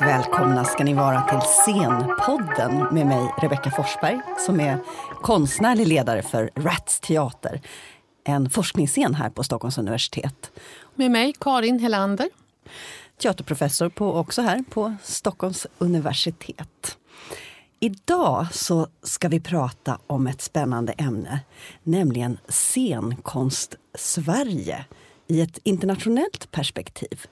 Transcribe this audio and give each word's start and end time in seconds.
Varmt 0.00 0.10
välkomna 0.10 0.64
ska 0.64 0.84
ni 0.84 0.94
vara 0.94 1.22
till 1.22 1.40
Scenpodden 1.40 2.94
med 2.94 3.06
mig 3.06 3.34
Rebecka 3.38 3.70
Forsberg 3.70 4.20
som 4.46 4.60
är 4.60 4.78
konstnärlig 5.22 5.86
ledare 5.86 6.22
för 6.22 6.50
Rats 6.54 7.00
teater. 7.00 7.60
En 8.24 8.50
forskningsscen 8.50 9.14
här 9.14 9.30
på 9.30 9.44
Stockholms 9.44 9.78
universitet. 9.78 10.50
Med 10.94 11.10
mig 11.10 11.34
Karin 11.40 11.78
Helander. 11.78 12.28
Teaterprofessor 13.22 13.88
på, 13.88 14.12
också 14.12 14.42
här 14.42 14.64
på 14.70 14.94
Stockholms 15.02 15.66
universitet. 15.78 16.98
Idag 17.80 18.46
så 18.52 18.88
ska 19.02 19.28
vi 19.28 19.40
prata 19.40 19.98
om 20.06 20.26
ett 20.26 20.42
spännande 20.42 20.92
ämne, 20.92 21.40
nämligen 21.82 22.38
scenkonst-Sverige 22.48 24.84
i 25.26 25.40
ett 25.40 25.58
internationellt 25.62 26.50
perspektiv. 26.50 27.26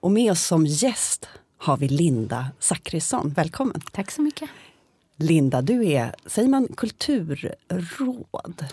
Och 0.00 0.10
med 0.10 0.32
oss 0.32 0.46
som 0.46 0.66
gäst 0.66 1.28
har 1.58 1.76
vi 1.76 1.88
Linda 1.88 2.46
Zackrisson. 2.58 3.32
Välkommen! 3.36 3.80
Tack 3.92 4.10
så 4.10 4.22
mycket. 4.22 4.50
Linda, 5.16 5.62
du 5.62 5.86
är, 5.86 6.14
säger 6.26 6.48
man 6.48 6.68
kulturråd? 6.76 8.64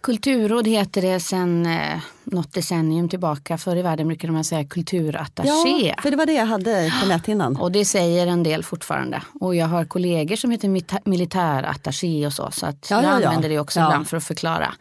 Kulturråd 0.00 0.68
heter 0.68 1.02
det 1.02 1.20
sen 1.20 1.66
eh, 1.66 2.00
något 2.24 2.52
decennium 2.52 3.08
tillbaka. 3.08 3.58
Förr 3.58 3.76
i 3.76 3.82
världen 3.82 4.08
brukade 4.08 4.32
man 4.32 4.44
säga 4.44 4.64
kulturattaché. 4.64 5.86
Ja, 5.86 5.94
för 6.02 6.10
det 6.10 6.16
var 6.16 6.26
det 6.26 6.32
jag 6.32 6.46
hade 6.46 6.92
på 7.02 7.06
näthinnan. 7.08 7.56
Och 7.56 7.72
det 7.72 7.84
säger 7.84 8.26
en 8.26 8.42
del 8.42 8.64
fortfarande. 8.64 9.22
Och 9.40 9.54
jag 9.54 9.66
har 9.66 9.84
kollegor 9.84 10.36
som 10.36 10.50
heter 10.50 11.08
militärattaché 11.08 12.26
och 12.26 12.32
så. 12.32 12.50
Så 12.50 12.66
att 12.66 12.90
ja, 12.90 13.02
jag 13.02 13.22
ja, 13.22 13.28
använder 13.28 13.48
det 13.48 13.58
också 13.58 13.80
ja. 13.80 13.86
ibland 13.86 14.08
för 14.08 14.16
att 14.16 14.24
förklara. 14.24 14.74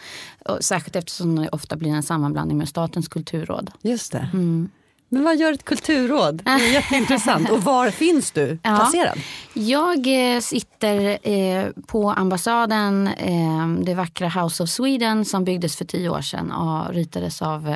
Och 0.45 0.57
särskilt 0.63 0.95
eftersom 0.95 1.35
det 1.35 1.49
ofta 1.49 1.75
blir 1.75 1.91
en 1.91 2.03
sammanblandning 2.03 2.57
med 2.57 2.69
statens 2.69 3.07
kulturråd. 3.07 3.71
Just 3.81 4.11
det. 4.11 4.29
Mm. 4.33 4.69
Men 5.13 5.23
vad 5.23 5.37
gör 5.37 5.53
ett 5.53 5.65
kulturråd? 5.65 6.41
Det 6.45 6.51
är 6.51 6.73
jätteintressant. 6.73 7.49
Och 7.49 7.63
var 7.63 7.89
finns 7.89 8.31
du 8.31 8.57
placerad? 8.57 9.19
Ja, 9.53 9.95
jag 9.95 10.35
eh, 10.35 10.39
sitter 10.39 11.29
eh, 11.29 11.67
på 11.87 12.09
ambassaden, 12.09 13.07
eh, 13.07 13.67
det 13.67 13.93
vackra 13.93 14.29
House 14.29 14.63
of 14.63 14.69
Sweden 14.69 15.25
som 15.25 15.43
byggdes 15.43 15.75
för 15.75 15.85
tio 15.85 16.09
år 16.09 16.21
sedan 16.21 16.51
och 16.51 16.93
ritades 16.93 17.41
av 17.41 17.75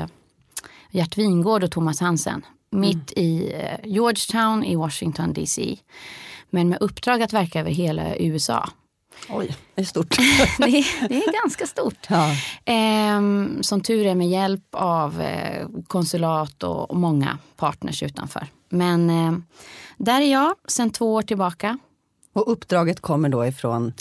Gert 0.92 1.18
Wingård 1.18 1.64
och 1.64 1.72
Thomas 1.72 2.00
Hansen. 2.00 2.46
Mitt 2.72 3.18
mm. 3.18 3.26
i 3.26 3.54
Georgetown 3.84 4.64
i 4.64 4.76
Washington 4.76 5.34
DC. 5.34 5.78
Men 6.50 6.70
med 6.70 6.78
uppdrag 6.82 7.22
att 7.22 7.34
verka 7.34 7.60
över 7.60 7.72
hela 7.72 8.16
USA. 8.16 8.70
Oj, 9.30 9.56
det 9.76 9.82
är 9.82 9.86
stort. 9.86 10.10
det, 10.58 10.64
är, 10.64 11.08
det, 11.10 11.16
är 11.16 11.42
ganska 11.44 11.66
stort. 11.66 12.08
Ja. 12.10 12.32
Eh, 12.66 13.22
som 13.62 13.82
tur 13.82 14.06
är 14.06 14.16
med 14.16 14.30
hjälp 14.30 14.68
av 14.72 15.22
eh, 15.22 15.68
konsulat 15.88 16.64
och, 16.64 16.92
och, 16.92 16.98
många 16.98 17.38
partners 17.56 18.04
utanför. 18.04 18.48
Men 18.70 19.10
eh, 19.10 19.34
där 19.98 20.22
är 20.22 20.32
jag 20.32 20.56
sedan 20.68 20.90
två 20.90 21.14
år 21.14 21.22
tillbaka. 21.22 21.78
Och 22.38 22.52
uppdraget 22.52 23.00
kommer 23.02 23.30
då 23.30 23.46
ifrån? 23.46 23.94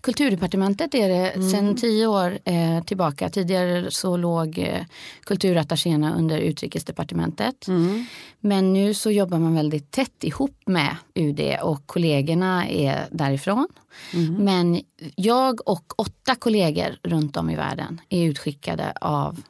Kulturdepartementet 0.00 0.94
är 0.94 1.08
det 1.08 1.30
mm. 1.30 1.50
sedan 1.50 1.76
tio 1.76 2.06
år 2.06 2.38
eh, 2.44 2.84
tillbaka. 2.84 3.28
Tidigare 3.28 3.90
så 3.90 4.16
låg 4.16 4.58
eh, 4.58 4.84
kulturattachéerna 5.24 6.14
under 6.16 6.38
utrikesdepartementet. 6.38 7.68
Mm. 7.68 8.04
Men 8.40 8.72
nu 8.72 8.94
så 8.94 9.10
jobbar 9.10 9.38
man 9.38 9.54
väldigt 9.54 9.90
tätt 9.90 10.24
ihop 10.24 10.60
med 10.66 10.96
UD 11.14 11.40
och 11.62 11.86
kollegorna 11.86 12.68
är 12.68 13.06
därifrån. 13.10 13.68
Mm. 14.14 14.34
Men 14.34 14.80
jag 15.16 15.68
och 15.68 16.00
åtta 16.00 16.34
kollegor 16.34 16.96
runt 17.02 17.36
om 17.36 17.50
i 17.50 17.56
världen 17.56 18.00
är 18.08 18.24
utskickade 18.24 18.92
av 19.00 19.42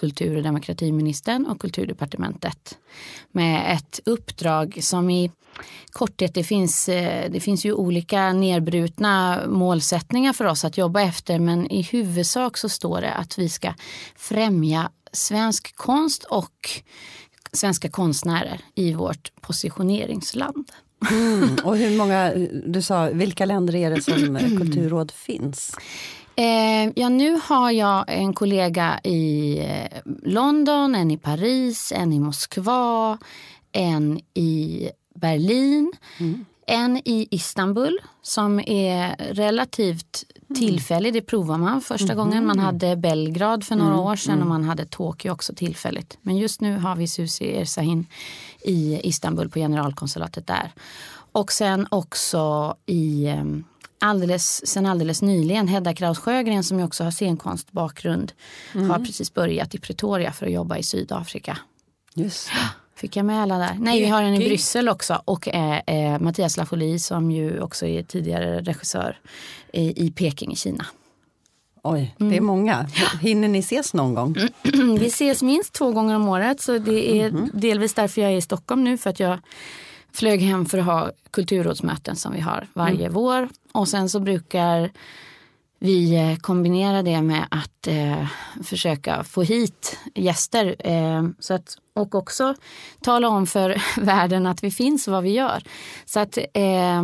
kultur 0.00 0.36
och 0.36 0.42
demokratiministern 0.42 1.46
och 1.46 1.60
kulturdepartementet 1.60 2.78
med 3.32 3.76
ett 3.76 4.00
uppdrag 4.04 4.78
som 4.82 5.10
i 5.10 5.30
korthet, 5.90 6.34
det 6.34 6.44
finns, 6.44 6.88
eh, 6.88 7.30
det 7.30 7.40
finns 7.40 7.64
ju 7.64 7.72
olika 7.72 8.32
nedbrutna 8.32 9.40
målsättningar 9.46 10.32
för 10.32 10.44
oss 10.44 10.64
att 10.64 10.78
jobba 10.78 11.00
efter 11.00 11.38
men 11.38 11.70
i 11.70 11.82
huvudsak 11.82 12.56
så 12.56 12.68
står 12.68 13.00
det 13.00 13.12
att 13.12 13.38
vi 13.38 13.48
ska 13.48 13.74
främja 14.16 14.90
svensk 15.12 15.76
konst 15.76 16.24
och 16.24 16.70
svenska 17.52 17.88
konstnärer 17.88 18.60
i 18.74 18.92
vårt 18.94 19.32
positioneringsland. 19.40 20.72
Mm. 21.10 21.56
Och 21.64 21.76
hur 21.76 21.96
många, 21.96 22.32
du 22.66 22.82
sa, 22.82 23.04
vilka 23.04 23.44
länder 23.44 23.74
är 23.74 23.90
det 23.90 24.02
som 24.02 24.38
kulturråd 24.58 25.10
finns? 25.10 25.76
Eh, 26.36 26.92
ja, 26.96 27.08
nu 27.08 27.40
har 27.42 27.70
jag 27.70 28.04
en 28.08 28.34
kollega 28.34 29.00
i 29.04 29.58
eh, 29.58 30.00
London, 30.22 30.94
en 30.94 31.10
i 31.10 31.16
Paris, 31.16 31.92
en 31.96 32.12
i 32.12 32.20
Moskva, 32.20 33.18
en 33.72 34.20
i 34.34 34.90
Berlin, 35.14 35.92
mm. 36.18 36.44
en 36.66 36.96
i 36.96 37.28
Istanbul 37.30 37.98
som 38.22 38.60
är 38.60 39.16
relativt 39.34 40.24
mm. 40.48 40.60
tillfällig. 40.60 41.12
Det 41.12 41.22
provar 41.22 41.58
man 41.58 41.80
första 41.80 42.12
mm. 42.12 42.16
gången. 42.16 42.46
Man 42.46 42.58
hade 42.58 42.96
Belgrad 42.96 43.64
för 43.64 43.76
några 43.76 43.92
mm. 43.92 44.04
år 44.04 44.16
sedan 44.16 44.34
och 44.34 44.36
mm. 44.36 44.48
man 44.48 44.64
hade 44.64 44.86
Tokyo 44.86 45.32
också 45.32 45.54
tillfälligt. 45.54 46.18
Men 46.22 46.36
just 46.36 46.60
nu 46.60 46.78
har 46.78 46.96
vi 46.96 47.08
Susi 47.08 47.56
Ersahin 47.56 48.06
i 48.64 49.00
Istanbul 49.08 49.48
på 49.48 49.58
generalkonsulatet 49.58 50.46
där. 50.46 50.72
Och 51.32 51.52
sen 51.52 51.86
också 51.90 52.74
i 52.86 53.26
ehm, 53.26 53.64
alldeles, 54.00 54.66
sen 54.66 54.86
alldeles 54.86 55.22
nyligen. 55.22 55.68
Hedda 55.68 55.94
Kraus 55.94 56.18
Sjögren 56.18 56.64
som 56.64 56.78
ju 56.78 56.84
också 56.84 57.04
har 57.04 57.10
scenkonstbakgrund 57.10 58.32
mm. 58.74 58.90
har 58.90 58.98
precis 58.98 59.34
börjat 59.34 59.74
i 59.74 59.78
Pretoria 59.78 60.32
för 60.32 60.46
att 60.46 60.52
jobba 60.52 60.76
i 60.76 60.82
Sydafrika. 60.82 61.58
Just 62.14 62.48
Fick 62.96 63.16
jag 63.16 63.26
med 63.26 63.42
alla 63.42 63.58
där? 63.58 63.76
Nej, 63.78 64.00
vi 64.00 64.06
har 64.06 64.22
en 64.22 64.34
i 64.34 64.38
Bryssel 64.38 64.88
också 64.88 65.22
och 65.24 65.48
eh, 65.48 65.80
eh, 65.86 66.18
Mattias 66.20 66.56
Lafoli 66.56 66.98
som 66.98 67.30
ju 67.30 67.60
också 67.60 67.86
är 67.86 68.02
tidigare 68.02 68.60
regissör 68.60 69.18
i, 69.72 70.06
i 70.06 70.10
Peking 70.10 70.52
i 70.52 70.56
Kina. 70.56 70.86
Oj, 71.82 72.14
det 72.18 72.24
är 72.24 72.28
mm. 72.28 72.44
många. 72.44 72.88
Hinner 73.20 73.48
ni 73.48 73.58
ses 73.58 73.94
någon 73.94 74.14
gång? 74.14 74.36
vi 74.98 75.06
ses 75.06 75.42
minst 75.42 75.72
två 75.72 75.92
gånger 75.92 76.16
om 76.16 76.28
året 76.28 76.60
så 76.60 76.78
det 76.78 77.20
är 77.20 77.28
mm. 77.28 77.50
delvis 77.54 77.94
därför 77.94 78.20
jag 78.20 78.32
är 78.32 78.36
i 78.36 78.40
Stockholm 78.40 78.84
nu 78.84 78.98
för 78.98 79.10
att 79.10 79.20
jag 79.20 79.38
flög 80.12 80.40
hem 80.40 80.66
för 80.66 80.78
att 80.78 80.84
ha 80.84 81.10
kulturrådsmöten 81.30 82.16
som 82.16 82.32
vi 82.32 82.40
har 82.40 82.66
varje 82.72 83.06
mm. 83.06 83.12
vår. 83.12 83.48
Och 83.72 83.88
sen 83.88 84.08
så 84.08 84.20
brukar 84.20 84.90
vi 85.80 86.14
eh, 86.14 86.36
kombinera 86.36 87.02
det 87.02 87.22
med 87.22 87.46
att 87.50 87.86
eh, 87.86 88.26
försöka 88.64 89.24
få 89.24 89.42
hit 89.42 89.98
gäster. 90.14 90.76
Eh, 90.78 91.28
så 91.38 91.54
att, 91.54 91.76
och 91.94 92.14
också 92.14 92.54
tala 93.02 93.28
om 93.28 93.46
för 93.46 93.82
världen 94.00 94.46
att 94.46 94.64
vi 94.64 94.70
finns 94.70 95.08
och 95.08 95.14
vad 95.14 95.22
vi 95.22 95.30
gör. 95.30 95.62
Så 96.04 96.20
att 96.20 96.38
eh, 96.54 97.02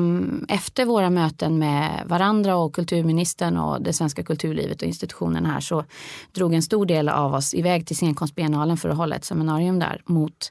efter 0.48 0.84
våra 0.84 1.10
möten 1.10 1.58
med 1.58 2.02
varandra 2.06 2.56
och 2.56 2.74
kulturministern 2.74 3.56
och 3.56 3.82
det 3.82 3.92
svenska 3.92 4.22
kulturlivet 4.22 4.82
och 4.82 4.88
institutionerna 4.88 5.48
här 5.48 5.60
så 5.60 5.84
drog 6.32 6.54
en 6.54 6.62
stor 6.62 6.86
del 6.86 7.08
av 7.08 7.34
oss 7.34 7.54
iväg 7.54 7.86
till 7.86 7.96
scenkonstbiennalen 7.96 8.76
för 8.76 8.88
att 8.88 8.96
hålla 8.96 9.16
ett 9.16 9.24
seminarium 9.24 9.78
där 9.78 10.02
mot 10.06 10.50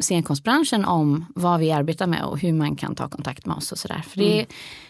scenkonstbranschen 0.00 0.84
om 0.84 1.24
vad 1.34 1.60
vi 1.60 1.72
arbetar 1.72 2.06
med 2.06 2.24
och 2.24 2.38
hur 2.38 2.52
man 2.52 2.76
kan 2.76 2.94
ta 2.94 3.08
kontakt 3.08 3.46
med 3.46 3.56
oss 3.56 3.72
och 3.72 3.78
sådär. 3.78 4.04
För 4.08 4.18
det, 4.18 4.34
mm. 4.34 4.46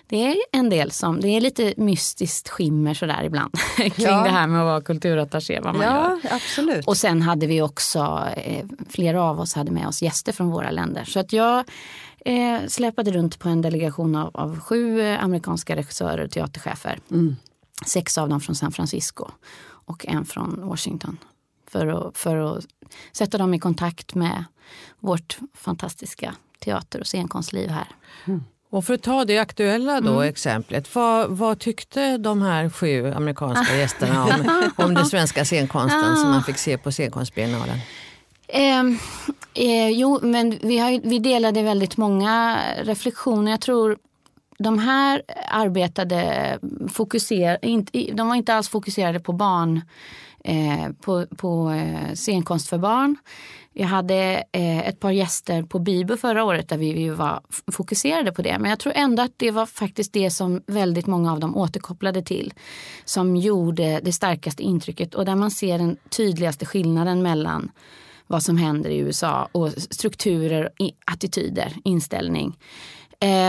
det 0.07 0.27
är 0.27 0.37
en 0.53 0.71
del 0.71 0.91
som, 0.91 1.21
det 1.21 1.29
är 1.29 1.41
lite 1.41 1.75
mystiskt 1.77 2.49
skimmer 2.49 2.95
sådär 2.95 3.25
ibland 3.25 3.55
kring 3.77 3.93
ja. 3.97 4.23
det 4.23 4.31
här 4.31 4.47
med 4.47 4.61
att 4.61 4.67
vara 4.67 4.81
kulturattaché, 4.81 5.61
vad 5.61 5.75
man 5.75 5.87
ja, 5.87 6.19
gör. 6.23 6.35
Absolut. 6.35 6.87
Och 6.87 6.97
sen 6.97 7.23
hade 7.23 7.47
vi 7.47 7.63
också, 7.63 8.29
eh, 8.37 8.65
flera 8.89 9.23
av 9.23 9.41
oss 9.41 9.55
hade 9.55 9.71
med 9.71 9.87
oss 9.87 10.03
gäster 10.03 10.33
från 10.33 10.51
våra 10.51 10.71
länder. 10.71 11.05
Så 11.05 11.21
att 11.21 11.33
jag 11.33 11.65
eh, 12.25 12.67
släpade 12.69 13.13
runt 13.13 13.39
på 13.39 13.49
en 13.49 13.63
delegation 13.63 14.17
av, 14.17 14.31
av 14.35 14.61
sju 14.61 15.01
eh, 15.01 15.25
amerikanska 15.25 15.77
regissörer 15.77 16.25
och 16.25 16.31
teaterchefer. 16.31 16.99
Mm. 17.11 17.37
Sex 17.87 18.19
av 18.19 18.29
dem 18.29 18.41
från 18.41 18.57
San 18.57 18.73
Francisco 18.73 19.31
och 19.69 20.07
en 20.07 20.25
från 20.25 20.69
Washington. 20.69 21.19
För 21.71 21.87
att, 21.87 22.19
för 22.19 22.37
att 22.37 22.65
sätta 23.13 23.39
dem 23.39 23.55
i 23.55 23.59
kontakt 23.59 24.15
med 24.15 24.45
vårt 25.01 25.39
fantastiska 25.55 26.35
teater 26.59 27.01
och 27.01 27.07
scenkonstliv 27.07 27.71
här. 27.71 27.89
Mm. 28.25 28.45
Och 28.71 28.85
för 28.85 28.95
att 28.95 29.03
ta 29.03 29.25
det 29.25 29.39
aktuella 29.39 30.01
då 30.01 30.13
mm. 30.13 30.29
exemplet, 30.29 30.95
vad, 30.95 31.31
vad, 31.31 31.59
tyckte 31.59 32.19
de 32.19 32.43
här 32.43 32.71
sju 32.71 33.13
amerikanska 33.13 33.77
gästerna 33.77 34.25
om, 34.25 34.71
om 34.85 34.95
den 34.95 35.07
svenska 35.07 35.45
scenkonsten 35.45 36.17
som 36.17 36.31
man 36.31 36.43
fick 36.43 36.59
se 36.59 36.79
på 36.79 36.93
scenkonstbiennalen? 36.93 37.79
Eh, 38.49 38.81
eh, 39.55 39.89
jo, 39.89 40.19
men 40.23 40.59
vi, 40.63 40.79
har, 40.79 41.09
vi 41.09 41.19
delade 41.19 41.63
väldigt 41.63 41.97
många 41.97 42.59
reflektioner. 42.83 43.51
Jag 43.51 43.61
tror 43.61 43.97
de 44.59 44.79
här 44.79 45.23
arbetade 45.49 46.59
fokuser, 46.93 47.59
inte, 47.63 47.99
de 48.13 48.29
var 48.29 48.35
inte 48.35 48.55
alls 48.55 48.69
fokuserade 48.69 49.21
på 49.21 49.33
barn, 49.33 49.81
eh, 50.47 50.93
på, 51.01 51.27
på 51.37 51.71
eh, 51.71 52.15
scenkonst 52.15 52.69
för 52.69 52.79
barn. 52.79 53.17
Jag 53.73 53.87
hade 53.87 54.45
eh, 54.53 54.89
ett 54.89 55.01
par 55.01 55.11
gäster 55.11 55.63
på 55.63 55.79
Bibo 55.79 56.17
förra 56.17 56.45
året 56.45 56.69
där 56.69 56.79
vi, 56.79 57.09
var 57.09 57.41
fokuserade 57.73 58.33
på 58.33 58.43
det. 58.43 58.59
Men 58.59 58.71
jag 58.71 58.79
tror 58.79 58.93
ändå 58.97 59.23
att 59.23 59.33
det 59.37 59.51
var 59.51 59.67
faktiskt 59.67 60.13
det 60.13 60.31
som 60.31 60.63
väldigt 60.67 61.07
många 61.07 61.33
av 61.33 61.41
dem 61.41 61.57
återkopplade 61.57 62.23
till. 62.23 62.55
Som 63.05 63.37
gjorde 63.37 64.01
det 64.05 64.13
starkaste 64.13 64.63
intrycket 64.63 65.15
och 65.15 65.25
där 65.25 65.37
man 65.37 65.51
ser 65.51 65.79
den 65.79 65.97
tydligaste 66.09 66.67
skillnaden 66.67 67.23
mellan 67.23 67.71
vad 68.27 68.43
som 68.43 68.57
händer 68.57 68.91
i 68.91 68.99
USA 68.99 69.49
och 69.53 69.73
strukturer, 69.73 70.71
attityder, 71.05 71.73
inställning. 71.85 72.59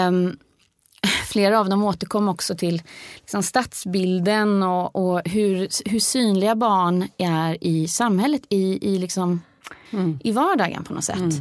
Um, 0.08 0.38
flera 1.07 1.59
av 1.59 1.69
dem 1.69 1.83
återkom 1.83 2.30
också 2.30 2.56
till 2.56 2.81
liksom 3.19 3.44
stadsbilden 3.44 4.63
och, 4.63 4.95
och 4.95 5.21
hur, 5.25 5.68
hur 5.89 6.00
synliga 6.00 6.56
barn 6.56 7.07
är 7.18 7.63
i 7.63 7.88
samhället, 7.88 8.42
i, 8.50 8.94
i 8.94 8.98
liksom 8.98 9.42
mm. 9.92 10.19
i 10.24 10.31
vardagen 10.31 10.83
på 10.83 10.94
något 10.94 11.04
sätt. 11.04 11.33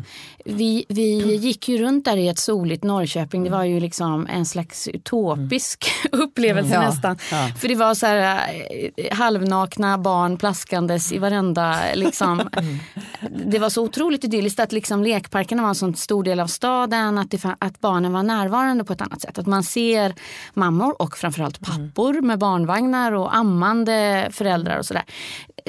Mm. 0.47 0.59
Vi, 0.59 0.87
vi 0.89 1.37
gick 1.37 1.69
ju 1.69 1.79
runt 1.79 2.05
där 2.05 2.17
i 2.17 2.29
ett 2.29 2.39
soligt 2.39 2.85
Norrköping. 2.85 3.45
Det 3.45 3.51
var 3.51 3.65
ju 3.65 3.81
liksom 3.81 4.27
en 4.27 4.47
slags 4.47 4.89
utopisk 4.89 5.91
mm. 6.13 6.25
upplevelse 6.25 6.75
ja, 6.75 6.81
nästan. 6.81 7.19
Ja. 7.31 7.51
För 7.59 7.69
det 7.69 7.75
var 7.75 7.95
så 7.95 8.07
här 8.07 8.49
eh, 8.97 9.17
halvnakna 9.17 9.99
barn 9.99 10.37
plaskandes 10.37 11.13
i 11.13 11.19
varenda 11.19 11.77
liksom. 11.95 12.49
Mm. 12.67 12.79
Det 13.51 13.59
var 13.59 13.71
så 13.71 13.83
otroligt 13.83 14.25
idylliskt 14.25 14.61
att 14.61 14.73
liksom 14.73 15.03
lekparkerna 15.03 15.63
var 15.63 15.69
en 15.69 15.75
så 15.75 15.93
stor 15.93 16.25
del 16.25 16.41
av 16.41 16.47
staden. 16.47 17.19
Att, 17.19 17.31
det, 17.31 17.41
att 17.59 17.81
barnen 17.81 18.13
var 18.13 18.23
närvarande 18.23 18.85
på 18.85 18.93
ett 18.93 19.01
annat 19.01 19.21
sätt. 19.21 19.39
Att 19.39 19.47
man 19.47 19.63
ser 19.63 20.15
mammor 20.55 21.03
och 21.03 21.17
framförallt 21.17 21.61
pappor 21.61 22.11
mm. 22.11 22.27
med 22.27 22.39
barnvagnar 22.39 23.13
och 23.13 23.37
ammande 23.37 24.29
föräldrar 24.33 24.79
och 24.79 24.87
sådär 24.87 25.05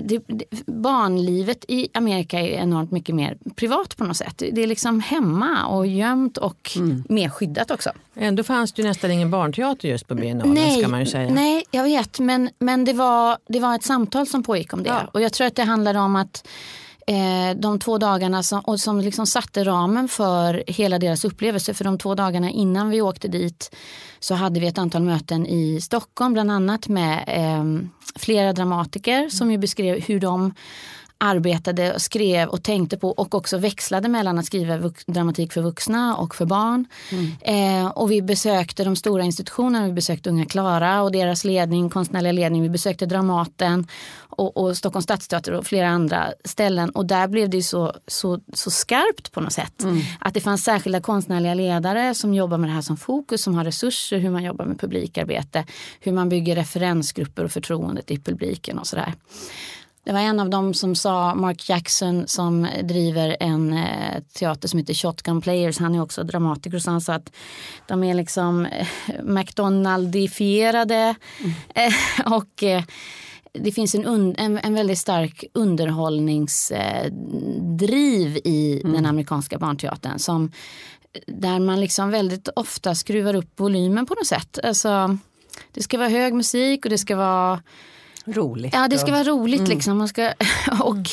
det, 0.01 0.23
det, 0.27 0.45
barnlivet 0.65 1.65
i 1.67 1.87
Amerika 1.93 2.39
är 2.39 2.47
enormt 2.47 2.91
mycket 2.91 3.15
mer 3.15 3.37
privat 3.55 3.97
på 3.97 4.03
något 4.03 4.17
sätt. 4.17 4.43
Det 4.51 4.66
är 4.67 4.69
liksom 4.69 4.99
hemma 4.99 5.65
och 5.65 5.87
gömt 5.87 6.37
och 6.37 6.71
mm. 6.75 7.03
mer 7.09 7.29
skyddat 7.29 7.71
också. 7.71 7.91
Ändå 8.15 8.43
fanns 8.43 8.73
det 8.73 8.81
ju 8.81 8.87
nästan 8.87 9.11
ingen 9.11 9.31
barnteater 9.31 9.87
just 9.87 10.07
på 10.07 10.15
biennalen 10.15 10.53
nej, 10.53 10.79
ska 10.79 10.87
man 10.87 10.99
ju 10.99 11.05
säga. 11.05 11.29
Nej, 11.33 11.63
jag 11.71 11.83
vet. 11.83 12.19
Men, 12.19 12.49
men 12.59 12.85
det, 12.85 12.93
var, 12.93 13.37
det 13.47 13.59
var 13.59 13.75
ett 13.75 13.83
samtal 13.83 14.27
som 14.27 14.43
pågick 14.43 14.73
om 14.73 14.83
det. 14.83 14.89
Ja. 14.89 15.09
Och 15.13 15.21
jag 15.21 15.33
tror 15.33 15.47
att 15.47 15.55
det 15.55 15.63
handlade 15.63 15.99
om 15.99 16.15
att 16.15 16.47
eh, 17.07 17.57
de 17.57 17.79
två 17.79 17.97
dagarna 17.97 18.43
som, 18.43 18.59
och 18.59 18.79
som 18.79 18.99
liksom 18.99 19.25
satte 19.25 19.63
ramen 19.63 20.07
för 20.07 20.63
hela 20.67 20.99
deras 20.99 21.25
upplevelse. 21.25 21.73
För 21.73 21.83
de 21.83 21.97
två 21.97 22.15
dagarna 22.15 22.49
innan 22.49 22.89
vi 22.89 23.01
åkte 23.01 23.27
dit 23.27 23.75
så 24.19 24.35
hade 24.35 24.59
vi 24.59 24.67
ett 24.67 24.77
antal 24.77 25.01
möten 25.01 25.47
i 25.47 25.81
Stockholm, 25.81 26.33
bland 26.33 26.51
annat 26.51 26.87
med 26.87 27.23
eh, 27.27 27.89
flera 28.15 28.53
dramatiker 28.53 29.29
som 29.29 29.51
ju 29.51 29.57
beskrev 29.57 30.01
hur 30.01 30.19
de 30.19 30.53
arbetade 31.17 31.93
och 31.93 32.01
skrev 32.01 32.49
och 32.49 32.63
tänkte 32.63 32.97
på 32.97 33.09
och 33.09 33.35
också 33.35 33.57
växlade 33.57 34.09
mellan 34.09 34.39
att 34.39 34.45
skriva 34.45 34.91
dramatik 35.05 35.53
för 35.53 35.61
vuxna 35.61 36.15
och 36.15 36.35
för 36.35 36.45
barn. 36.45 36.85
Mm. 37.11 37.85
Eh, 37.85 37.91
och 37.91 38.11
vi 38.11 38.21
besökte 38.21 38.83
de 38.83 38.95
stora 38.95 39.23
institutionerna, 39.23 39.85
vi 39.87 39.93
besökte 39.93 40.29
Unga 40.29 40.45
Klara 40.45 41.01
och 41.01 41.11
deras 41.11 41.43
ledning, 41.43 41.89
konstnärliga 41.89 42.31
ledning, 42.31 42.61
vi 42.61 42.69
besökte 42.69 43.05
Dramaten 43.05 43.87
och, 44.37 44.57
och 44.57 44.77
Stockholms 44.77 45.03
stadsteater 45.03 45.51
och 45.51 45.65
flera 45.65 45.89
andra 45.89 46.33
ställen 46.45 46.89
och 46.89 47.05
där 47.05 47.27
blev 47.27 47.49
det 47.49 47.63
så, 47.63 47.93
så, 48.07 48.39
så 48.53 48.71
skarpt 48.71 49.31
på 49.31 49.41
något 49.41 49.53
sätt. 49.53 49.83
Mm. 49.83 50.01
Att 50.19 50.33
det 50.33 50.41
fanns 50.41 50.63
särskilda 50.63 51.01
konstnärliga 51.01 51.53
ledare 51.53 52.13
som 52.13 52.33
jobbar 52.33 52.57
med 52.57 52.69
det 52.69 52.73
här 52.73 52.81
som 52.81 52.97
fokus, 52.97 53.41
som 53.41 53.55
har 53.55 53.63
resurser, 53.63 54.17
hur 54.17 54.29
man 54.29 54.43
jobbar 54.43 54.65
med 54.65 54.79
publikarbete, 54.79 55.65
hur 55.99 56.11
man 56.11 56.29
bygger 56.29 56.55
referensgrupper 56.55 57.43
och 57.43 57.51
förtroendet 57.51 58.11
i 58.11 58.17
publiken 58.17 58.79
och 58.79 58.87
sådär. 58.87 59.13
Det 60.07 60.13
var 60.13 60.19
en 60.19 60.39
av 60.39 60.49
dem 60.49 60.73
som 60.73 60.95
sa, 60.95 61.35
Mark 61.35 61.69
Jackson 61.69 62.27
som 62.27 62.67
driver 62.83 63.37
en 63.39 63.73
eh, 63.73 64.21
teater 64.33 64.67
som 64.67 64.79
heter 64.79 64.93
Shotgun 64.93 65.41
Players, 65.41 65.79
han 65.79 65.95
är 65.95 66.01
också 66.01 66.23
dramatiker, 66.23 66.79
så 66.79 66.91
han 66.91 67.01
sa 67.01 67.13
att 67.13 67.31
de 67.87 68.03
är 68.03 68.13
liksom 68.13 68.65
eh, 68.65 68.87
McDonaldifierade 69.23 71.15
mm. 71.39 71.51
eh, 71.75 71.93
och 72.33 72.63
eh, 72.63 72.83
det 73.53 73.71
finns 73.71 73.95
en, 73.95 74.05
un, 74.05 74.35
en, 74.37 74.57
en, 74.57 74.73
väldigt 74.73 74.99
stark 74.99 75.43
underhållningsdriv 75.53 78.37
i 78.43 78.81
mm. 78.83 78.93
den 78.93 79.05
amerikanska 79.05 79.59
barnteatern 79.59 80.19
som 80.19 80.51
där 81.27 81.59
man 81.59 81.79
liksom 81.79 82.11
väldigt 82.11 82.49
ofta 82.55 82.95
skruvar 82.95 83.35
upp 83.35 83.59
volymen 83.59 84.05
på 84.05 84.13
något 84.13 84.27
sätt. 84.27 84.59
Alltså, 84.63 85.17
det 85.73 85.83
ska 85.83 85.97
vara 85.97 86.09
hög 86.09 86.33
musik 86.33 86.85
och 86.85 86.89
det 86.89 86.97
ska 86.97 87.15
vara 87.15 87.59
roligt. 88.27 88.73
Ja, 88.73 88.87
det 88.87 88.97
ska 88.97 89.11
vara 89.11 89.23
roligt. 89.23 89.59
Mm. 89.59 89.69
Liksom. 89.69 89.97
Man 89.97 90.07
ska, 90.07 90.33
och 90.81 91.09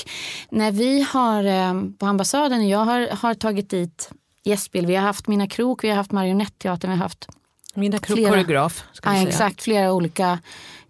när 0.51 0.73
vi 0.73 1.07
har 1.13 1.45
eh, 1.45 1.75
på 1.99 2.07
ambassaden, 2.07 2.69
jag 2.69 2.79
har, 2.79 3.09
har 3.17 3.35
tagit 3.35 3.71
dit 3.71 4.11
gästspel. 4.45 4.87
Vi 4.87 4.95
har 4.95 5.03
haft 5.03 5.29
Mina 5.29 5.47
Krok, 5.47 5.85
vi 5.85 5.89
har 5.89 5.97
haft 5.97 6.13
Marionetteatern, 6.13 6.91
vi 6.91 6.97
har 6.97 7.03
haft 7.03 7.29
Mina 7.75 7.99
flera, 7.99 8.31
koreograf. 8.31 8.85
Ja, 9.03 9.23
exakt, 9.23 9.63
flera 9.63 9.93
olika 9.93 10.39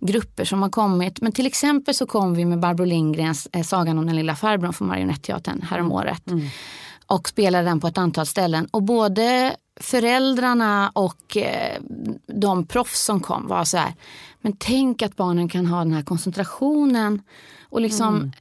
grupper 0.00 0.44
som 0.44 0.62
har 0.62 0.71
kommit. 0.71 1.21
Men 1.21 1.32
till 1.32 1.47
exempel 1.47 1.94
så 1.94 2.06
kom 2.06 2.35
vi 2.35 2.44
med 2.44 2.61
Barbro 2.61 2.85
Lindgrens 2.85 3.49
eh, 3.53 3.62
Sagan 3.62 3.99
om 3.99 4.06
den 4.06 4.17
lilla 4.17 4.37
farbrorn 4.37 4.73
från 4.73 4.88
Marionetteatern 4.88 5.62
häromåret. 5.62 6.31
Mm. 6.31 6.49
Och 7.06 7.29
spelade 7.29 7.65
den 7.65 7.81
på 7.81 7.87
ett 7.87 7.99
antal 7.99 8.26
ställen. 8.26 8.69
Och 8.71 8.82
både 8.82 9.56
föräldrarna 9.81 10.91
och 10.94 11.37
eh, 11.37 11.81
de 12.26 12.67
proffs 12.67 13.00
som 13.00 13.21
kom 13.21 13.47
var 13.47 13.65
så 13.65 13.76
här, 13.76 13.94
men 14.41 14.56
tänk 14.59 15.03
att 15.03 15.17
barnen 15.17 15.49
kan 15.49 15.67
ha 15.67 15.79
den 15.79 15.93
här 15.93 16.03
koncentrationen 16.03 17.23
och 17.69 17.81
liksom 17.81 18.15
mm. 18.15 18.32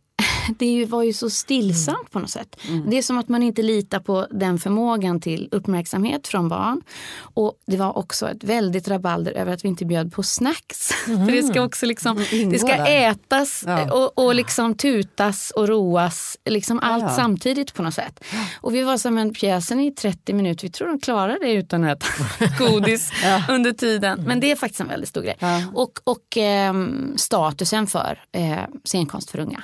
det 0.57 0.86
var 0.86 1.04
ju 1.04 1.13
så 1.13 1.30
stillsamt 1.30 1.98
mm. 1.98 2.10
på 2.12 2.19
något 2.19 2.30
sätt. 2.30 2.57
Mm. 2.68 2.90
Det 2.90 2.98
är 2.98 3.01
som 3.01 3.18
att 3.18 3.30
man 3.30 3.44
inte 3.44 3.62
litar 3.62 4.00
på 4.00 4.28
den 4.31 4.60
förmågan 4.60 5.22
till 5.22 5.50
uppmärksamhet 5.51 6.28
från 6.28 6.50
barn. 6.50 6.81
Och 7.19 7.54
det 7.66 7.78
var 7.78 7.98
också 7.98 8.30
ett 8.30 8.44
väldigt 8.44 8.88
rabalder 8.88 9.31
över 9.31 9.54
att 9.54 9.63
vi 9.63 9.68
inte 9.68 9.86
bjöd 9.86 10.13
på 10.13 10.24
snacks. 10.24 10.92
Mm. 11.07 11.25
För 11.25 11.31
det 11.31 11.44
ska 11.44 11.62
också 11.62 11.86
liksom, 11.86 12.25
det 12.51 12.60
ska 12.60 12.74
ätas 12.74 13.63
ja. 13.68 13.94
och, 13.94 14.25
och 14.25 14.36
liksom 14.36 14.75
tutas 14.75 15.51
och 15.51 15.68
roas. 15.68 16.38
Liksom 16.45 16.80
allt 16.80 17.04
ja. 17.04 17.10
samtidigt 17.10 17.74
på 17.74 17.84
något 17.84 17.94
sätt. 17.94 18.24
Och 18.62 18.75
vi 18.75 18.81
var 18.81 18.98
som 18.98 19.18
en 19.18 19.34
pjäsen 19.34 19.80
i 19.80 19.92
30 19.92 20.34
minuter. 20.34 20.68
Vi 20.68 20.72
tror 20.72 20.88
de 20.88 21.00
klarar 21.00 21.38
det 21.42 21.54
utan 21.54 21.84
att 21.84 22.04
äta 22.04 22.57
godis 22.66 23.12
under 23.50 23.72
tiden. 23.72 24.24
Men 24.28 24.40
det 24.40 24.51
är 24.51 24.56
faktiskt 24.56 24.81
en 24.81 24.88
väldigt 24.88 25.10
stor 25.10 25.22
grej. 25.22 25.38
Och, 25.74 26.00
och 26.04 26.38
eh, 26.38 26.74
statusen 27.16 27.88
för 27.88 28.24
eh, 28.31 28.57
scenkonst 28.84 29.31
för 29.31 29.40
unga. 29.40 29.63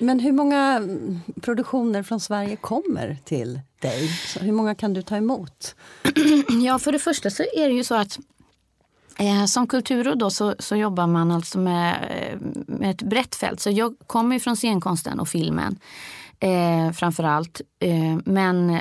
Men 0.00 0.19
hur 0.20 0.32
många 0.32 0.82
produktioner 1.40 2.02
från 2.02 2.20
Sverige 2.20 2.56
kommer 2.56 3.18
till 3.24 3.60
dig? 3.80 4.08
Så 4.08 4.40
hur 4.40 4.52
många 4.52 4.74
kan 4.74 4.94
du 4.94 5.02
ta 5.02 5.16
emot? 5.16 5.74
Ja, 6.64 6.78
för 6.78 6.92
det 6.92 6.98
första 6.98 7.30
så 7.30 7.42
är 7.42 7.68
det 7.68 7.74
ju 7.74 7.84
så 7.84 7.94
att 7.94 8.18
eh, 9.18 9.44
som 9.44 9.66
kulturråd 9.66 10.18
då 10.18 10.30
så, 10.30 10.54
så, 10.58 10.76
jobbar 10.76 11.06
man 11.06 11.30
alltså 11.30 11.58
med, 11.58 11.94
eh, 12.10 12.38
med 12.66 12.90
ett 12.90 13.02
brett 13.02 13.34
fält. 13.34 13.60
Så 13.60 13.70
jag 13.70 13.94
kommer 14.06 14.36
ju 14.36 14.40
från 14.40 14.56
scenkonsten 14.56 15.20
och 15.20 15.28
filmen 15.28 15.78
eh, 16.40 16.92
framför 16.92 17.24
allt. 17.24 17.60
Eh, 17.80 18.18
men 18.24 18.78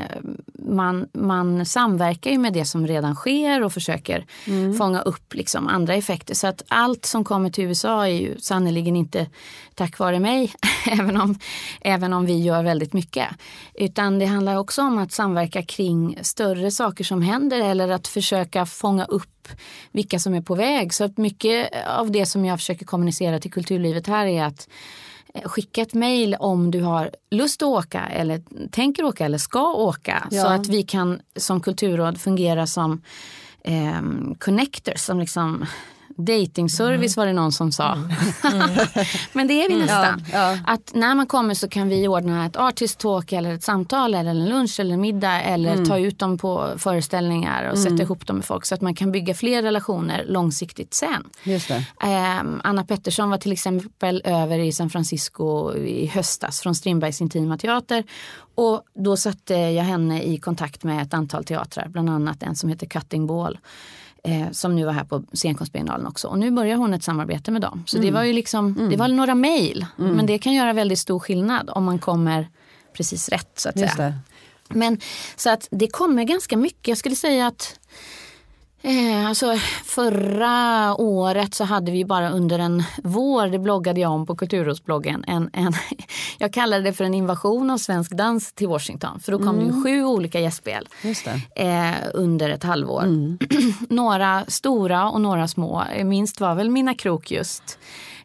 man, 0.54 1.08
man 1.14 1.66
samverkar 1.66 2.32
ju 2.32 2.38
med 2.38 2.54
det 2.54 2.66
som 2.66 2.88
redan 2.88 3.16
sker 3.16 3.64
och 3.64 3.74
försöker 3.74 4.26
mm. 4.48 4.78
fånga 4.78 5.02
upp 5.02 5.34
liksom 5.34 5.68
andra 5.68 5.96
effekter. 5.96 6.36
Så 6.36 6.48
att 6.48 6.64
allt 6.68 7.06
som 7.06 7.24
kommer 7.24 7.50
till 7.50 7.64
USA 7.64 8.08
är 8.08 8.12
ju 8.12 8.38
sannerligen 8.40 8.96
inte 8.96 9.28
tack 9.76 10.00
vare 10.00 10.20
mig, 10.20 10.54
även 10.92 11.22
om, 11.22 11.40
även 11.82 12.14
om 12.14 12.26
vi 12.26 12.42
gör 12.42 12.64
väldigt 12.64 12.94
mycket. 12.94 13.28
Utan 13.74 14.20
det 14.20 14.26
handlar 14.26 14.56
också 14.56 14.82
om 14.82 14.98
att 14.98 15.12
samverka 15.12 15.64
kring 15.64 16.18
större 16.22 16.72
saker 16.72 17.04
som 17.04 17.22
händer 17.22 17.60
eller 17.60 17.90
att 17.90 18.08
försöka 18.08 18.66
fånga 18.66 19.06
upp 19.06 19.48
vilka 19.92 20.20
som 20.20 20.34
är 20.34 20.42
på 20.42 20.56
väg. 20.56 20.94
Så 20.94 21.04
att 21.04 21.18
mycket 21.18 21.70
av 21.88 22.12
det 22.12 22.26
som 22.26 22.46
jag 22.46 22.60
försöker 22.60 22.86
kommunicera 22.86 23.40
till 23.40 23.52
kulturlivet 23.52 24.08
här 24.08 24.26
är 24.26 24.44
att 24.44 24.68
skicka 25.46 25.82
ett 25.82 25.94
mejl 25.94 26.36
om 26.40 26.72
du 26.72 26.82
har 26.82 27.10
lust 27.32 27.62
att 27.62 27.68
åka 27.68 28.06
eller 28.06 28.42
tänker 28.72 29.04
åka 29.04 29.26
eller 29.26 29.38
ska 29.38 29.74
åka. 29.74 30.28
Ja. 30.32 30.42
Så 30.42 30.48
att 30.48 30.68
vi 30.68 30.84
kan 30.84 31.22
som 31.36 31.62
kulturråd 31.62 32.22
fungera 32.22 32.68
som 32.68 33.02
eh, 33.64 34.02
connectors, 34.40 35.00
som 35.00 35.20
liksom 35.20 35.66
Datingservice 36.20 37.18
var 37.18 37.26
det 37.26 37.34
någon 37.34 37.52
som 37.52 37.72
sa. 37.72 37.94
Mm. 37.94 38.62
Mm. 38.62 38.88
Men 39.34 39.48
det 39.48 39.66
är 39.66 39.70
vi 39.70 39.76
nästan. 39.76 40.24
Ja, 40.32 40.52
ja. 40.52 40.58
Att 40.68 40.92
när 40.94 41.16
man 41.16 41.28
kommer 41.28 41.54
så 41.54 41.68
kan 41.68 41.90
vi 41.90 42.08
ordna 42.08 42.46
ett 42.46 42.58
artist 42.58 43.00
talk 43.00 43.32
eller 43.32 43.54
ett 43.54 43.64
samtal 43.64 44.14
eller 44.14 44.32
en 44.32 44.46
lunch 44.50 44.80
eller 44.80 44.94
en 44.94 45.02
middag 45.02 45.42
eller 45.42 45.74
mm. 45.74 45.86
ta 45.86 45.98
ut 45.98 46.20
dem 46.20 46.38
på 46.38 46.74
föreställningar 46.78 47.72
och 47.72 47.78
sätta 47.78 47.90
mm. 47.90 48.02
ihop 48.02 48.28
dem 48.28 48.36
med 48.36 48.46
folk 48.46 48.66
så 48.66 48.76
att 48.76 48.82
man 48.82 48.96
kan 48.96 49.12
bygga 49.12 49.34
fler 49.34 49.62
relationer 49.62 50.26
långsiktigt 50.28 50.94
sen. 50.94 51.30
Eh, 52.02 52.44
Anna 52.64 52.86
Pettersson 52.86 53.30
var 53.30 53.38
till 53.38 53.52
exempel 53.52 54.22
över 54.26 54.60
i 54.60 54.72
San 54.72 54.90
Francisco 54.90 55.76
i 55.76 56.06
höstas 56.06 56.62
från 56.62 56.76
Strindbergs 56.76 57.22
Intima 57.22 57.58
Teater 57.58 58.04
och 58.56 58.82
då 58.96 59.18
satte 59.18 59.54
jag 59.54 59.84
henne 59.84 60.24
i 60.24 60.38
kontakt 60.38 60.84
med 60.84 61.02
ett 61.02 61.14
antal 61.14 61.44
teatrar, 61.44 61.88
bland 61.88 62.10
annat 62.10 62.44
en 62.44 62.56
som 62.56 62.70
heter 62.70 62.88
Cutting 62.88 63.28
Ball 63.28 63.58
eh, 64.24 64.52
som 64.52 64.76
nu 64.76 64.86
var 64.86 64.94
här 64.94 65.04
på 65.04 65.24
scenkonstbiennalen 65.34 66.08
också. 66.08 66.28
Och 66.28 66.40
nu 66.40 66.52
börjar 66.52 66.78
hon 66.78 66.94
ett 66.94 67.04
samarbete 67.04 67.52
med 67.52 67.62
dem. 67.62 67.84
Så 67.88 67.98
mm. 67.98 68.08
det 68.08 68.14
var 68.14 68.24
ju 68.24 68.34
liksom, 68.34 68.76
mm. 68.78 68.90
det 68.90 68.98
var 68.98 69.08
några 69.08 69.36
mejl. 69.36 69.86
Mm. 70.00 70.12
Men 70.12 70.26
det 70.26 70.38
kan 70.38 70.54
göra 70.54 70.74
väldigt 70.74 71.00
stor 71.00 71.20
skillnad 71.20 71.70
om 71.70 71.84
man 71.84 72.00
kommer 72.00 72.48
precis 72.94 73.30
rätt 73.30 73.52
så 73.56 73.70
att 73.70 73.80
Just 73.80 73.96
säga. 73.96 74.08
Det. 74.10 74.16
Men 74.76 75.00
så 75.36 75.50
att 75.50 75.68
det 75.72 75.88
kommer 75.88 76.24
ganska 76.24 76.58
mycket. 76.58 76.88
Jag 76.88 76.98
skulle 76.98 77.16
säga 77.16 77.48
att 77.48 77.80
Eh, 78.82 79.28
alltså, 79.28 79.56
förra 79.86 80.96
året 81.02 81.54
så 81.54 81.64
hade 81.64 81.92
vi 81.92 82.06
bara 82.06 82.30
under 82.30 82.60
en 82.60 82.84
vår, 83.04 83.48
det 83.48 83.60
bloggade 83.60 84.00
jag 84.00 84.12
om 84.12 84.26
på 84.26 84.36
Kulturrådsbloggen, 84.36 85.24
en, 85.28 85.50
en, 85.54 85.74
jag 86.38 86.54
kallade 86.54 86.84
det 86.84 86.94
för 86.94 87.04
en 87.04 87.14
invasion 87.14 87.70
av 87.70 87.78
svensk 87.78 88.12
dans 88.12 88.54
till 88.54 88.68
Washington. 88.68 89.20
För 89.20 89.32
då 89.32 89.38
kom 89.38 89.48
mm. 89.48 89.60
det 89.60 89.66
ju 89.66 89.84
sju 89.84 90.06
olika 90.06 90.40
gästspel 90.40 90.88
eh, 91.56 91.94
under 92.14 92.50
ett 92.50 92.64
halvår. 92.64 93.04
Mm. 93.04 93.38
några 93.90 94.46
stora 94.48 95.10
och 95.10 95.22
några 95.22 95.48
små. 95.48 95.84
Minst 96.04 96.40
var 96.42 96.56
väl 96.56 96.70
Mina 96.70 96.96
Krok 96.96 97.32
just 97.32 97.80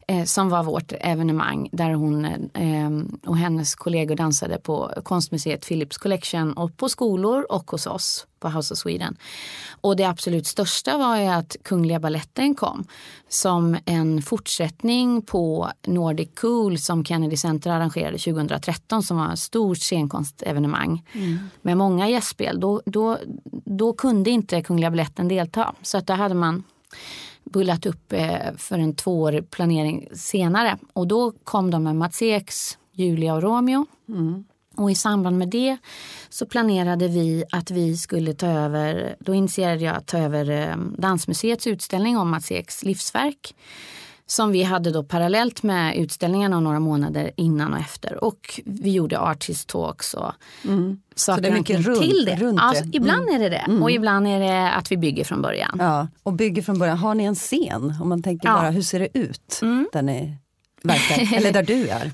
eh, 0.08 0.24
som 0.24 0.48
var 0.48 0.62
vårt 0.62 0.92
evenemang 1.00 1.68
där 1.72 1.90
hon 1.90 2.24
eh, 2.54 2.90
och 3.26 3.36
hennes 3.36 3.74
kollegor 3.74 4.16
dansade 4.16 4.58
på 4.58 4.92
konstmuseet 5.02 5.68
Philips 5.68 5.98
Collection 5.98 6.52
och 6.52 6.76
på 6.76 6.88
skolor 6.88 7.46
och 7.48 7.70
hos 7.70 7.86
oss 7.86 8.26
på 8.40 8.48
House 8.48 8.74
of 8.74 8.78
Sweden. 8.78 9.16
Och 9.80 9.96
det 9.96 10.04
absolut 10.04 10.46
största 10.46 10.98
var 10.98 11.16
ju 11.16 11.26
att 11.26 11.56
Kungliga 11.62 12.00
Balletten 12.00 12.54
kom 12.54 12.84
som 13.28 13.76
en 13.84 14.22
fortsättning 14.22 15.22
på 15.22 15.70
Nordic 15.86 16.28
Cool 16.34 16.78
som 16.78 17.04
Kennedy 17.04 17.36
Center 17.36 17.70
arrangerade 17.70 18.18
2013 18.18 19.02
som 19.02 19.16
var 19.16 19.32
ett 19.32 19.38
stort 19.38 19.78
scenkonstevenemang 19.78 21.02
mm. 21.12 21.38
med 21.62 21.76
många 21.76 22.08
gästspel. 22.08 22.60
Då, 22.60 22.82
då, 22.86 23.18
då 23.64 23.92
kunde 23.92 24.30
inte 24.30 24.62
Kungliga 24.62 24.90
Balletten 24.90 25.28
delta 25.28 25.74
så 25.82 25.98
att 25.98 26.06
där 26.06 26.16
hade 26.16 26.34
man 26.34 26.62
bullat 27.54 27.86
upp 27.86 28.12
eh, 28.12 28.54
för 28.56 28.78
en 28.78 28.94
tvåårig 28.94 29.50
planering 29.50 30.08
senare. 30.12 30.78
Och 30.92 31.06
då 31.06 31.32
kom 31.44 31.70
de 31.70 31.82
med 31.82 31.96
Mats 31.96 32.22
Eks 32.22 32.78
Julia 32.92 33.34
och 33.34 33.42
Romeo. 33.42 33.86
Mm. 34.08 34.44
Och 34.76 34.90
i 34.90 34.94
samband 34.94 35.38
med 35.38 35.48
det 35.48 35.76
så 36.28 36.46
planerade 36.46 37.08
vi 37.08 37.44
att 37.52 37.70
vi 37.70 37.96
skulle 37.96 38.34
ta 38.34 38.46
över, 38.46 39.16
då 39.20 39.34
initierade 39.34 39.84
jag 39.84 39.96
att 39.96 40.06
ta 40.06 40.18
över 40.18 40.50
eh, 40.50 40.76
Dansmuseets 40.98 41.66
utställning 41.66 42.18
om 42.18 42.30
Mats 42.30 42.50
Eks 42.50 42.82
livsverk 42.82 43.54
som 44.26 44.52
vi 44.52 44.62
hade 44.62 44.90
då 44.90 45.02
parallellt 45.02 45.62
med 45.62 45.96
utställningarna 45.96 46.60
några 46.60 46.80
månader 46.80 47.30
innan 47.36 47.72
och 47.72 47.78
efter. 47.78 48.24
Och 48.24 48.60
vi 48.64 48.90
gjorde 48.90 49.18
artist 49.18 49.68
talks 49.68 50.14
och 50.14 50.32
mm. 50.64 51.00
saker 51.14 51.42
Så 51.42 51.42
det 51.42 51.48
är 51.48 51.58
mycket 51.58 51.86
runt, 51.86 52.02
till 52.02 52.24
det. 52.24 52.36
Runt 52.36 52.60
alltså, 52.60 52.84
det. 52.84 52.96
Ibland 52.96 53.28
mm. 53.28 53.34
är 53.34 53.38
det 53.38 53.48
det 53.48 53.56
mm. 53.56 53.82
och 53.82 53.90
ibland 53.90 54.28
är 54.28 54.40
det 54.40 54.72
att 54.72 54.92
vi 54.92 54.96
bygger 54.96 55.24
från 55.24 55.42
början. 55.42 55.76
Ja, 55.78 56.08
och 56.22 56.32
bygger 56.32 56.62
från 56.62 56.78
början. 56.78 56.98
Har 56.98 57.14
ni 57.14 57.24
en 57.24 57.34
scen? 57.34 57.94
Om 58.00 58.08
man 58.08 58.22
tänker 58.22 58.48
ja. 58.48 58.54
bara, 58.54 58.70
hur 58.70 58.82
ser 58.82 58.98
det 58.98 59.18
ut 59.18 59.58
mm. 59.62 59.88
där 59.92 60.02
ni 60.02 60.36
verkar, 60.82 61.36
eller 61.36 61.52
där 61.52 61.62
du 61.62 61.88
är? 61.88 62.12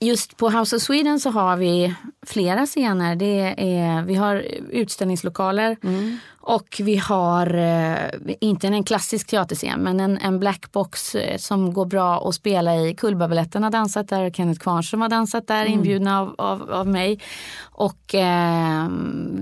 Just 0.00 0.36
på 0.36 0.50
House 0.50 0.76
of 0.76 0.82
Sweden 0.82 1.20
så 1.20 1.30
har 1.30 1.56
vi 1.56 1.94
flera 2.26 2.66
scener. 2.66 3.16
Det 3.16 3.54
är, 3.78 4.02
vi 4.02 4.14
har 4.14 4.36
utställningslokaler 4.70 5.76
mm. 5.82 6.18
och 6.40 6.80
vi 6.80 6.96
har, 6.96 7.54
eh, 7.54 7.96
inte 8.40 8.66
en 8.66 8.84
klassisk 8.84 9.26
teaterscen, 9.26 9.80
men 9.80 10.00
en, 10.00 10.18
en 10.18 10.38
blackbox 10.38 11.14
eh, 11.14 11.36
som 11.36 11.72
går 11.72 11.86
bra 11.86 12.28
att 12.28 12.34
spela 12.34 12.76
i. 12.76 12.94
Kullbabaletten 12.94 13.62
har 13.62 13.70
dansat 13.70 14.08
där, 14.08 14.30
Kenneth 14.30 14.60
Kvarnström 14.60 15.00
har 15.00 15.08
dansat 15.08 15.46
där, 15.46 15.60
mm. 15.60 15.72
inbjudna 15.72 16.20
av, 16.20 16.34
av, 16.38 16.70
av 16.70 16.86
mig. 16.86 17.20
Och 17.60 18.14
eh, 18.14 18.88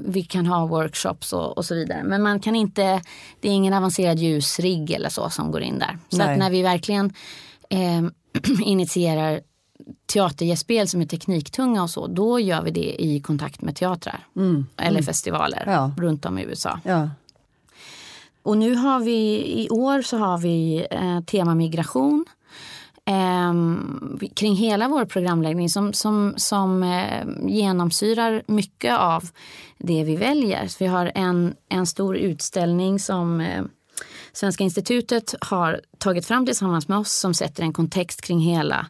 vi 0.06 0.22
kan 0.22 0.46
ha 0.46 0.66
workshops 0.66 1.32
och, 1.32 1.58
och, 1.58 1.64
så 1.64 1.74
vidare. 1.74 2.02
Men 2.04 2.22
man 2.22 2.40
kan 2.40 2.56
inte, 2.56 3.02
det 3.40 3.48
är 3.48 3.52
ingen 3.52 3.74
avancerad 3.74 4.18
ljusrigg 4.18 4.90
eller 4.90 5.08
så 5.08 5.30
som 5.30 5.50
går 5.50 5.62
in 5.62 5.78
där. 5.78 5.98
Så 6.08 6.22
att 6.22 6.38
när 6.38 6.50
vi 6.50 6.62
verkligen 6.62 7.12
eh, 7.70 8.02
initierar 8.64 9.40
teatergästspel 10.06 10.88
som 10.88 11.00
är 11.00 11.06
tekniktunga 11.06 11.82
och 11.82 11.90
så, 11.90 12.06
då 12.06 12.40
gör 12.40 12.62
vi 12.62 12.70
det 12.70 13.02
i 13.02 13.20
kontakt 13.20 13.62
med 13.62 13.76
teatrar 13.76 14.26
mm. 14.36 14.66
eller 14.76 14.90
mm. 14.90 15.02
festivaler 15.02 15.64
ja. 15.66 15.92
runt 15.98 16.24
om 16.24 16.38
i 16.38 16.42
USA. 16.42 16.80
Ja. 16.84 17.10
Och 18.42 18.58
nu 18.58 18.74
har 18.74 19.00
vi, 19.00 19.36
i 19.62 19.68
år 19.70 20.02
så 20.02 20.16
har 20.16 20.38
vi 20.38 20.86
eh, 20.90 21.20
tema 21.20 21.54
migration 21.54 22.24
eh, 23.04 23.54
kring 24.34 24.56
hela 24.56 24.88
vår 24.88 25.04
programläggning 25.04 25.68
som, 25.68 25.92
som, 25.92 26.34
som 26.36 26.82
eh, 26.82 27.26
genomsyrar 27.42 28.42
mycket 28.46 28.98
av 28.98 29.24
det 29.78 30.04
vi 30.04 30.16
väljer. 30.16 30.66
Så 30.66 30.76
vi 30.78 30.86
har 30.86 31.12
en, 31.14 31.54
en 31.68 31.86
stor 31.86 32.16
utställning 32.16 32.98
som 32.98 33.40
eh, 33.40 33.64
Svenska 34.32 34.64
institutet 34.64 35.34
har 35.40 35.80
tagit 35.98 36.26
fram 36.26 36.46
tillsammans 36.46 36.88
med 36.88 36.98
oss 36.98 37.12
som 37.12 37.34
sätter 37.34 37.62
en 37.62 37.72
kontext 37.72 38.20
kring 38.20 38.40
hela 38.40 38.86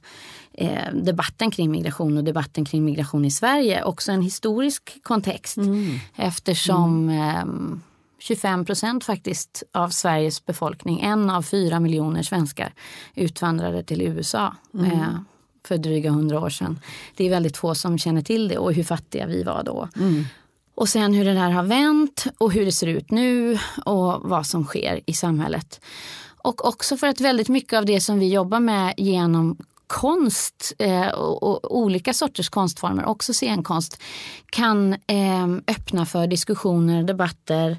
eh, 0.57 0.93
debatten 0.93 1.51
kring 1.51 1.71
migration 1.71 2.17
och 2.17 2.25
debatten 2.25 2.65
kring 2.65 2.85
migration 2.85 3.25
i 3.25 3.31
Sverige 3.31 3.85
också 3.85 4.13
en 4.13 4.23
historisk 4.23 5.03
kontext. 5.03 5.57
Mm. 5.57 5.99
Eftersom 6.17 7.09
mm. 7.09 7.73
Eh, 7.73 7.79
25 8.19 8.65
procent 8.65 9.05
faktiskt 9.05 9.63
av 9.73 9.89
Sveriges 9.89 10.47
befolkning, 10.47 11.01
en 11.01 11.31
av 11.31 11.43
fyra 11.43 11.81
miljoner 11.81 12.23
svenskar, 12.23 12.73
utvandrade 13.15 13.83
till 13.83 14.03
USA. 14.03 14.55
Mm. 14.75 14.93
Eh, 14.93 15.19
för 15.67 15.79
dryga 15.79 16.11
hundra 16.11 16.41
år 16.41 16.51
sedan. 16.51 16.81
Det 17.17 17.25
är 17.25 17.31
väldigt 17.31 17.57
få 17.57 17.75
som 17.75 17.99
känner 17.99 18.23
till 18.23 18.49
det 18.49 18.59
och 18.59 18.73
hur 18.73 18.85
fattiga 18.85 19.27
vi 19.27 19.43
var 19.43 19.63
då. 19.63 19.89
Mm. 19.97 20.25
Och 20.75 20.89
sen 20.89 21.15
hur 21.15 21.25
det 21.25 21.35
där 21.35 21.51
har 21.51 21.63
vänt 21.63 22.27
och 22.39 22.53
hur 22.53 22.65
det 22.65 22.73
ser 22.73 22.87
ut 22.87 23.11
nu 23.11 23.59
och 23.85 24.21
vad 24.23 24.47
som 24.47 24.65
sker 24.65 25.01
i 25.07 25.13
samhället. 25.13 25.81
Och 26.39 26.65
också 26.65 26.97
för 26.97 27.07
att 27.07 27.21
väldigt 27.21 27.49
mycket 27.49 27.79
av 27.79 27.87
det 27.87 28.01
som 28.01 28.19
vi 28.19 28.33
jobbar 28.33 28.61
med 28.61 28.95
genom 28.97 29.57
konst 29.87 30.73
eh, 30.79 31.09
och, 31.09 31.43
och, 31.43 31.77
olika 31.77 32.15
sorters 32.15 32.49
konstformer, 32.49 33.05
också 33.05 33.33
scenkonst, 33.33 34.03
kan 34.51 34.93
eh, 34.93 35.47
öppna 35.69 36.07
för 36.07 36.27
diskussioner, 36.27 37.03
debatter 37.03 37.77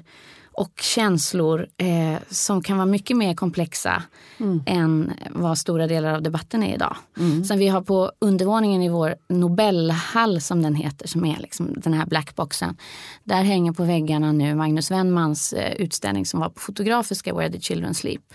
och 0.58 0.80
känslor 0.80 1.66
eh, 1.76 2.18
som 2.30 2.62
kan 2.62 2.76
vara 2.76 2.86
mycket 2.86 3.16
mer 3.16 3.34
komplexa 3.34 4.02
mm. 4.38 4.62
än 4.66 5.12
vad 5.30 5.58
stora 5.58 5.86
delar 5.86 6.14
av 6.14 6.22
debatten 6.22 6.62
är 6.62 6.74
idag. 6.74 6.96
Mm. 7.18 7.44
Sen 7.44 7.58
vi 7.58 7.68
har 7.68 7.82
på 7.82 8.12
undervåningen 8.18 8.82
i 8.82 8.88
vår 8.88 9.14
Nobelhall 9.28 10.40
som 10.40 10.62
den 10.62 10.74
heter, 10.74 11.08
som 11.08 11.24
är 11.24 11.38
liksom 11.38 11.74
den 11.76 11.94
här 11.94 12.06
blackboxen. 12.06 12.76
Där 13.24 13.42
hänger 13.42 13.72
på 13.72 13.84
väggarna 13.84 14.32
nu 14.32 14.54
Magnus 14.54 14.90
Wennmans 14.90 15.52
eh, 15.52 15.72
utställning 15.72 16.26
som 16.26 16.40
var 16.40 16.48
på 16.48 16.60
Fotografiska 16.60 17.34
Where 17.34 17.52
the 17.52 17.60
Children 17.60 17.94
Sleep. 17.94 18.34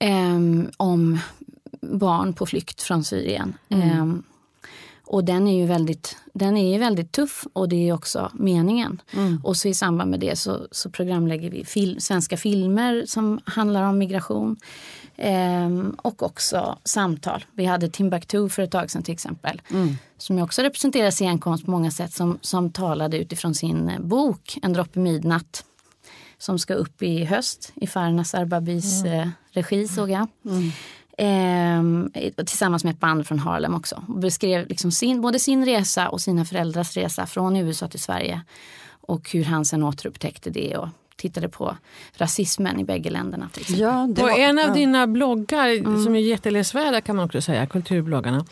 Eh, 0.00 0.38
om 0.76 1.18
barn 1.80 2.32
på 2.32 2.46
flykt 2.46 2.82
från 2.82 3.04
Syrien. 3.04 3.54
Mm. 3.68 3.90
Ehm, 3.90 4.22
och 5.10 5.24
den 5.24 5.48
är 5.48 5.60
ju 5.60 5.66
väldigt, 5.66 6.16
den 6.34 6.56
är 6.56 6.78
väldigt 6.78 7.12
tuff 7.12 7.46
och 7.52 7.68
det 7.68 7.88
är 7.88 7.92
också 7.92 8.30
meningen. 8.34 9.00
Mm. 9.12 9.40
Och 9.44 9.56
så 9.56 9.68
i 9.68 9.74
samband 9.74 10.10
med 10.10 10.20
det 10.20 10.38
så, 10.38 10.68
så 10.70 10.90
programlägger 10.90 11.50
vi 11.50 11.64
fil, 11.64 12.00
svenska 12.00 12.36
filmer 12.36 13.04
som 13.06 13.40
handlar 13.44 13.82
om 13.82 13.98
migration. 13.98 14.56
Ehm, 15.16 15.96
och 16.02 16.22
också 16.22 16.78
samtal. 16.84 17.44
Vi 17.52 17.64
hade 17.64 17.88
Timbuktu 17.88 18.48
för 18.48 18.62
ett 18.62 18.70
tag 18.70 18.90
sedan 18.90 19.02
till 19.02 19.14
exempel. 19.14 19.62
Mm. 19.70 19.96
Som 20.18 20.38
också 20.38 20.62
representerar 20.62 21.10
scenkonst 21.10 21.64
på 21.64 21.70
många 21.70 21.90
sätt. 21.90 22.12
Som, 22.12 22.38
som 22.40 22.72
talade 22.72 23.18
utifrån 23.18 23.54
sin 23.54 23.92
bok 23.98 24.58
En 24.62 24.72
droppe 24.72 24.98
midnatt. 24.98 25.64
Som 26.38 26.58
ska 26.58 26.74
upp 26.74 27.02
i 27.02 27.24
höst 27.24 27.72
i 27.74 27.86
Farnas 27.86 28.34
Arbabis 28.34 29.04
mm. 29.04 29.20
eh, 29.20 29.28
regi 29.50 29.88
såg 29.88 30.10
jag. 30.10 30.26
Eh, 31.18 31.82
tillsammans 32.44 32.84
med 32.84 32.92
ett 32.92 33.00
band 33.00 33.26
från 33.26 33.38
Harlem 33.38 33.74
också. 33.74 34.02
Och 34.08 34.18
beskrev 34.18 34.68
liksom 34.68 34.92
sin, 34.92 35.20
både 35.20 35.38
sin 35.38 35.64
resa 35.64 36.08
och 36.08 36.20
sina 36.20 36.44
föräldrars 36.44 36.96
resa 36.96 37.26
från 37.26 37.56
USA 37.56 37.88
till 37.88 38.00
Sverige. 38.00 38.40
Och 39.00 39.30
hur 39.32 39.44
han 39.44 39.64
sen 39.64 39.82
återupptäckte 39.82 40.50
det 40.50 40.76
och 40.76 40.88
tittade 41.18 41.48
på 41.48 41.76
rasismen 42.16 42.80
i 42.80 42.84
bägge 42.84 43.10
länderna. 43.10 43.48
Ja, 43.68 44.08
det 44.10 44.22
var, 44.22 44.30
en 44.30 44.58
av 44.58 44.64
ja. 44.64 44.74
dina 44.74 45.06
bloggar 45.06 45.68
mm. 45.68 46.04
som 46.04 46.14
är 46.14 46.20
jätteläsvärda 46.20 47.00
kan 47.00 47.16
man 47.16 47.24
också 47.24 47.40
säga, 47.40 47.66
kulturbloggarna, 47.66 48.44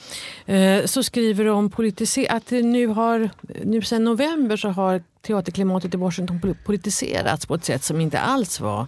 eh, 0.46 0.84
så 0.84 1.02
skriver 1.02 1.44
du 1.44 1.50
om 1.50 1.66
att 2.30 2.50
nu, 2.50 2.86
har, 2.86 3.30
nu 3.64 3.82
sen 3.82 4.04
november 4.04 4.56
så 4.56 4.68
har 4.68 5.02
teaterklimatet 5.22 5.94
i 5.94 5.96
Washington 5.96 6.56
politiserats 6.66 7.46
på 7.46 7.54
ett 7.54 7.64
sätt 7.64 7.84
som 7.84 8.00
inte 8.00 8.20
alls 8.20 8.60
var 8.60 8.86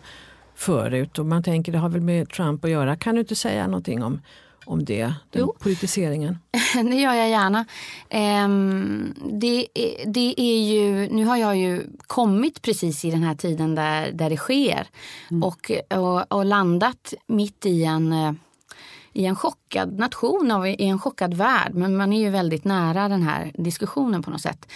förut 0.58 1.18
och 1.18 1.26
man 1.26 1.42
tänker 1.42 1.72
det 1.72 1.78
har 1.78 1.88
väl 1.88 2.00
med 2.00 2.30
Trump 2.30 2.64
att 2.64 2.70
göra. 2.70 2.96
Kan 2.96 3.14
du 3.14 3.20
inte 3.20 3.34
säga 3.34 3.66
någonting 3.66 4.02
om, 4.02 4.20
om 4.64 4.84
det, 4.84 5.02
den 5.02 5.14
jo. 5.32 5.54
politiseringen? 5.58 6.38
det 6.74 6.96
gör 6.96 7.14
jag 7.14 7.30
gärna. 7.30 7.64
Um, 8.44 9.14
det, 9.40 9.66
det 10.06 10.34
är 10.40 10.60
ju, 10.60 11.08
nu 11.08 11.24
har 11.24 11.36
jag 11.36 11.56
ju 11.56 11.86
kommit 12.06 12.62
precis 12.62 13.04
i 13.04 13.10
den 13.10 13.22
här 13.22 13.34
tiden 13.34 13.74
där, 13.74 14.12
där 14.12 14.30
det 14.30 14.36
sker 14.36 14.86
mm. 15.30 15.42
och, 15.42 15.70
och, 15.94 16.32
och, 16.32 16.44
landat 16.44 17.14
mitt 17.26 17.66
i 17.66 17.84
en 17.84 18.14
i 19.12 19.24
en 19.24 19.36
chockad 19.36 19.98
nation, 19.98 20.66
i 20.66 20.84
en 20.84 20.98
chockad 20.98 21.34
värld. 21.34 21.74
Men 21.74 21.96
man 21.96 22.12
är 22.12 22.20
ju 22.20 22.30
väldigt 22.30 22.64
nära 22.64 23.08
den 23.08 23.22
här 23.22 23.52
diskussionen 23.54 24.22
på 24.22 24.30
något 24.30 24.40
sätt. 24.40 24.68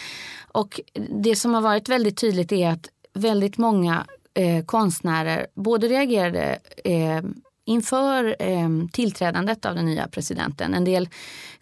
Och 0.53 0.81
det 1.23 1.37
som 1.37 1.55
har 1.55 1.61
varit 1.61 1.89
väldigt 1.89 2.17
tydligt 2.17 2.53
är 2.53 2.71
att 2.71 2.89
väldigt 3.15 3.59
många 3.59 4.07
eh, 4.35 4.65
konstnärer 4.65 5.47
både 5.55 5.89
reagerade 5.89 6.59
eh, 6.85 7.23
inför 7.67 8.37
eh, 8.39 8.69
tillträdandet 8.93 9.65
av 9.65 9.75
den 9.75 9.85
nya 9.85 10.09
presidenten. 10.09 10.75
En 10.75 10.85
del 10.85 11.09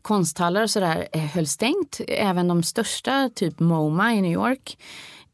konsthallar 0.03 0.63
och 0.63 0.71
sådär 0.71 1.09
eh, 1.13 1.21
höll 1.21 1.47
stängt. 1.47 2.01
Även 2.09 2.49
de 2.49 2.63
största, 2.63 3.31
typ 3.35 3.61
MoMA 3.61 4.15
i 4.15 4.21
New 4.21 4.33
York 4.33 4.77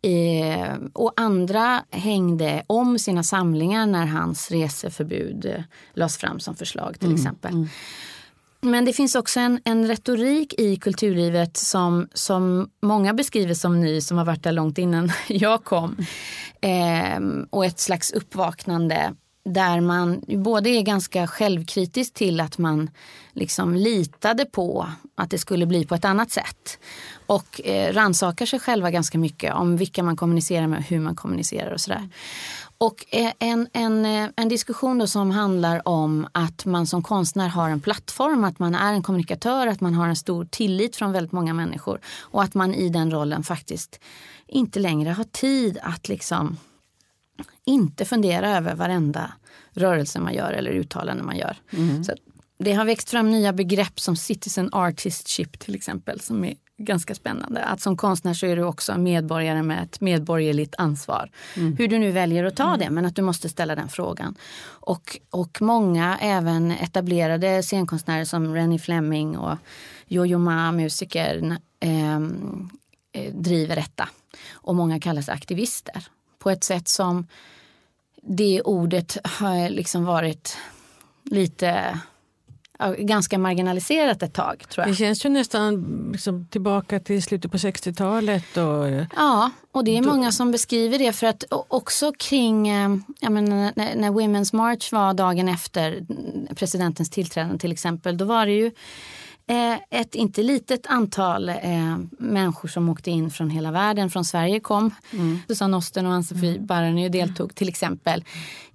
Eh, 0.06 0.76
och 0.92 1.12
andra 1.16 1.82
hängde 1.90 2.62
om 2.66 2.98
sina 2.98 3.22
samlingar 3.22 3.86
när 3.86 4.06
hans 4.06 4.50
reseförbud 4.50 5.46
eh, 5.46 5.62
lades 5.94 6.16
fram 6.16 6.40
som 6.40 6.56
förslag 6.56 6.98
till 6.98 7.08
mm, 7.08 7.16
exempel. 7.16 7.54
Mm. 7.54 7.68
Men 8.66 8.84
det 8.84 8.92
finns 8.92 9.14
också 9.14 9.40
en, 9.40 9.60
en 9.64 9.86
retorik 9.86 10.54
i 10.58 10.76
kulturlivet 10.76 11.56
som, 11.56 12.08
som 12.14 12.70
många 12.82 13.14
beskriver 13.14 13.54
som 13.54 13.80
ny, 13.80 14.00
som 14.00 14.18
har 14.18 14.24
varit 14.24 14.42
där 14.42 14.52
långt 14.52 14.78
innan 14.78 15.12
jag 15.28 15.64
kom. 15.64 15.96
Ehm, 16.60 17.46
och 17.50 17.64
ett 17.64 17.80
slags 17.80 18.12
uppvaknande 18.12 19.14
där 19.44 19.80
man 19.80 20.22
både 20.28 20.70
är 20.70 20.82
ganska 20.82 21.26
självkritisk 21.26 22.14
till 22.14 22.40
att 22.40 22.58
man 22.58 22.90
liksom 23.32 23.74
litade 23.74 24.44
på 24.44 24.88
att 25.14 25.30
det 25.30 25.38
skulle 25.38 25.66
bli 25.66 25.86
på 25.86 25.94
ett 25.94 26.04
annat 26.04 26.30
sätt. 26.30 26.78
Och 27.26 27.60
eh, 27.64 27.92
rannsakar 27.92 28.46
sig 28.46 28.58
själva 28.60 28.90
ganska 28.90 29.18
mycket 29.18 29.54
om 29.54 29.76
vilka 29.76 30.02
man 30.02 30.16
kommunicerar 30.16 30.66
med 30.66 30.78
och 30.78 30.84
hur 30.84 31.00
man 31.00 31.14
kommunicerar 31.14 31.72
och 31.72 31.80
sådär. 31.80 32.08
Och 32.78 33.04
eh, 33.10 33.32
en, 33.38 33.68
en, 33.72 34.06
eh, 34.06 34.28
en 34.36 34.48
diskussion 34.48 34.98
då 34.98 35.06
som 35.06 35.30
handlar 35.30 35.88
om 35.88 36.28
att 36.32 36.64
man 36.64 36.86
som 36.86 37.02
konstnär 37.02 37.48
har 37.48 37.70
en 37.70 37.80
plattform, 37.80 38.44
att 38.44 38.58
man 38.58 38.74
är 38.74 38.92
en 38.92 39.02
kommunikatör, 39.02 39.66
att 39.66 39.80
man 39.80 39.94
har 39.94 40.08
en 40.08 40.16
stor 40.16 40.44
tillit 40.44 40.96
från 40.96 41.12
väldigt 41.12 41.32
många 41.32 41.54
människor 41.54 42.00
och 42.20 42.42
att 42.42 42.54
man 42.54 42.74
i 42.74 42.88
den 42.88 43.10
rollen 43.10 43.42
faktiskt 43.42 44.00
inte 44.46 44.78
längre 44.80 45.10
har 45.10 45.24
tid 45.24 45.78
att 45.82 46.08
liksom 46.08 46.56
inte 47.64 48.04
fundera 48.04 48.56
över 48.56 48.74
varenda 48.74 49.32
rörelse 49.72 50.20
man 50.20 50.34
gör 50.34 50.52
eller 50.52 50.70
uttalande 50.70 51.22
man 51.22 51.36
gör. 51.36 51.56
Mm. 51.70 52.04
Så 52.04 52.12
det 52.58 52.72
har 52.72 52.84
växt 52.84 53.10
fram 53.10 53.30
nya 53.30 53.52
begrepp 53.52 54.00
som 54.00 54.16
citizen 54.16 54.68
artistship 54.72 55.58
till 55.58 55.74
exempel 55.74 56.20
som 56.20 56.44
är 56.44 56.54
ganska 56.78 57.14
spännande. 57.14 57.64
Att 57.64 57.80
som 57.80 57.96
konstnär 57.96 58.34
så 58.34 58.46
är 58.46 58.56
du 58.56 58.62
också 58.62 58.98
medborgare 58.98 59.62
med 59.62 59.82
ett 59.82 60.00
medborgerligt 60.00 60.74
ansvar. 60.78 61.30
Mm. 61.56 61.76
Hur 61.76 61.88
du 61.88 61.98
nu 61.98 62.10
väljer 62.10 62.44
att 62.44 62.56
ta 62.56 62.76
det, 62.76 62.90
men 62.90 63.04
att 63.04 63.16
du 63.16 63.22
måste 63.22 63.48
ställa 63.48 63.74
den 63.74 63.88
frågan. 63.88 64.34
Och, 64.66 65.18
och 65.30 65.62
många, 65.62 66.18
även 66.20 66.70
etablerade 66.70 67.62
scenkonstnärer 67.62 68.24
som 68.24 68.54
Rennie 68.54 68.78
Fleming 68.78 69.38
och 69.38 69.58
Jojo 70.06 70.38
Ma, 70.38 70.72
musiker, 70.72 71.56
ehm, 71.80 72.70
eh, 73.12 73.34
driver 73.34 73.76
detta. 73.76 74.08
Och 74.52 74.74
många 74.74 75.00
kallas 75.00 75.28
aktivister 75.28 76.06
på 76.38 76.50
ett 76.50 76.64
sätt 76.64 76.88
som 76.88 77.26
det 78.22 78.62
ordet 78.62 79.16
har 79.24 79.68
liksom 79.68 80.04
varit 80.04 80.56
lite 81.24 82.00
ganska 82.98 83.38
marginaliserat 83.38 84.22
ett 84.22 84.34
tag. 84.34 84.64
tror 84.68 84.86
jag. 84.86 84.92
Det 84.92 84.96
känns 84.96 85.24
ju 85.24 85.28
nästan 85.28 85.84
liksom 86.12 86.46
tillbaka 86.46 87.00
till 87.00 87.22
slutet 87.22 87.50
på 87.50 87.56
60-talet. 87.56 88.56
Och, 88.56 89.06
ja, 89.16 89.50
och 89.72 89.84
det 89.84 89.98
är 89.98 90.02
många 90.02 90.32
som 90.32 90.50
beskriver 90.50 90.98
det. 90.98 91.12
för 91.12 91.26
att 91.26 91.44
också 91.50 92.12
kring, 92.18 92.68
eh, 92.68 92.88
menar, 93.30 93.72
när, 93.76 94.10
Women's 94.10 94.56
March 94.56 94.92
var 94.92 95.14
dagen 95.14 95.48
efter 95.48 96.06
presidentens 96.54 97.10
tillträdande 97.10 97.58
till 97.58 97.72
exempel, 97.72 98.16
då 98.16 98.24
var 98.24 98.46
det 98.46 98.52
ju 98.52 98.66
eh, 99.48 100.00
ett 100.00 100.14
inte 100.14 100.42
litet 100.42 100.86
antal 100.86 101.48
eh, 101.48 101.96
människor 102.18 102.68
som 102.68 102.88
åkte 102.88 103.10
in 103.10 103.30
från 103.30 103.50
hela 103.50 103.70
världen. 103.70 104.10
Från 104.10 104.24
Sverige 104.24 104.60
kom 104.60 104.94
mm. 105.10 105.38
Susanne 105.48 105.76
Osten 105.76 106.06
och 106.06 106.12
Ann-Sofie 106.12 106.54
mm. 106.54 106.66
Barany 106.66 107.08
deltog 107.08 107.54
till 107.54 107.68
exempel 107.68 108.24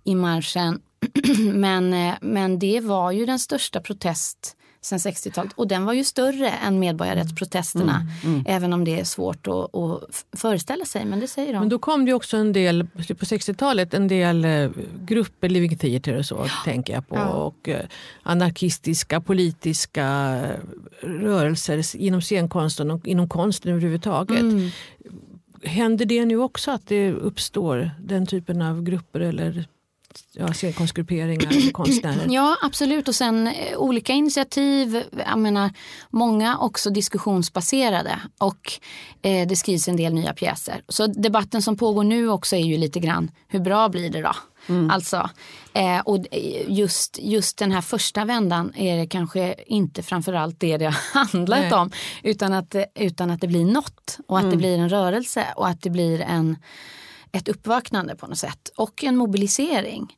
i 0.04 0.16
marschen 0.16 0.82
men, 1.54 1.94
eh, 1.94 2.14
men 2.22 2.60
det 2.60 2.80
var 2.80 3.12
ju 3.12 3.26
den 3.26 3.40
största 3.40 3.82
protest 3.82 4.58
sen 4.82 5.00
60-talet. 5.00 5.54
Och 5.56 5.68
den 5.68 5.86
var 5.86 5.94
ju 5.94 6.04
större 6.04 6.50
än 6.50 6.80
medborgarrättsprotesterna. 6.80 8.08
Mm, 8.24 8.34
mm. 8.36 8.46
Även 8.48 8.74
om 8.74 8.86
det 8.86 9.00
är 9.00 9.04
svårt 9.04 9.48
att, 9.48 9.76
att, 9.76 10.26
föreställa 10.38 10.86
sig. 10.86 11.06
Men 11.06 11.20
det 11.20 11.28
säger 11.28 11.54
de. 11.54 11.60
Men 11.60 11.70
då 11.70 11.80
kom 11.80 12.06
det 12.06 12.14
också 12.14 12.38
en 12.38 12.54
del, 12.54 12.88
på 12.96 13.02
60-talet, 13.02 13.94
en 13.94 14.08
del 14.08 14.46
eh, 14.46 14.70
grupper, 15.06 15.50
Living 15.50 15.78
Theatre 15.78 16.18
och 16.18 16.26
så, 16.26 16.36
ja. 16.36 16.72
tänker 16.72 16.94
jag 16.94 17.08
på. 17.08 17.16
Ja. 17.16 17.28
Och 17.28 17.70
eh, 17.70 17.86
anarkistiska, 18.24 19.22
politiska 19.22 20.40
rörelser 21.02 21.96
inom 21.96 22.22
scenkonsten 22.22 22.92
och 22.92 23.08
inom 23.08 23.30
konsten 23.30 23.72
överhuvudtaget. 23.72 24.40
Mm. 24.40 24.70
Händer 25.64 26.06
det 26.06 26.26
nu 26.26 26.38
också 26.38 26.72
att 26.72 26.88
det 26.88 27.12
uppstår 27.12 27.92
den 28.00 28.26
typen 28.26 28.62
av 28.62 28.84
grupper 28.84 29.20
eller 29.20 29.68
ja, 30.32 30.54
scenkonstgrupperingar 30.54 31.68
och 31.68 31.74
konstnärer? 31.74 32.28
Ja 32.30 32.58
absolut 32.62 33.08
och 33.08 33.16
sen 33.16 33.48
eh, 33.48 33.78
olika 33.78 34.14
initiativ, 34.14 35.04
jag 35.28 35.40
menar, 35.40 35.74
många 36.10 36.58
också 36.58 36.90
diskussionsbaserade 36.90 38.20
och 38.38 38.72
eh, 39.22 39.48
det 39.48 39.56
skrivs 39.56 39.88
en 39.88 39.98
del 39.98 40.14
nya 40.14 40.34
pjäser. 40.34 40.84
Så 40.88 41.08
debatten 41.08 41.62
som 41.62 41.78
pågår 41.78 42.04
nu 42.04 42.30
också 42.30 42.56
är 42.56 42.64
ju 42.64 42.78
lite 42.78 43.00
grann 43.00 43.32
hur 43.48 43.60
bra 43.60 43.90
blir 43.90 44.10
det 44.10 44.22
då? 44.22 44.34
Mm. 44.70 44.90
Alltså, 44.90 45.30
eh, 45.74 46.00
och 46.00 46.26
just, 46.68 47.20
just 47.22 47.58
den 47.58 47.72
här 47.72 47.82
första 47.82 48.26
vändan 48.26 48.74
är 48.76 48.98
det 48.98 49.08
kanske 49.08 49.56
inte 49.68 50.04
framförallt 50.04 50.60
det 50.60 50.78
det 50.78 50.86
har 50.86 50.96
handlat 51.14 51.60
Nej. 51.60 51.74
om 51.74 51.92
utan 52.24 52.54
att, 52.54 52.76
utan 52.96 53.32
att 53.32 53.42
det 53.42 53.48
blir 53.48 53.66
något 53.66 54.18
och 54.28 54.38
att 54.38 54.44
mm. 54.44 54.52
det 54.52 54.58
blir 54.58 54.78
en 54.78 54.90
rörelse 54.90 55.46
och 55.56 55.68
att 55.68 55.82
det 55.82 55.90
blir 55.90 56.22
en 56.22 56.58
ett 57.32 57.48
uppvaknande 57.48 58.16
på 58.16 58.28
något 58.28 58.38
sätt 58.38 58.72
och 58.76 59.04
en 59.04 59.18
mobilisering. 59.18 60.16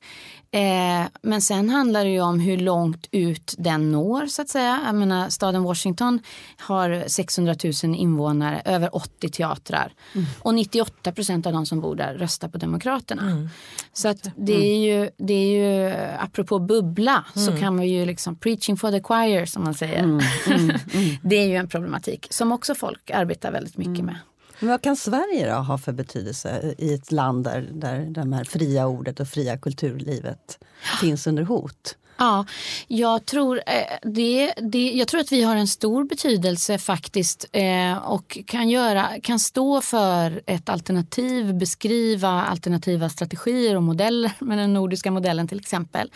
Eh, 0.53 1.07
men 1.21 1.41
sen 1.41 1.69
handlar 1.69 2.03
det 2.03 2.09
ju 2.09 2.21
om 2.21 2.39
hur 2.39 2.57
långt 2.57 3.07
ut 3.11 3.55
den 3.57 3.91
når 3.91 4.25
så 4.25 4.41
att 4.41 4.49
säga. 4.49 4.81
Jag 4.85 4.95
menar, 4.95 5.29
staden 5.29 5.63
Washington 5.63 6.19
har 6.57 7.03
600 7.07 7.55
000 7.83 7.95
invånare, 7.95 8.61
över 8.65 8.95
80 8.95 9.29
teatrar 9.29 9.93
mm. 10.13 10.25
och 10.39 10.55
98 10.55 11.11
procent 11.11 11.45
av 11.45 11.53
de 11.53 11.65
som 11.65 11.81
bor 11.81 11.95
där 11.95 12.13
röstar 12.13 12.47
på 12.47 12.57
Demokraterna. 12.57 13.21
Mm. 13.21 13.49
Så 13.93 14.07
att 14.07 14.27
det 14.35 14.71
är 14.71 14.77
ju, 14.77 15.09
det 15.17 15.33
är 15.33 15.47
ju 15.47 15.93
apropå 16.19 16.59
bubbla 16.59 17.25
mm. 17.35 17.47
så 17.47 17.57
kan 17.57 17.75
man 17.75 17.87
ju 17.87 18.05
liksom 18.05 18.35
preaching 18.35 18.77
for 18.77 18.91
the 18.91 19.03
choir 19.03 19.45
som 19.45 19.63
man 19.63 19.73
säger. 19.73 20.03
Mm. 20.03 20.21
Mm. 20.47 20.69
Mm. 20.93 21.15
det 21.23 21.35
är 21.35 21.47
ju 21.47 21.55
en 21.55 21.67
problematik 21.67 22.27
som 22.29 22.51
också 22.51 22.75
folk 22.75 23.11
arbetar 23.11 23.51
väldigt 23.51 23.77
mycket 23.77 24.05
med. 24.05 24.15
Men 24.63 24.71
vad 24.71 24.81
kan 24.81 24.95
Sverige 24.95 25.49
då 25.49 25.55
ha 25.55 25.77
för 25.77 25.91
betydelse 25.91 26.75
i 26.77 26.93
ett 26.93 27.11
land 27.11 27.43
där, 27.43 27.69
där 27.73 27.99
det 27.99 28.35
här 28.35 28.43
fria 28.43 28.87
ordet 28.87 29.19
och 29.19 29.27
fria 29.27 29.57
kulturlivet 29.57 30.59
finns 31.01 31.27
under 31.27 31.43
hot? 31.43 31.97
Ja, 32.17 32.45
jag 32.87 33.25
tror, 33.25 33.61
eh, 33.65 33.97
det, 34.01 34.53
det, 34.57 34.91
jag 34.91 35.07
tror 35.07 35.21
att 35.21 35.31
vi 35.31 35.43
har 35.43 35.55
en 35.55 35.67
stor 35.67 36.03
betydelse 36.03 36.77
faktiskt 36.77 37.45
eh, 37.51 37.97
och 37.97 38.37
kan, 38.47 38.69
göra, 38.69 39.07
kan 39.23 39.39
stå 39.39 39.81
för 39.81 40.41
ett 40.45 40.69
alternativ, 40.69 41.53
beskriva 41.53 42.29
alternativa 42.29 43.09
strategier 43.09 43.75
och 43.75 43.83
modeller 43.83 44.31
med 44.39 44.57
den 44.57 44.73
nordiska 44.73 45.11
modellen 45.11 45.47
till 45.47 45.59
exempel. 45.59 46.11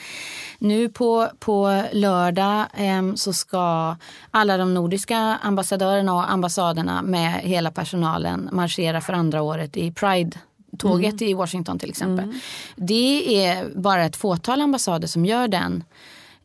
Nu 0.59 0.89
på, 0.89 1.27
på 1.39 1.83
lördag 1.91 2.65
eh, 2.77 3.13
så 3.15 3.33
ska 3.33 3.95
alla 4.31 4.57
de 4.57 4.73
nordiska 4.73 5.17
ambassadörerna 5.17 6.13
och 6.13 6.31
ambassaderna 6.31 7.01
med 7.01 7.33
hela 7.33 7.71
personalen 7.71 8.49
marschera 8.51 9.01
för 9.01 9.13
andra 9.13 9.41
året 9.41 9.77
i 9.77 9.91
Pride 9.91 10.37
tåget 10.77 11.21
mm. 11.21 11.31
i 11.31 11.33
Washington 11.33 11.79
till 11.79 11.89
exempel. 11.89 12.25
Mm. 12.25 12.39
Det 12.75 13.45
är 13.45 13.69
bara 13.75 14.05
ett 14.05 14.15
fåtal 14.15 14.61
ambassader 14.61 15.07
som 15.07 15.25
gör 15.25 15.47
den 15.47 15.83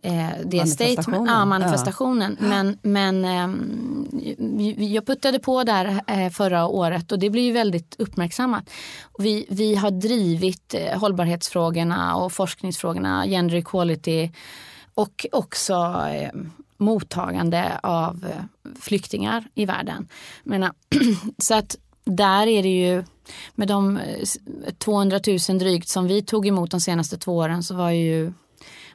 eh, 0.03 0.29
det 0.45 0.57
manifestationen. 0.57 1.27
Ja, 1.27 1.45
manifestationen. 1.45 2.37
Ja. 2.41 2.47
Men, 2.47 2.79
men 2.83 3.25
eh, 3.25 4.85
jag 4.85 5.07
puttade 5.07 5.39
på 5.39 5.65
där 5.65 6.01
eh, 6.07 6.31
förra 6.31 6.67
året 6.67 7.13
och 7.13 7.19
det 7.19 7.31
blir 7.31 7.43
ju 7.43 7.53
väldigt 7.53 7.97
uppmärksammat. 7.99 8.71
Vi, 9.19 9.47
vi 9.51 9.75
har 9.75 9.91
drivit 9.91 10.75
eh, 10.75 10.99
hållbarhetsfrågorna 10.99 12.17
och 12.17 12.33
forskningsfrågorna, 12.33 13.27
gender 13.27 13.57
equality 13.57 14.31
och 14.95 15.27
också 15.33 15.75
eh, 16.13 16.31
mottagande 16.77 17.79
av 17.83 18.27
eh, 18.31 18.71
flyktingar 18.81 19.45
i 19.55 19.67
världen. 19.67 20.09
Men, 20.45 20.71
så 21.39 21.55
att 21.55 21.77
där 22.05 22.47
är 22.47 22.63
det 22.63 22.69
ju 22.69 23.05
med 23.55 23.69
de 23.69 24.01
200 24.79 25.17
eh, 25.17 25.39
000 25.49 25.59
drygt 25.59 25.89
som 25.89 26.07
vi 26.07 26.23
tog 26.23 26.47
emot 26.47 26.71
de 26.71 26.81
senaste 26.81 27.19
två 27.19 27.37
åren 27.37 27.63
så 27.63 27.75
var 27.75 27.91
ju 27.91 28.33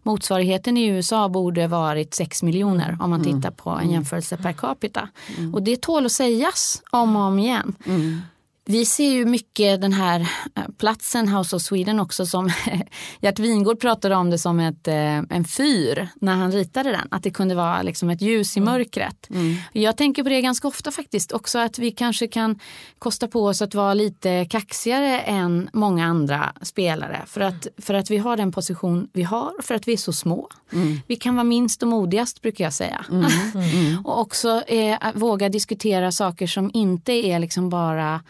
motsvarigheten 0.03 0.77
i 0.77 0.85
USA 0.85 1.29
borde 1.29 1.67
varit 1.67 2.13
6 2.13 2.43
miljoner 2.43 2.97
om 2.99 3.09
man 3.09 3.21
mm. 3.21 3.35
tittar 3.35 3.51
på 3.51 3.69
en 3.69 3.79
mm. 3.79 3.91
jämförelse 3.91 4.37
per 4.37 4.53
capita. 4.53 5.09
Mm. 5.37 5.53
Och 5.53 5.63
det 5.63 5.81
tål 5.81 6.05
att 6.05 6.11
sägas 6.11 6.81
om 6.91 7.15
och 7.15 7.21
om 7.21 7.39
igen. 7.39 7.75
Mm. 7.85 8.21
Vi 8.69 8.85
ser 8.85 9.11
ju 9.11 9.25
mycket 9.25 9.81
den 9.81 9.93
här 9.93 10.19
eh, 10.55 10.63
platsen 10.77 11.27
House 11.27 11.55
of 11.55 11.61
Sweden 11.61 11.99
också 11.99 12.25
som 12.25 12.49
Gert 13.21 13.39
Wingård 13.39 13.79
pratade 13.79 14.15
om 14.15 14.29
det 14.29 14.37
som 14.37 14.59
ett, 14.59 14.87
eh, 14.87 15.17
en 15.17 15.45
fyr 15.45 16.07
när 16.15 16.35
han 16.35 16.51
ritade 16.51 16.91
den. 16.91 17.07
Att 17.11 17.23
det 17.23 17.31
kunde 17.31 17.55
vara 17.55 17.81
liksom 17.81 18.09
ett 18.09 18.21
ljus 18.21 18.57
i 18.57 18.59
mm. 18.59 18.73
mörkret. 18.73 19.29
Mm. 19.29 19.55
Jag 19.73 19.97
tänker 19.97 20.23
på 20.23 20.29
det 20.29 20.41
ganska 20.41 20.67
ofta 20.67 20.91
faktiskt 20.91 21.31
också 21.31 21.59
att 21.59 21.79
vi 21.79 21.91
kanske 21.91 22.27
kan 22.27 22.59
kosta 22.99 23.27
på 23.27 23.45
oss 23.45 23.61
att 23.61 23.75
vara 23.75 23.93
lite 23.93 24.45
kaxigare 24.45 25.19
än 25.19 25.69
många 25.73 26.05
andra 26.05 26.53
spelare. 26.61 27.23
För 27.27 27.41
att, 27.41 27.67
för 27.77 27.93
att 27.93 28.11
vi 28.11 28.17
har 28.17 28.37
den 28.37 28.51
position 28.51 29.09
vi 29.13 29.23
har, 29.23 29.51
för 29.61 29.75
att 29.75 29.87
vi 29.87 29.93
är 29.93 29.97
så 29.97 30.13
små. 30.13 30.49
Mm. 30.73 30.99
Vi 31.07 31.15
kan 31.15 31.35
vara 31.35 31.43
minst 31.43 31.83
och 31.83 31.89
modigast 31.89 32.41
brukar 32.41 32.63
jag 32.63 32.73
säga. 32.73 33.05
Mm. 33.09 33.25
Mm. 33.55 34.05
och 34.05 34.19
också 34.19 34.61
eh, 34.67 34.97
våga 35.13 35.49
diskutera 35.49 36.11
saker 36.11 36.47
som 36.47 36.71
inte 36.73 37.11
är 37.11 37.39
liksom 37.39 37.69
bara 37.69 38.21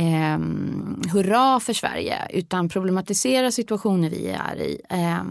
eh, 0.00 0.38
hurra 1.12 1.60
för 1.60 1.72
Sverige 1.72 2.16
utan 2.30 2.68
problematisera 2.68 3.52
situationer 3.52 4.10
vi 4.10 4.28
är 4.28 4.56
i. 4.60 4.80
Eh, 4.88 5.24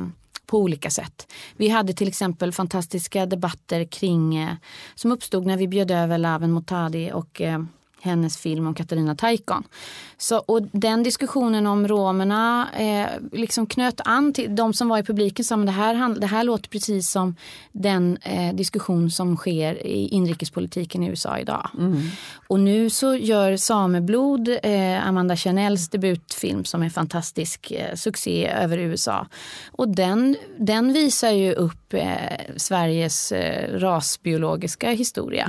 på 0.50 0.58
olika 0.58 0.90
sätt. 0.90 1.32
Vi 1.58 1.70
hade 1.70 1.94
till 1.94 2.08
exempel 2.08 2.52
fantastiska 2.52 3.26
debatter 3.26 3.86
kring 3.86 4.36
eh, 4.36 4.54
som 4.96 5.12
uppstod 5.12 5.46
när 5.46 5.58
vi 5.58 5.68
bjöd 5.68 5.92
över 5.92 6.18
Laven 6.18 6.52
Motadi 6.52 7.12
och 7.14 7.42
eh, 7.42 7.64
hennes 8.02 8.38
film 8.38 8.68
om 8.68 8.74
Katarina 8.74 9.16
Taikon. 9.16 9.64
Så, 10.18 10.38
och 10.38 10.62
den 10.72 11.04
diskussionen 11.04 11.68
om 11.68 11.88
romerna 11.88 12.70
eh, 12.78 13.08
liksom 13.32 13.66
knöt 13.66 14.02
an 14.06 14.34
till 14.34 14.56
de 14.56 14.74
som 14.74 14.90
var 14.90 14.98
i 14.98 15.04
publiken 15.04 15.46
sa 15.46 15.56
det 15.56 15.72
här, 15.72 16.20
det 16.20 16.28
här 16.28 16.44
låter 16.44 16.70
precis 16.70 17.10
som 17.10 17.36
den 17.72 18.18
eh, 18.18 18.56
diskussion 18.56 19.12
som 19.12 19.38
sker 19.38 19.88
i 19.88 20.08
inrikespolitiken 20.08 21.04
i 21.04 21.08
USA 21.08 21.40
idag. 21.40 21.70
Mm. 21.78 22.02
Och 22.48 22.60
nu 22.60 22.90
så 22.90 23.16
gör 23.16 23.58
Sameblod, 23.58 24.50
eh, 24.64 25.08
Amanda 25.08 25.36
Chanels 25.36 25.90
debutfilm 25.90 26.66
som 26.66 26.84
är 26.84 26.90
fantastisk 26.90 27.72
eh, 27.72 27.96
succé 27.96 28.48
över 28.48 28.78
USA. 28.78 29.28
Och 29.72 29.90
den, 29.90 30.36
den 30.58 30.94
visar 30.94 31.32
ju 31.32 31.54
upp 31.54 31.94
eh, 31.94 32.08
Sveriges 32.58 33.32
eh, 33.32 33.80
rasbiologiska 33.80 34.90
historia. 34.90 35.46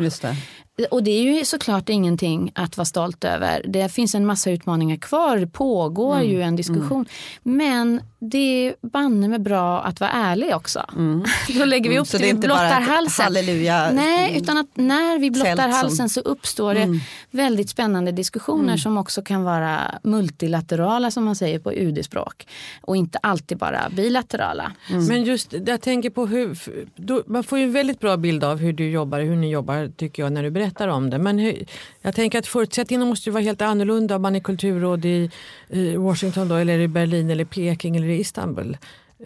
Och 0.90 1.02
det 1.02 1.10
är 1.10 1.22
ju 1.22 1.44
såklart 1.44 1.88
ingenting 1.88 2.52
att 2.54 2.76
vara 2.76 2.84
stolt 2.84 3.24
över. 3.24 3.64
Det 3.68 3.88
finns 3.88 4.14
en 4.14 4.26
massa 4.26 4.50
utmaningar 4.50 4.96
kvar, 4.96 5.38
det 5.38 5.46
pågår 5.46 6.16
mm. 6.16 6.30
ju 6.30 6.42
en 6.42 6.56
diskussion. 6.56 7.06
Mm. 7.44 7.56
Men 7.56 8.00
det 8.22 8.66
är 8.66 8.74
banne 8.80 9.28
med 9.28 9.42
bra 9.42 9.80
att 9.80 10.00
vara 10.00 10.10
ärlig 10.10 10.56
också. 10.56 10.84
Mm. 10.92 11.24
Då 11.58 11.64
lägger 11.64 11.90
vi 11.90 11.96
mm. 11.96 12.02
upp 12.02 12.08
så 12.08 12.18
det, 12.18 12.26
det 12.26 12.32
vi 12.32 12.38
blottar 12.38 12.80
halsen. 12.80 13.24
Halleluja. 13.24 13.90
Nej, 13.92 14.38
utan 14.38 14.58
att 14.58 14.66
när 14.74 15.18
vi 15.18 15.30
blottar 15.30 15.68
halsen 15.68 16.08
så 16.08 16.20
uppstår 16.20 16.74
det 16.74 16.82
mm. 16.82 17.00
väldigt 17.30 17.70
spännande 17.70 18.12
diskussioner 18.12 18.64
mm. 18.64 18.78
som 18.78 18.98
också 18.98 19.22
kan 19.22 19.44
vara 19.44 19.80
multilaterala 20.02 21.10
som 21.10 21.24
man 21.24 21.36
säger 21.36 21.58
på 21.58 21.72
UD-språk. 21.72 22.46
Och 22.80 22.96
inte 22.96 23.18
alltid 23.18 23.58
bara 23.58 23.88
bilaterala. 23.90 24.72
Men 25.08 25.24
just 25.24 25.54
jag 25.66 25.80
tänker 25.80 26.10
på 26.10 26.26
hur, 26.26 26.58
då, 26.96 27.22
man 27.26 27.44
får 27.44 27.58
ju 27.58 27.64
en 27.64 27.72
väldigt 27.72 28.00
bra 28.00 28.16
bild 28.16 28.44
av 28.44 28.58
hur 28.58 28.72
du 28.72 28.90
jobbar, 28.90 29.20
hur 29.20 29.36
ni 29.36 29.50
jobbar 29.50 29.92
tycker 29.96 30.22
jag 30.22 30.32
när 30.32 30.42
du 30.42 30.50
berättar 30.50 30.88
om 30.88 31.10
det. 31.10 31.18
Men 31.18 31.38
hur, 31.38 31.64
jag 32.02 32.14
tänker 32.14 32.38
att 32.38 32.46
förutsättningarna 32.46 33.06
måste 33.06 33.28
ju 33.28 33.32
vara 33.32 33.42
helt 33.42 33.62
annorlunda 33.62 34.16
om 34.16 34.22
man 34.22 34.36
är 34.36 34.40
kulturråd 34.40 35.04
i, 35.04 35.30
i 35.72 35.96
Washington 35.96 36.48
då, 36.48 36.54
eller 36.54 36.78
i 36.78 36.88
Berlin 36.88 37.30
eller 37.30 37.44
Peking 37.44 37.96
eller 37.96 38.08
i 38.08 38.20
Istanbul. 38.20 38.76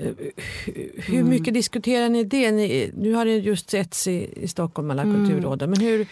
Eh, 0.00 0.10
hur 0.96 1.14
mm. 1.14 1.28
mycket 1.28 1.48
mm. 1.48 1.54
diskuterar 1.54 2.08
ni 2.08 2.24
det? 2.24 2.50
Ni, 2.50 2.90
nu 2.96 3.14
har 3.14 3.24
det 3.24 3.36
just 3.36 3.70
setts 3.70 4.06
i, 4.08 4.30
i 4.36 4.48
Stockholm 4.48 4.90
alla 4.90 5.02
mm. 5.02 5.26
kulturråden. 5.26 5.70
Men 5.70 5.80
hur, 5.80 6.06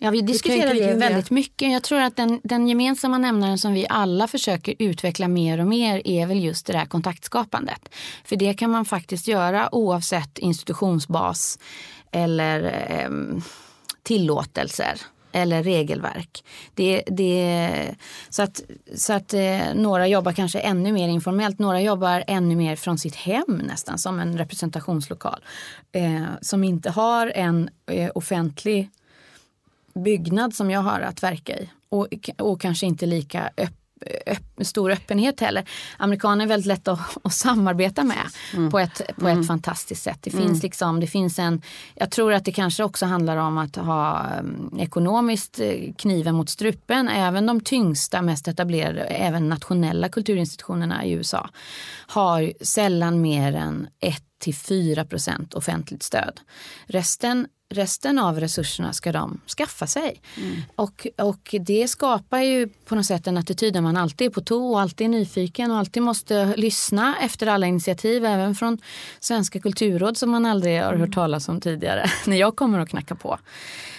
Ja, 0.00 0.10
vi 0.10 0.20
diskuterar 0.20 0.74
det 0.74 0.94
väldigt 0.94 1.30
mycket. 1.30 1.72
Jag 1.72 1.82
tror 1.82 2.00
att 2.00 2.16
den, 2.16 2.40
den 2.44 2.68
gemensamma 2.68 3.18
nämnaren 3.18 3.58
som 3.58 3.72
vi 3.72 3.86
alla 3.88 4.28
försöker 4.28 4.74
utveckla 4.78 5.28
mer 5.28 5.60
och 5.60 5.66
mer 5.66 6.02
är 6.04 6.26
väl 6.26 6.44
just 6.44 6.66
det 6.66 6.72
där 6.72 6.84
kontaktskapandet. 6.84 7.88
För 8.24 8.36
det 8.36 8.54
kan 8.54 8.70
man 8.70 8.84
faktiskt 8.84 9.28
göra 9.28 9.74
oavsett 9.74 10.38
institutionsbas 10.38 11.58
eller 12.12 12.64
eh, 12.88 13.10
tillåtelser 14.02 15.00
eller 15.32 15.62
regelverk. 15.62 16.44
Det, 16.74 17.02
det, 17.06 17.94
så 18.28 18.42
att, 18.42 18.62
så 18.94 19.12
att 19.12 19.34
eh, 19.34 19.74
några 19.74 20.06
jobbar 20.06 20.32
kanske 20.32 20.60
ännu 20.60 20.92
mer 20.92 21.08
informellt, 21.08 21.58
några 21.58 21.80
jobbar 21.80 22.24
ännu 22.26 22.56
mer 22.56 22.76
från 22.76 22.98
sitt 22.98 23.14
hem 23.14 23.60
nästan 23.64 23.98
som 23.98 24.20
en 24.20 24.38
representationslokal. 24.38 25.40
Eh, 25.92 26.22
som 26.40 26.64
inte 26.64 26.90
har 26.90 27.32
en 27.34 27.70
eh, 27.90 28.10
offentlig 28.14 28.90
byggnad 29.94 30.54
som 30.54 30.70
jag 30.70 30.80
har 30.80 31.00
att 31.00 31.22
verka 31.22 31.58
i 31.58 31.70
och, 31.88 32.08
och 32.38 32.60
kanske 32.60 32.86
inte 32.86 33.06
lika 33.06 33.50
öppen 33.56 33.74
stor 34.60 34.90
öppenhet 34.90 35.40
heller. 35.40 35.64
Amerikaner 35.96 36.44
är 36.44 36.48
väldigt 36.48 36.66
lätta 36.66 36.92
att, 36.92 37.16
att 37.22 37.32
samarbeta 37.32 38.04
med 38.04 38.26
mm. 38.54 38.70
på, 38.70 38.78
ett, 38.78 39.02
på 39.16 39.28
mm. 39.28 39.40
ett 39.40 39.46
fantastiskt 39.46 40.02
sätt. 40.02 40.18
Det 40.22 40.30
finns 40.30 40.44
mm. 40.44 40.60
liksom, 40.62 41.00
det 41.00 41.06
finns 41.06 41.38
en, 41.38 41.62
jag 41.94 42.10
tror 42.10 42.32
att 42.32 42.44
det 42.44 42.52
kanske 42.52 42.84
också 42.84 43.06
handlar 43.06 43.36
om 43.36 43.58
att 43.58 43.76
ha 43.76 44.26
um, 44.40 44.78
ekonomiskt 44.78 45.60
eh, 45.60 45.92
kniven 45.98 46.34
mot 46.34 46.50
strupen. 46.50 47.08
Även 47.08 47.46
de 47.46 47.60
tyngsta, 47.60 48.22
mest 48.22 48.48
etablerade, 48.48 49.00
även 49.00 49.48
nationella 49.48 50.08
kulturinstitutionerna 50.08 51.04
i 51.04 51.12
USA 51.12 51.50
har 52.06 52.52
sällan 52.60 53.20
mer 53.20 53.54
än 53.54 53.88
1 54.00 54.22
till 54.38 54.54
4 54.54 55.04
procent 55.04 55.54
offentligt 55.54 56.02
stöd. 56.02 56.40
Resten 56.86 57.46
resten 57.70 58.18
av 58.18 58.40
resurserna 58.40 58.92
ska 58.92 59.12
de 59.12 59.40
skaffa 59.56 59.86
sig. 59.86 60.20
Mm. 60.36 60.62
Och, 60.76 61.06
och 61.16 61.54
det 61.60 61.88
skapar 61.88 62.38
ju 62.38 62.68
på 62.68 62.94
något 62.94 63.06
sätt 63.06 63.26
en 63.26 63.36
attityd 63.36 63.74
där 63.74 63.80
man 63.80 63.96
alltid 63.96 64.26
är 64.26 64.30
på 64.30 64.40
tå 64.40 64.72
och 64.72 64.80
alltid 64.80 65.04
är 65.04 65.08
nyfiken 65.08 65.70
och 65.70 65.76
alltid 65.76 66.02
måste 66.02 66.56
lyssna 66.56 67.16
efter 67.22 67.46
alla 67.46 67.66
initiativ, 67.66 68.24
även 68.24 68.54
från 68.54 68.78
Svenska 69.20 69.60
kulturråd 69.60 70.16
som 70.16 70.30
man 70.30 70.46
aldrig 70.46 70.82
har 70.82 70.94
hört 70.94 71.14
talas 71.14 71.48
om 71.48 71.60
tidigare, 71.60 72.10
när 72.26 72.36
jag 72.36 72.56
kommer 72.56 72.78
och 72.78 72.88
knackar 72.88 73.14
på. 73.14 73.38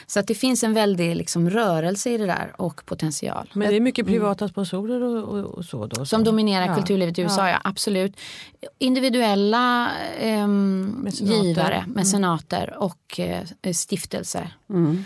Så 0.09 0.19
att 0.19 0.27
det 0.27 0.35
finns 0.35 0.63
en 0.63 0.73
väldig 0.73 1.15
liksom, 1.15 1.49
rörelse 1.49 2.09
i 2.09 2.17
det 2.17 2.25
där 2.25 2.53
och 2.57 2.85
potential. 2.85 3.51
Men 3.53 3.69
det 3.69 3.75
är 3.75 3.79
mycket 3.79 4.05
privata 4.05 4.47
sponsorer 4.47 5.01
och, 5.01 5.23
och, 5.23 5.45
och 5.45 5.65
så 5.65 5.87
då? 5.87 6.05
Som 6.05 6.23
dominerar 6.23 6.67
ja. 6.67 6.75
kulturlivet 6.75 7.19
i 7.19 7.21
USA, 7.21 7.47
ja. 7.47 7.49
ja 7.49 7.61
absolut. 7.63 8.17
Individuella 8.77 9.91
eh, 10.19 10.47
givare, 11.11 11.85
mecenater 11.87 12.67
mm. 12.67 12.79
och 12.79 13.19
eh, 13.19 13.73
stiftelser. 13.73 14.57
Mm. 14.69 15.03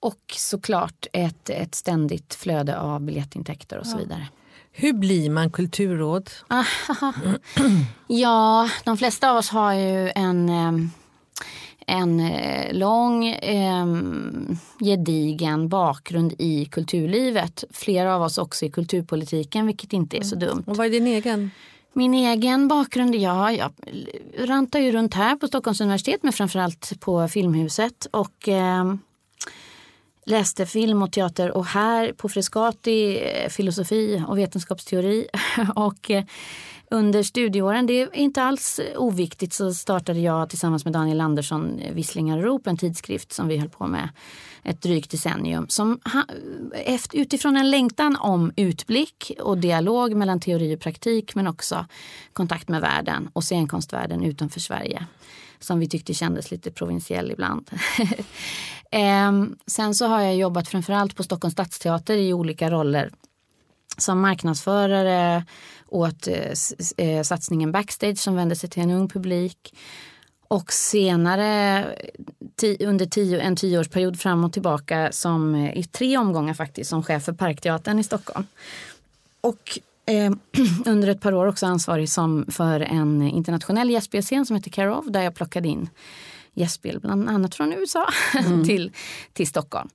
Och 0.00 0.34
såklart 0.36 1.06
ett, 1.12 1.50
ett 1.50 1.74
ständigt 1.74 2.34
flöde 2.34 2.78
av 2.78 3.00
biljettintäkter 3.00 3.78
och 3.78 3.86
så 3.86 3.96
vidare. 3.96 4.28
Hur 4.72 4.92
blir 4.92 5.30
man 5.30 5.50
kulturråd? 5.50 6.30
ja, 8.06 8.70
de 8.84 8.96
flesta 8.96 9.30
av 9.30 9.36
oss 9.36 9.48
har 9.48 9.72
ju 9.72 10.10
en 10.14 10.48
ehm, 10.48 10.90
en 11.86 12.20
eh, 12.20 12.74
lång, 12.74 13.26
eh, 13.26 13.86
gedigen 14.80 15.68
bakgrund 15.68 16.34
i 16.38 16.64
kulturlivet. 16.64 17.64
Flera 17.70 18.14
av 18.14 18.22
oss 18.22 18.38
också 18.38 18.64
i 18.64 18.70
kulturpolitiken, 18.70 19.66
vilket 19.66 19.92
inte 19.92 20.16
är 20.16 20.22
så 20.22 20.36
mm. 20.36 20.48
dumt. 20.48 20.64
Och 20.66 20.76
vad 20.76 20.86
är 20.86 20.90
din 20.90 21.06
egen? 21.06 21.50
Min 21.92 22.14
egen 22.14 22.68
bakgrund, 22.68 23.14
ja, 23.14 23.52
jag 23.52 23.72
rantar 24.38 24.78
ju 24.78 24.92
runt 24.92 25.14
här 25.14 25.36
på 25.36 25.48
Stockholms 25.48 25.80
universitet 25.80 26.22
men 26.22 26.32
framförallt 26.32 27.00
på 27.00 27.28
Filmhuset 27.28 28.06
och 28.10 28.48
eh, 28.48 28.94
läste 30.24 30.66
film 30.66 31.02
och 31.02 31.12
teater 31.12 31.50
och 31.50 31.66
här 31.66 32.12
på 32.12 32.28
Frescati 32.28 33.22
eh, 33.22 33.48
filosofi 33.48 34.22
och 34.28 34.38
vetenskapsteori. 34.38 35.26
och 35.74 36.10
eh, 36.10 36.24
under 36.94 37.22
studieåren, 37.22 37.86
det 37.86 38.00
är 38.00 38.16
inte 38.16 38.42
alls 38.42 38.80
oviktigt, 38.96 39.52
så 39.52 39.74
startade 39.74 40.20
jag 40.20 40.50
tillsammans 40.50 40.84
med 40.84 40.92
Daniel 40.92 41.20
Andersson 41.20 41.78
eh, 41.78 41.94
Visslingar 41.94 42.38
rop, 42.38 42.66
en 42.66 42.76
tidskrift 42.76 43.32
som 43.32 43.48
vi 43.48 43.56
höll 43.56 43.68
på 43.68 43.86
med 43.86 44.08
ett 44.62 44.82
drygt 44.82 45.10
decennium. 45.10 45.68
Som 45.68 46.00
utifrån 47.12 47.56
en 47.56 47.70
längtan 47.70 48.16
om 48.16 48.52
utblick 48.56 49.32
och 49.40 49.58
dialog 49.58 50.16
mellan 50.16 50.40
teori 50.40 50.76
och 50.76 50.80
praktik 50.80 51.34
men 51.34 51.46
också 51.46 51.86
kontakt 52.32 52.68
med 52.68 52.80
världen 52.80 53.30
och 53.32 53.44
scenkonstvärlden 53.44 54.24
utanför 54.24 54.60
Sverige 54.60 55.06
som 55.58 55.80
vi 55.80 55.88
tyckte 55.88 56.14
kändes 56.14 56.50
lite 56.50 56.70
provinsiell 56.70 57.30
ibland. 57.30 57.70
Ehm, 58.90 59.56
sen 59.66 59.94
så 59.94 60.06
har 60.06 60.20
jag 60.20 60.36
jobbat 60.36 60.68
framförallt 60.68 61.16
på 61.16 61.22
Stockholms 61.22 61.52
stadsteater 61.52 62.16
i 62.16 62.32
olika 62.32 62.70
roller 62.70 63.10
som 63.96 64.20
marknadsförare 64.20 65.44
åt 65.88 66.28
eh, 66.28 66.52
eh, 66.96 67.22
satsningen 67.22 67.72
Backstage 67.72 68.18
som 68.18 68.36
vände 68.36 68.56
sig 68.56 68.70
till 68.70 68.82
en 68.82 68.90
ung 68.90 69.08
publik. 69.08 69.74
Och 70.48 70.72
senare 70.72 71.84
under 72.80 73.06
tio, 73.06 73.40
en 73.40 73.56
tioårsperiod 73.56 74.20
fram 74.20 74.44
och 74.44 74.52
tillbaka 74.52 75.12
som, 75.12 75.54
eh, 75.54 75.78
i 75.78 75.84
tre 75.84 76.18
omgångar 76.18 76.54
faktiskt 76.54 76.90
som 76.90 77.02
chef 77.02 77.24
för 77.24 77.32
Parkteatern 77.32 77.98
i 77.98 78.04
Stockholm. 78.04 78.46
Och 79.40 79.78
eh, 80.06 80.32
under 80.86 81.08
ett 81.08 81.20
par 81.20 81.34
år 81.34 81.46
också 81.46 81.66
ansvarig 81.66 82.10
som 82.10 82.46
för 82.48 82.80
en 82.80 83.22
internationell 83.22 83.90
gästspelscen 83.90 84.46
som 84.46 84.56
heter 84.56 84.70
Care 84.70 84.94
of 84.94 85.06
där 85.06 85.22
jag 85.22 85.34
plockade 85.34 85.68
in 85.68 85.88
gästspel, 86.54 87.00
bland 87.00 87.28
annat 87.28 87.54
från 87.54 87.72
USA, 87.72 88.08
mm. 88.38 88.64
till, 88.64 88.92
till 89.32 89.46
Stockholm. 89.46 89.88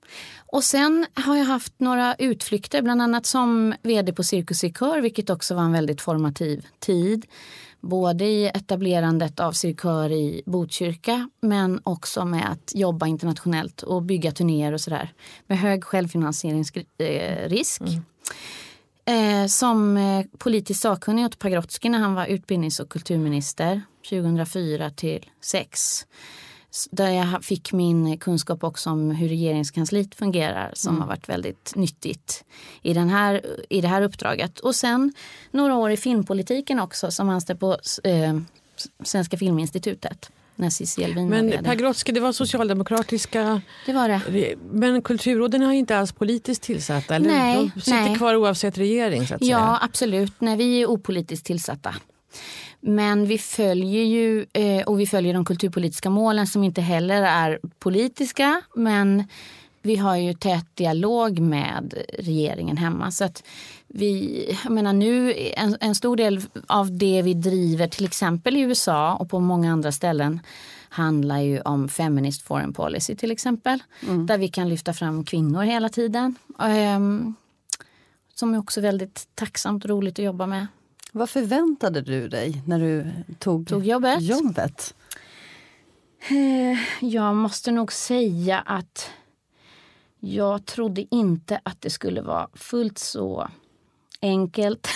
Och 0.52 0.64
sen 0.64 1.06
har 1.14 1.36
jag 1.36 1.44
haft 1.44 1.72
några 1.78 2.14
utflykter, 2.14 2.82
bland 2.82 3.02
annat 3.02 3.26
som 3.26 3.74
vd 3.82 4.12
på 4.12 4.22
Cirkus 4.22 4.64
i 4.64 4.72
Kör, 4.72 5.00
vilket 5.00 5.30
också 5.30 5.54
var 5.54 5.62
en 5.62 5.72
väldigt 5.72 6.00
formativ 6.00 6.66
tid. 6.78 7.26
Både 7.80 8.24
i 8.24 8.46
etablerandet 8.46 9.40
av 9.40 9.52
Cirkör 9.52 10.12
i 10.12 10.42
Botkyrka 10.46 11.30
men 11.40 11.80
också 11.82 12.24
med 12.24 12.50
att 12.50 12.72
jobba 12.74 13.06
internationellt 13.06 13.82
och 13.82 14.02
bygga 14.02 14.32
turnéer 14.32 14.72
och 14.72 14.80
sådär. 14.80 15.12
Med 15.46 15.58
hög 15.58 15.84
självfinansieringsrisk. 15.84 17.80
Mm. 17.80 18.02
Eh, 19.04 19.46
som 19.46 19.96
eh, 19.96 20.26
politisk 20.38 20.80
sakkunnig 20.80 21.24
åt 21.24 21.38
Pagrotsky 21.38 21.88
när 21.88 21.98
han 21.98 22.14
var 22.14 22.26
utbildnings 22.26 22.80
och 22.80 22.88
kulturminister 22.88 23.82
2004 24.10 24.90
till 24.90 25.20
2006 25.20 26.06
där 26.90 27.10
jag 27.10 27.44
fick 27.44 27.72
min 27.72 28.18
kunskap 28.18 28.64
också 28.64 28.90
om 28.90 29.10
hur 29.10 29.28
regeringskansliet 29.28 30.14
fungerar 30.14 30.70
som 30.74 30.90
mm. 30.90 31.00
har 31.00 31.08
varit 31.08 31.28
väldigt 31.28 31.72
nyttigt 31.76 32.44
i, 32.82 32.94
den 32.94 33.08
här, 33.08 33.46
i 33.70 33.80
det 33.80 33.88
här 33.88 34.02
uppdraget. 34.02 34.58
Och 34.58 34.74
sen 34.74 35.12
några 35.50 35.74
år 35.74 35.90
i 35.90 35.96
filmpolitiken 35.96 36.80
också 36.80 37.10
som 37.10 37.28
anställd 37.28 37.60
på 37.60 37.78
eh, 38.04 38.40
Svenska 39.04 39.36
Filminstitutet. 39.36 40.30
Men 41.16 41.64
Pagrotsky, 41.64 42.12
det 42.12 42.20
var 42.20 42.32
socialdemokratiska... 42.32 43.60
Det 43.86 43.92
var 43.92 44.08
det. 44.08 44.56
Men 44.70 45.02
kulturråden 45.02 45.62
är 45.62 45.72
inte 45.72 45.98
alls 45.98 46.12
politiskt 46.12 46.62
tillsatta? 46.62 47.14
Eller? 47.14 47.30
Nej, 47.30 47.70
De 47.74 47.80
sitter 47.80 48.00
nej. 48.00 48.16
kvar 48.16 48.36
oavsett 48.36 48.78
regering? 48.78 49.26
Så 49.26 49.34
att 49.34 49.42
ja, 49.42 49.58
säga. 49.58 49.78
absolut. 49.82 50.32
Nej, 50.38 50.56
vi 50.56 50.82
är 50.82 50.86
opolitiskt 50.86 51.46
tillsatta. 51.46 51.94
Men 52.80 53.26
vi 53.26 53.38
följer 53.38 54.04
ju 54.04 54.46
eh, 54.52 54.82
och 54.82 55.00
vi 55.00 55.06
följer 55.06 55.34
de 55.34 55.44
kulturpolitiska 55.44 56.10
målen 56.10 56.46
som 56.46 56.64
inte 56.64 56.80
heller 56.80 57.22
är 57.22 57.60
politiska. 57.78 58.62
Men 58.74 59.24
vi 59.82 59.96
har 59.96 60.16
ju 60.16 60.34
tät 60.34 60.76
dialog 60.76 61.38
med 61.38 61.94
regeringen 62.18 62.76
hemma. 62.76 63.10
Så 63.10 63.24
att 63.24 63.42
vi, 63.88 64.58
jag 64.64 64.72
menar 64.72 64.92
nu, 64.92 65.34
en, 65.56 65.76
en 65.80 65.94
stor 65.94 66.16
del 66.16 66.40
av 66.66 66.98
det 66.98 67.22
vi 67.22 67.34
driver 67.34 67.86
till 67.88 68.04
exempel 68.04 68.56
i 68.56 68.60
USA 68.60 69.14
och 69.14 69.30
på 69.30 69.40
många 69.40 69.72
andra 69.72 69.92
ställen 69.92 70.40
handlar 70.88 71.38
ju 71.38 71.60
om 71.60 71.88
feminist 71.88 72.42
foreign 72.42 72.72
policy 72.72 73.16
till 73.16 73.30
exempel. 73.30 73.82
Mm. 74.02 74.26
Där 74.26 74.38
vi 74.38 74.48
kan 74.48 74.68
lyfta 74.68 74.92
fram 74.92 75.24
kvinnor 75.24 75.62
hela 75.62 75.88
tiden. 75.88 76.34
Um, 76.58 77.34
som 78.34 78.54
är 78.54 78.58
också 78.58 78.80
väldigt 78.80 79.28
tacksamt 79.34 79.84
och 79.84 79.90
roligt 79.90 80.18
att 80.18 80.24
jobba 80.24 80.46
med. 80.46 80.66
Vad 81.12 81.30
förväntade 81.30 82.00
du 82.00 82.28
dig 82.28 82.62
när 82.66 82.78
du 82.78 83.06
tog, 83.38 83.68
tog 83.68 83.86
jobbet? 83.86 84.22
jobbet? 84.22 84.94
Eh, 86.28 86.78
jag 87.00 87.36
måste 87.36 87.72
nog 87.72 87.92
säga 87.92 88.58
att 88.58 89.10
jag 90.20 90.66
trodde 90.66 91.14
inte 91.14 91.60
att 91.62 91.80
det 91.80 91.90
skulle 91.90 92.22
vara 92.22 92.48
fullt 92.54 92.98
så 92.98 93.48
enkelt 94.22 94.88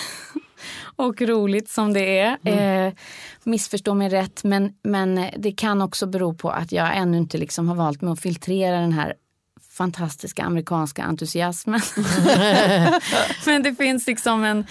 och 0.95 1.21
roligt 1.21 1.69
som 1.69 1.93
det 1.93 2.19
är. 2.19 2.37
Mm. 2.43 2.87
Eh, 2.87 2.93
missförstå 3.43 3.93
mig 3.93 4.09
rätt, 4.09 4.43
men, 4.43 4.73
men 4.83 5.29
det 5.37 5.51
kan 5.51 5.81
också 5.81 6.07
bero 6.07 6.33
på 6.33 6.49
att 6.49 6.71
jag 6.71 6.97
ännu 6.97 7.17
inte 7.17 7.37
liksom 7.37 7.67
har 7.67 7.75
valt 7.75 8.01
mig 8.01 8.11
att 8.11 8.19
filtrera 8.19 8.79
den 8.79 8.93
här 8.93 9.13
fantastiska 9.77 10.43
amerikanska 10.43 11.03
entusiasmen. 11.03 11.81
Men 13.45 13.63
det 13.63 13.75
finns 13.75 14.07
liksom 14.07 14.43
en, 14.43 14.65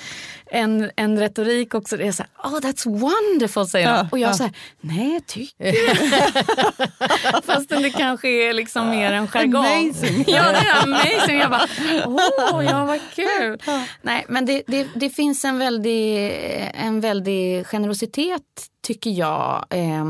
en, 0.55 0.91
en 0.97 1.19
retorik 1.19 1.75
också. 1.75 1.97
Det 1.97 2.07
är 2.07 2.13
så 2.13 2.23
här, 2.23 2.51
oh 2.51 2.59
that's 2.61 2.85
wonderful 2.85 3.67
säger 3.67 3.97
de. 3.97 4.09
och 4.13 4.19
jag 4.19 4.31
ja. 4.31 4.35
säger, 4.35 4.53
nej 4.81 5.21
tycker 5.27 5.73
du? 5.73 7.43
Fastän 7.43 7.83
det 7.83 7.91
kanske 7.91 8.29
är 8.29 8.53
liksom 8.53 8.91
mer 8.91 9.13
en 9.13 9.29
jargong. 9.29 9.67
Amazing. 9.67 10.25
ja 10.27 10.43
det 10.43 10.59
är 10.59 10.83
amazing. 10.83 11.39
Jag 11.39 11.51
bara, 11.51 11.69
åh 12.07 12.59
oh, 12.59 12.65
ja 12.65 12.85
vad 12.85 13.01
kul. 13.15 13.59
Nej 14.03 14.25
men 14.29 14.47
det, 14.47 14.63
det, 14.67 14.89
det 14.95 15.11
finns 15.11 15.45
en 15.45 15.59
väldig, 15.59 16.33
en 16.75 17.01
väldig 17.01 17.67
generositet 17.67 18.43
tycker 18.85 19.11
jag, 19.11 19.67
eh, 19.71 20.05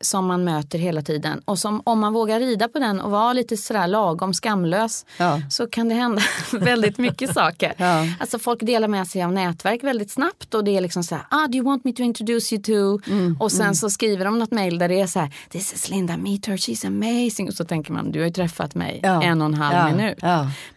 som 0.00 0.26
man 0.26 0.44
möter 0.44 0.78
hela 0.78 1.02
tiden. 1.02 1.42
Och 1.44 1.58
som, 1.58 1.82
om 1.84 2.00
man 2.00 2.12
vågar 2.12 2.40
rida 2.40 2.68
på 2.68 2.78
den 2.78 3.00
och 3.00 3.10
vara 3.10 3.32
lite 3.32 3.56
sådär 3.56 3.86
lagom 3.86 4.34
skamlös 4.34 5.06
ja. 5.16 5.40
så 5.50 5.66
kan 5.66 5.88
det 5.88 5.94
hända 5.94 6.22
väldigt 6.52 6.98
mycket 6.98 7.34
saker. 7.34 7.74
Ja. 7.76 8.06
Alltså 8.20 8.38
folk 8.38 8.60
delar 8.60 8.88
med 8.88 9.06
sig 9.06 9.22
av 9.22 9.32
nätverk 9.32 9.65
väldigt 9.84 10.10
snabbt 10.10 10.54
och 10.54 10.64
det 10.64 10.76
är 10.76 10.80
liksom 10.80 11.04
så 11.04 11.14
här, 11.14 11.24
ah, 11.30 11.46
do 11.46 11.56
you 11.56 11.64
want 11.64 11.84
me 11.84 11.92
to 11.92 12.02
introduce 12.02 12.54
you 12.54 12.62
to? 12.62 13.10
Mm, 13.10 13.36
och 13.40 13.52
sen 13.52 13.60
mm. 13.60 13.74
så 13.74 13.90
skriver 13.90 14.24
de 14.24 14.38
något 14.38 14.50
mail 14.50 14.78
där 14.78 14.88
det 14.88 15.00
är 15.00 15.06
så 15.06 15.20
här, 15.20 15.34
this 15.50 15.72
is 15.72 15.90
Linda, 15.90 16.16
meet 16.16 16.46
her, 16.46 16.56
she's 16.56 16.86
amazing. 16.86 17.48
Och 17.48 17.54
så 17.54 17.64
tänker 17.64 17.92
man, 17.92 18.12
du 18.12 18.18
har 18.18 18.26
ju 18.26 18.32
träffat 18.32 18.74
mig 18.74 19.00
ja. 19.02 19.22
en 19.22 19.40
och 19.40 19.46
en 19.46 19.54
halv 19.54 19.96
minut. 19.96 20.18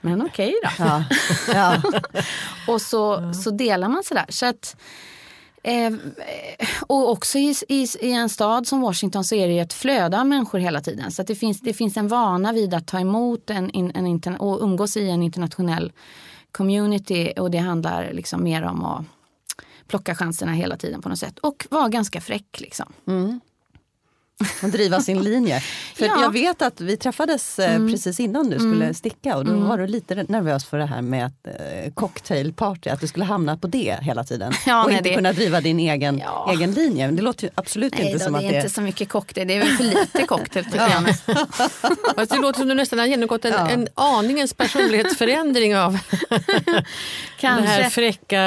Men 0.01 0.21
okej 0.21 0.55
okay 0.63 1.03
då. 1.47 1.83
och 2.73 2.81
så, 2.81 3.33
så 3.33 3.51
delar 3.51 3.89
man 3.89 4.03
sådär. 4.03 4.25
Så 4.29 4.45
att, 4.45 4.75
Eh, 5.63 5.93
och 6.87 7.11
också 7.11 7.37
i, 7.37 7.55
i, 7.67 7.87
i, 7.99 8.11
en 8.11 8.29
stad 8.29 8.67
som 8.67 8.81
Washington 8.81 9.23
så 9.23 9.35
är 9.35 9.47
det 9.47 9.59
ett 9.59 9.73
flöde 9.73 10.19
av 10.19 10.27
människor 10.27 10.59
hela 10.59 10.81
tiden. 10.81 11.11
Så 11.11 11.23
det, 11.23 11.35
finns, 11.35 11.61
det 11.61 11.73
finns 11.73 11.97
en 11.97 12.07
vana 12.07 12.51
vid 12.51 12.73
att 12.73 12.87
ta 12.87 12.99
emot 12.99 13.49
en, 13.49 13.71
en, 13.73 14.21
en 14.25 14.35
och 14.35 14.61
umgås 14.61 14.97
i 14.97 15.09
en 15.09 15.23
internationell 15.23 15.91
community 16.51 17.33
och 17.37 17.51
det 17.51 17.57
handlar 17.57 18.13
liksom 18.13 18.43
mer 18.43 18.63
om 18.63 18.85
att 18.85 19.05
plocka 19.87 20.15
chanserna 20.15 20.53
hela 20.53 20.77
tiden 20.77 21.01
på 21.01 21.09
något 21.09 21.19
sätt 21.19 21.39
och 21.39 21.67
vara 21.69 21.89
ganska 21.89 22.21
fräck. 22.21 22.59
Liksom. 22.59 22.93
Mm. 23.07 23.39
Och 24.63 24.69
driva 24.69 25.01
sin 25.01 25.23
linje. 25.23 25.59
För 25.95 26.05
ja. 26.05 26.21
Jag 26.21 26.33
vet 26.33 26.61
att 26.61 26.81
vi 26.81 26.97
träffades 26.97 27.59
eh, 27.59 27.75
mm. 27.75 27.91
precis 27.91 28.19
innan 28.19 28.49
du 28.49 28.59
skulle 28.59 28.83
mm. 28.83 28.93
sticka 28.93 29.37
och 29.37 29.45
då 29.45 29.51
mm. 29.51 29.67
var 29.67 29.77
du 29.77 29.87
lite 29.87 30.15
nervös 30.15 30.65
för 30.65 30.77
det 30.77 30.85
här 30.85 31.01
med 31.01 31.25
ett 31.25 31.47
eh, 31.47 31.93
cocktailparty, 31.93 32.89
att 32.89 33.01
du 33.01 33.07
skulle 33.07 33.25
hamna 33.25 33.57
på 33.57 33.67
det 33.67 33.97
hela 34.01 34.23
tiden. 34.23 34.53
Ja, 34.65 34.83
och 34.83 34.89
nej, 34.89 34.97
inte 34.97 35.09
det... 35.09 35.15
kunna 35.15 35.33
driva 35.33 35.61
din 35.61 35.79
egen, 35.79 36.19
ja. 36.19 36.51
egen 36.53 36.71
linje. 36.71 37.11
Det 37.11 37.21
låter 37.21 37.49
absolut 37.55 37.93
nej, 37.97 38.05
inte 38.05 38.17
då, 38.17 38.23
som 38.23 38.33
det 38.33 38.39
att 38.39 38.43
det 38.43 38.55
är 38.55 38.61
inte 38.61 38.73
så 38.73 38.81
mycket 38.81 39.09
cocktail, 39.09 39.47
det 39.47 39.53
är 39.53 39.59
väl 39.59 39.77
för 39.77 39.83
lite 39.83 40.25
cocktail 40.27 40.65
tycker 40.65 40.89
jag. 40.89 41.15
Fast 42.15 42.31
det 42.31 42.37
låter 42.37 42.59
som 42.59 42.67
du 42.67 42.75
nästan 42.75 42.99
har 42.99 43.05
genomgått 43.05 43.45
en, 43.45 43.53
en 43.53 43.87
aningens 43.93 44.53
personlighetsförändring 44.53 45.77
av 45.77 45.99
Kanske. 47.39 47.61
det 47.61 47.67
här 47.67 47.89
fräcka, 47.89 48.41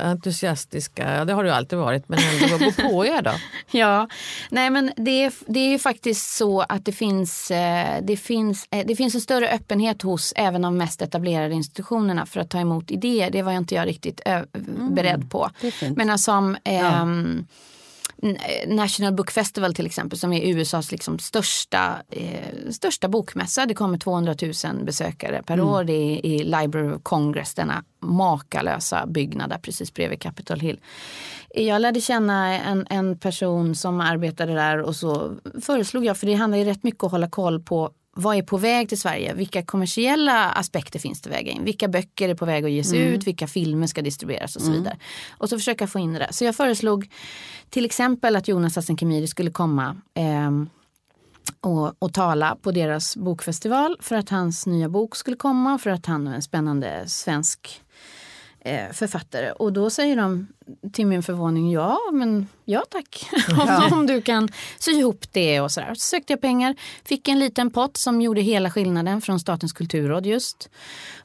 entusiastiska, 0.00 1.24
det 1.24 1.32
har 1.32 1.44
du 1.44 1.50
alltid 1.50 1.78
varit, 1.78 2.08
men 2.08 2.18
ändå 2.18 2.64
gå 2.64 2.72
på 2.72 3.06
er 3.06 3.22
då. 3.22 3.32
Ja, 3.70 4.08
nej 4.50 4.70
men 4.70 4.90
det 4.96 5.30
det 5.46 5.60
är 5.60 5.68
ju 5.68 5.78
faktiskt 5.78 6.36
så 6.36 6.60
att 6.60 6.84
det 6.84 6.92
finns, 6.92 7.50
eh, 7.50 8.02
det, 8.02 8.16
finns, 8.16 8.66
eh, 8.70 8.86
det 8.86 8.96
finns 8.96 9.14
en 9.14 9.20
större 9.20 9.48
öppenhet 9.48 10.02
hos 10.02 10.32
även 10.36 10.62
de 10.62 10.76
mest 10.76 11.02
etablerade 11.02 11.54
institutionerna 11.54 12.26
för 12.26 12.40
att 12.40 12.50
ta 12.50 12.58
emot 12.58 12.90
idéer. 12.90 13.30
Det 13.30 13.42
var 13.42 13.52
jag 13.52 13.60
inte 13.60 13.74
jag 13.74 13.86
riktigt 13.86 14.20
mm, 14.24 14.94
beredd 14.94 15.30
på. 15.30 15.50
Men 15.96 16.18
som 16.18 16.56
ja. 16.64 17.02
ähm, 17.02 17.46
National 18.66 19.12
Book 19.12 19.30
Festival 19.30 19.74
till 19.74 19.86
exempel 19.86 20.18
som 20.18 20.32
är 20.32 20.54
USAs 20.54 20.92
liksom 20.92 21.18
största, 21.18 22.02
eh, 22.10 22.70
största 22.70 23.08
bokmässa. 23.08 23.66
Det 23.66 23.74
kommer 23.74 23.98
200 23.98 24.34
000 24.64 24.84
besökare 24.84 25.42
per 25.42 25.54
mm. 25.54 25.66
år. 25.66 25.84
Det 25.84 25.92
är 25.92 26.26
i 26.26 26.44
Library 26.44 26.92
of 26.92 27.02
Congress, 27.02 27.54
denna 27.54 27.84
makalösa 28.00 29.06
byggnad 29.06 29.50
där 29.50 29.58
precis 29.58 29.94
bredvid 29.94 30.20
Capitol 30.20 30.60
Hill. 30.60 30.80
Jag 31.54 31.82
lärde 31.82 32.00
känna 32.00 32.60
en, 32.60 32.86
en 32.90 33.18
person 33.18 33.74
som 33.74 34.00
arbetade 34.00 34.54
där 34.54 34.80
och 34.80 34.96
så 34.96 35.36
föreslog 35.62 36.04
jag, 36.04 36.16
för 36.16 36.26
det 36.26 36.34
handlar 36.34 36.58
ju 36.58 36.64
rätt 36.64 36.82
mycket 36.82 37.02
om 37.02 37.06
att 37.06 37.12
hålla 37.12 37.30
koll 37.30 37.62
på 37.62 37.90
vad 38.14 38.36
är 38.36 38.42
på 38.42 38.56
väg 38.56 38.88
till 38.88 39.00
Sverige? 39.00 39.34
Vilka 39.34 39.62
kommersiella 39.62 40.50
aspekter 40.50 40.98
finns 40.98 41.20
det 41.20 41.30
väga 41.30 41.52
in? 41.52 41.64
Vilka 41.64 41.88
böcker 41.88 42.28
är 42.28 42.34
på 42.34 42.44
väg 42.44 42.64
att 42.64 42.70
ges 42.70 42.92
mm. 42.92 43.06
ut? 43.06 43.26
Vilka 43.26 43.46
filmer 43.46 43.86
ska 43.86 44.02
distribueras 44.02 44.56
och 44.56 44.62
så 44.62 44.68
mm. 44.68 44.78
vidare. 44.78 44.96
Och 45.30 45.48
så 45.48 45.58
försöka 45.58 45.86
få 45.86 45.98
in 45.98 46.12
det 46.12 46.18
där. 46.18 46.28
Så 46.30 46.44
jag 46.44 46.56
föreslog 46.56 47.10
till 47.70 47.84
exempel 47.84 48.36
att 48.36 48.48
Jonas 48.48 48.76
Hassan 48.76 48.96
Khemiri 48.96 49.26
skulle 49.26 49.50
komma 49.50 49.96
eh, 50.14 50.50
och, 51.60 51.94
och 51.98 52.12
tala 52.12 52.56
på 52.62 52.72
deras 52.72 53.16
bokfestival 53.16 53.96
för 54.00 54.16
att 54.16 54.28
hans 54.28 54.66
nya 54.66 54.88
bok 54.88 55.16
skulle 55.16 55.36
komma 55.36 55.78
för 55.78 55.90
att 55.90 56.06
han 56.06 56.26
är 56.26 56.34
en 56.34 56.42
spännande 56.42 57.04
svensk 57.06 57.82
författare. 58.92 59.52
Och 59.52 59.72
då 59.72 59.90
säger 59.90 60.16
de 60.16 60.46
till 60.92 61.06
min 61.06 61.22
förvåning 61.22 61.70
ja, 61.70 61.98
men 62.12 62.46
ja 62.64 62.84
tack. 62.90 63.30
Ja. 63.48 63.88
Om 63.92 64.06
du 64.06 64.22
kan 64.22 64.48
sy 64.78 64.92
ihop 64.92 65.24
det 65.32 65.60
och 65.60 65.70
sådär. 65.70 65.94
Så 65.94 66.00
sökte 66.00 66.32
jag 66.32 66.40
pengar, 66.40 66.74
fick 67.04 67.28
en 67.28 67.38
liten 67.38 67.70
pott 67.70 67.96
som 67.96 68.22
gjorde 68.22 68.40
hela 68.40 68.70
skillnaden 68.70 69.20
från 69.20 69.40
Statens 69.40 69.72
kulturråd 69.72 70.26
just. 70.26 70.70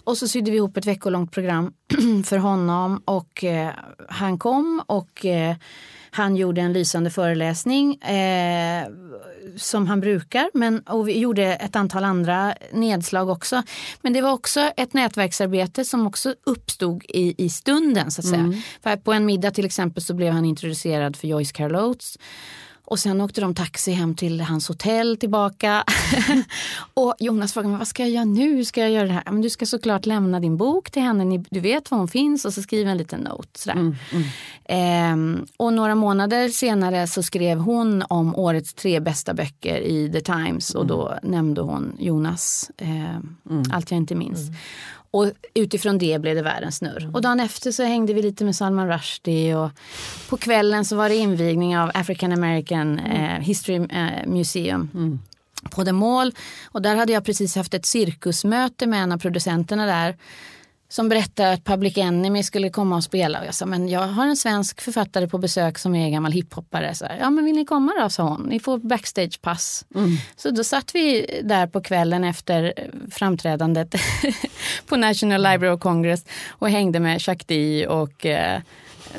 Och 0.04 0.17
så 0.17 0.28
sydde 0.28 0.52
vi 0.52 0.58
ihop 0.58 0.78
ett 0.78 0.86
veckolångt 0.86 1.32
program 1.32 1.73
för 2.26 2.38
honom 2.38 3.02
och 3.06 3.43
eh, 3.43 3.71
han 4.10 4.39
kom 4.39 4.82
och 4.88 5.26
eh, 5.26 5.56
han 6.18 6.36
gjorde 6.36 6.62
en 6.62 6.74
lysande 6.74 7.10
föreläsning 7.10 7.96
eh, 7.96 8.88
som 9.56 9.88
han 9.88 10.00
brukar. 10.00 10.50
Men, 10.54 10.80
och 10.80 11.08
vi 11.08 11.20
gjorde 11.20 11.44
ett 11.44 11.76
antal 11.76 12.04
andra 12.04 12.54
nedslag 12.72 13.30
också. 13.30 13.64
Men 14.02 14.14
det 14.14 14.22
var 14.22 14.32
också 14.32 14.60
ett 14.78 14.94
nätverksarbete 14.94 15.86
som 15.86 16.08
också 16.08 16.36
uppstod 16.44 17.04
i, 17.08 17.46
i 17.46 17.50
stunden. 17.50 18.12
så 18.12 18.22
att 18.22 18.26
säga. 18.26 18.40
Mm. 18.40 18.62
För 18.84 18.98
på 18.98 19.14
en 19.14 19.26
middag 19.26 19.52
till 19.52 19.66
exempel 19.66 20.04
så 20.04 20.14
blev 20.14 20.34
han 20.34 20.46
introducerad 20.46 21.16
för 21.16 21.28
Joyce 21.28 21.52
Carol 21.52 21.76
Oates. 21.76 22.18
Och 22.88 23.00
sen 23.00 23.21
åkte 23.21 23.41
de 23.41 23.56
taxi 23.56 23.91
hem 23.91 24.15
till 24.15 24.41
hans 24.41 24.67
hotell 24.67 25.17
tillbaka. 25.17 25.84
och 26.93 27.15
Jonas 27.19 27.54
frågade 27.54 27.69
mig, 27.69 27.78
vad 27.78 27.88
ska 27.88 28.04
jag 28.04 28.10
göra 28.10 28.26
nu? 28.26 28.56
Hur 28.56 28.63
ska 28.63 28.82
jag 28.82 28.91
göra 28.91 29.08
det 29.08 29.13
här? 29.13 29.23
Men 29.26 29.41
du 29.41 29.50
ska 29.50 29.65
såklart 29.65 30.06
lämna 30.06 30.39
din 30.39 30.58
bok 30.58 30.91
till 30.91 31.02
henne. 31.02 31.43
Du 31.50 31.60
vet 31.60 31.91
var 31.91 31.97
hon 31.97 32.08
finns 32.08 32.45
och 32.45 32.54
så 32.54 32.62
skriva 32.62 32.91
en 32.91 32.97
liten 32.97 33.19
note. 33.19 33.71
Mm, 33.71 33.95
mm. 34.12 34.23
Ehm, 34.65 35.45
och 35.58 35.73
några 35.73 35.95
månader 35.95 36.50
senare 36.50 37.08
så 37.08 37.23
skrev 37.23 37.58
hon 37.58 38.04
om 38.10 38.36
årets 38.36 38.73
tre 38.73 39.00
bästa 39.00 39.34
böcker 39.34 39.82
i 39.82 40.12
The 40.12 40.21
Times. 40.21 40.76
Och 40.76 40.88
då 40.88 41.10
mm. 41.10 41.32
nämnde 41.32 41.62
hon 41.62 41.95
Jonas, 42.00 42.71
eh, 42.78 43.17
Allt 43.71 43.91
jag 43.91 43.97
inte 43.97 44.15
minns. 44.15 44.50
Och 45.18 45.32
utifrån 45.54 45.98
det 45.98 46.22
blev 46.22 46.36
det 46.36 46.42
världens 46.42 46.78
snurr. 46.78 47.12
Och 47.14 47.22
dagen 47.22 47.40
efter 47.40 47.72
så 47.72 47.84
hängde 47.84 48.14
vi 48.14 48.22
lite 48.22 48.46
med 48.46 48.56
Salman 48.56 48.88
Rushdie 48.88 49.56
och 49.56 49.72
på 50.30 50.38
kvällen 50.38 50.86
så 50.86 50.96
var 50.96 51.10
det 51.10 51.16
invigning 51.16 51.78
av 51.78 51.92
African 51.94 52.32
American 52.32 53.00
eh, 53.00 53.40
History 53.40 53.76
eh, 53.76 54.28
Museum. 54.28 54.90
Mm 54.94 55.20
på 55.70 55.86
The 55.86 55.92
Mall. 55.92 56.34
Och 56.66 56.82
där 56.82 56.96
hade 56.96 57.14
jag 57.14 57.26
precis 57.26 57.56
haft 57.56 57.74
ett 57.74 57.86
cirkusmöte 57.86 58.88
med 58.88 59.04
en 59.04 59.12
av 59.12 59.18
producenterna 59.18 59.86
där 59.86 60.18
som 60.89 61.10
berättade 61.10 61.52
att 61.52 61.63
Public 61.63 61.97
Enemy 61.97 62.43
skulle 62.43 62.69
komma 62.69 62.95
och 62.95 63.04
spela. 63.04 63.39
Och 63.39 63.45
jag 63.45 63.56
sa, 63.56 63.65
men 63.65 63.89
jag 63.89 64.08
har 64.08 64.26
en 64.26 64.38
svensk 64.38 64.82
författare 64.82 65.28
på 65.28 65.38
besök 65.38 65.78
som 65.78 65.95
är 65.95 66.10
gammal 66.10 66.32
hiphoppare. 66.32 66.95
Så 66.95 67.06
här, 67.06 67.17
ja, 67.19 67.30
men 67.30 67.45
vill 67.45 67.56
ni 67.56 67.65
komma 67.65 67.93
då, 68.00 68.10
sa 68.10 68.23
hon. 68.23 68.41
Ni 68.41 68.60
får 68.60 68.78
backstagepass. 68.78 69.86
Mm. 69.95 70.17
Så 70.36 70.50
då 70.52 70.63
satt 70.63 70.95
vi 70.95 71.39
där 71.43 71.67
på 71.67 71.82
kvällen 71.82 72.23
efter 72.23 72.73
framträdandet 73.12 73.95
på 74.88 74.95
National 74.95 75.41
Library 75.41 75.76
of 75.76 75.82
Congress 75.82 76.26
och 76.50 76.69
hängde 76.69 77.00
med 77.00 77.21
Chuck 77.21 77.47
D 77.47 77.88
och 77.88 78.26
eh, 78.26 78.62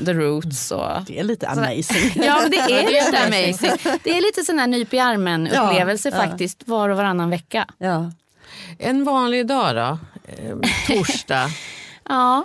The 0.05 0.13
Roots. 0.13 0.71
Och, 0.71 1.05
det 1.07 1.19
är 1.19 1.25
lite 1.25 1.49
amazing. 1.49 2.13
ja, 2.25 2.41
det 2.51 2.57
är 2.57 2.91
lite 2.91 3.19
amazing. 3.19 3.99
Det 4.05 4.11
är 4.11 4.21
lite 4.21 4.43
sån 4.45 4.59
här 4.59 4.67
nyp 4.67 4.95
i 4.95 4.99
armen 4.99 5.47
upplevelse 5.47 6.09
ja, 6.09 6.17
faktiskt 6.17 6.69
var 6.69 6.89
och 6.89 6.97
varannan 6.97 7.31
vecka. 7.31 7.67
Ja. 7.79 8.13
En 8.79 9.05
vanlig 9.05 9.47
dag 9.47 9.77
då? 9.77 9.99
Eh, 10.29 10.57
torsdag? 10.87 11.51
ja. 12.09 12.45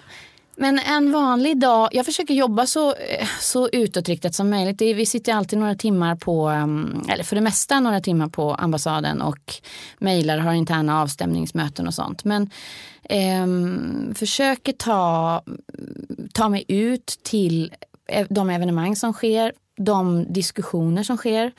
Men 0.56 0.80
en 0.80 1.12
vanlig 1.12 1.60
dag, 1.60 1.90
jag 1.92 2.06
försöker 2.06 2.34
jobba 2.34 2.66
så, 2.66 2.90
eh, 2.90 3.28
så 3.40 3.70
utåtriktat 3.70 4.36
som 4.36 4.50
möjligt. 4.50 4.82
Vi 4.82 5.06
sitter 5.06 5.34
alltid 5.34 5.60
några 5.60 5.76
timmar 5.76 6.16
på, 6.16 6.48
ehm, 6.48 7.02
eller 7.10 7.24
för 7.24 7.36
det 7.36 7.42
mesta 7.42 7.80
några 7.80 8.02
timmar 8.02 8.28
på 8.28 8.54
ambassaden 8.54 9.22
och 9.22 9.54
mejlar, 9.98 10.38
har 10.38 10.54
interna 10.54 11.02
avstämningsmöten 11.02 11.88
och 11.88 11.94
sånt. 11.94 12.24
Men 12.24 12.50
eh, 13.04 13.48
försöker 14.16 14.72
ta, 14.72 15.42
ta 16.34 16.50
mig 16.50 16.66
ut 16.68 17.20
till 17.24 17.74
eh, 18.08 18.28
de 18.30 18.50
evenemang 18.50 18.96
som 18.96 19.14
sker, 19.14 19.52
de 19.78 20.34
diskussioner 20.34 21.04
som 21.04 21.18
sker 21.18 21.52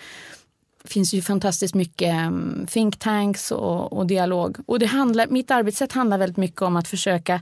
finns 0.88 1.14
ju 1.14 1.22
fantastiskt 1.22 1.74
mycket 1.74 2.14
mm, 2.14 2.66
think 2.70 2.98
tanks 2.98 3.50
och, 3.50 3.92
och 3.92 4.06
dialog. 4.06 4.56
Och 4.66 4.78
det 4.78 4.86
handlar, 4.86 5.26
mitt 5.26 5.50
arbetssätt 5.50 5.92
handlar 5.92 6.18
väldigt 6.18 6.36
mycket 6.36 6.62
om 6.62 6.76
att 6.76 6.88
försöka 6.88 7.40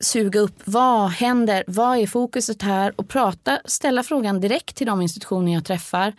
suga 0.00 0.40
upp 0.40 0.60
vad 0.64 1.10
händer, 1.10 1.64
vad 1.66 1.98
är 1.98 2.06
fokuset 2.06 2.62
här 2.62 2.92
och 2.96 3.08
prata, 3.08 3.60
ställa 3.64 4.02
frågan 4.02 4.40
direkt 4.40 4.76
till 4.76 4.86
de 4.86 5.02
institutioner 5.02 5.54
jag 5.54 5.64
träffar. 5.64 6.12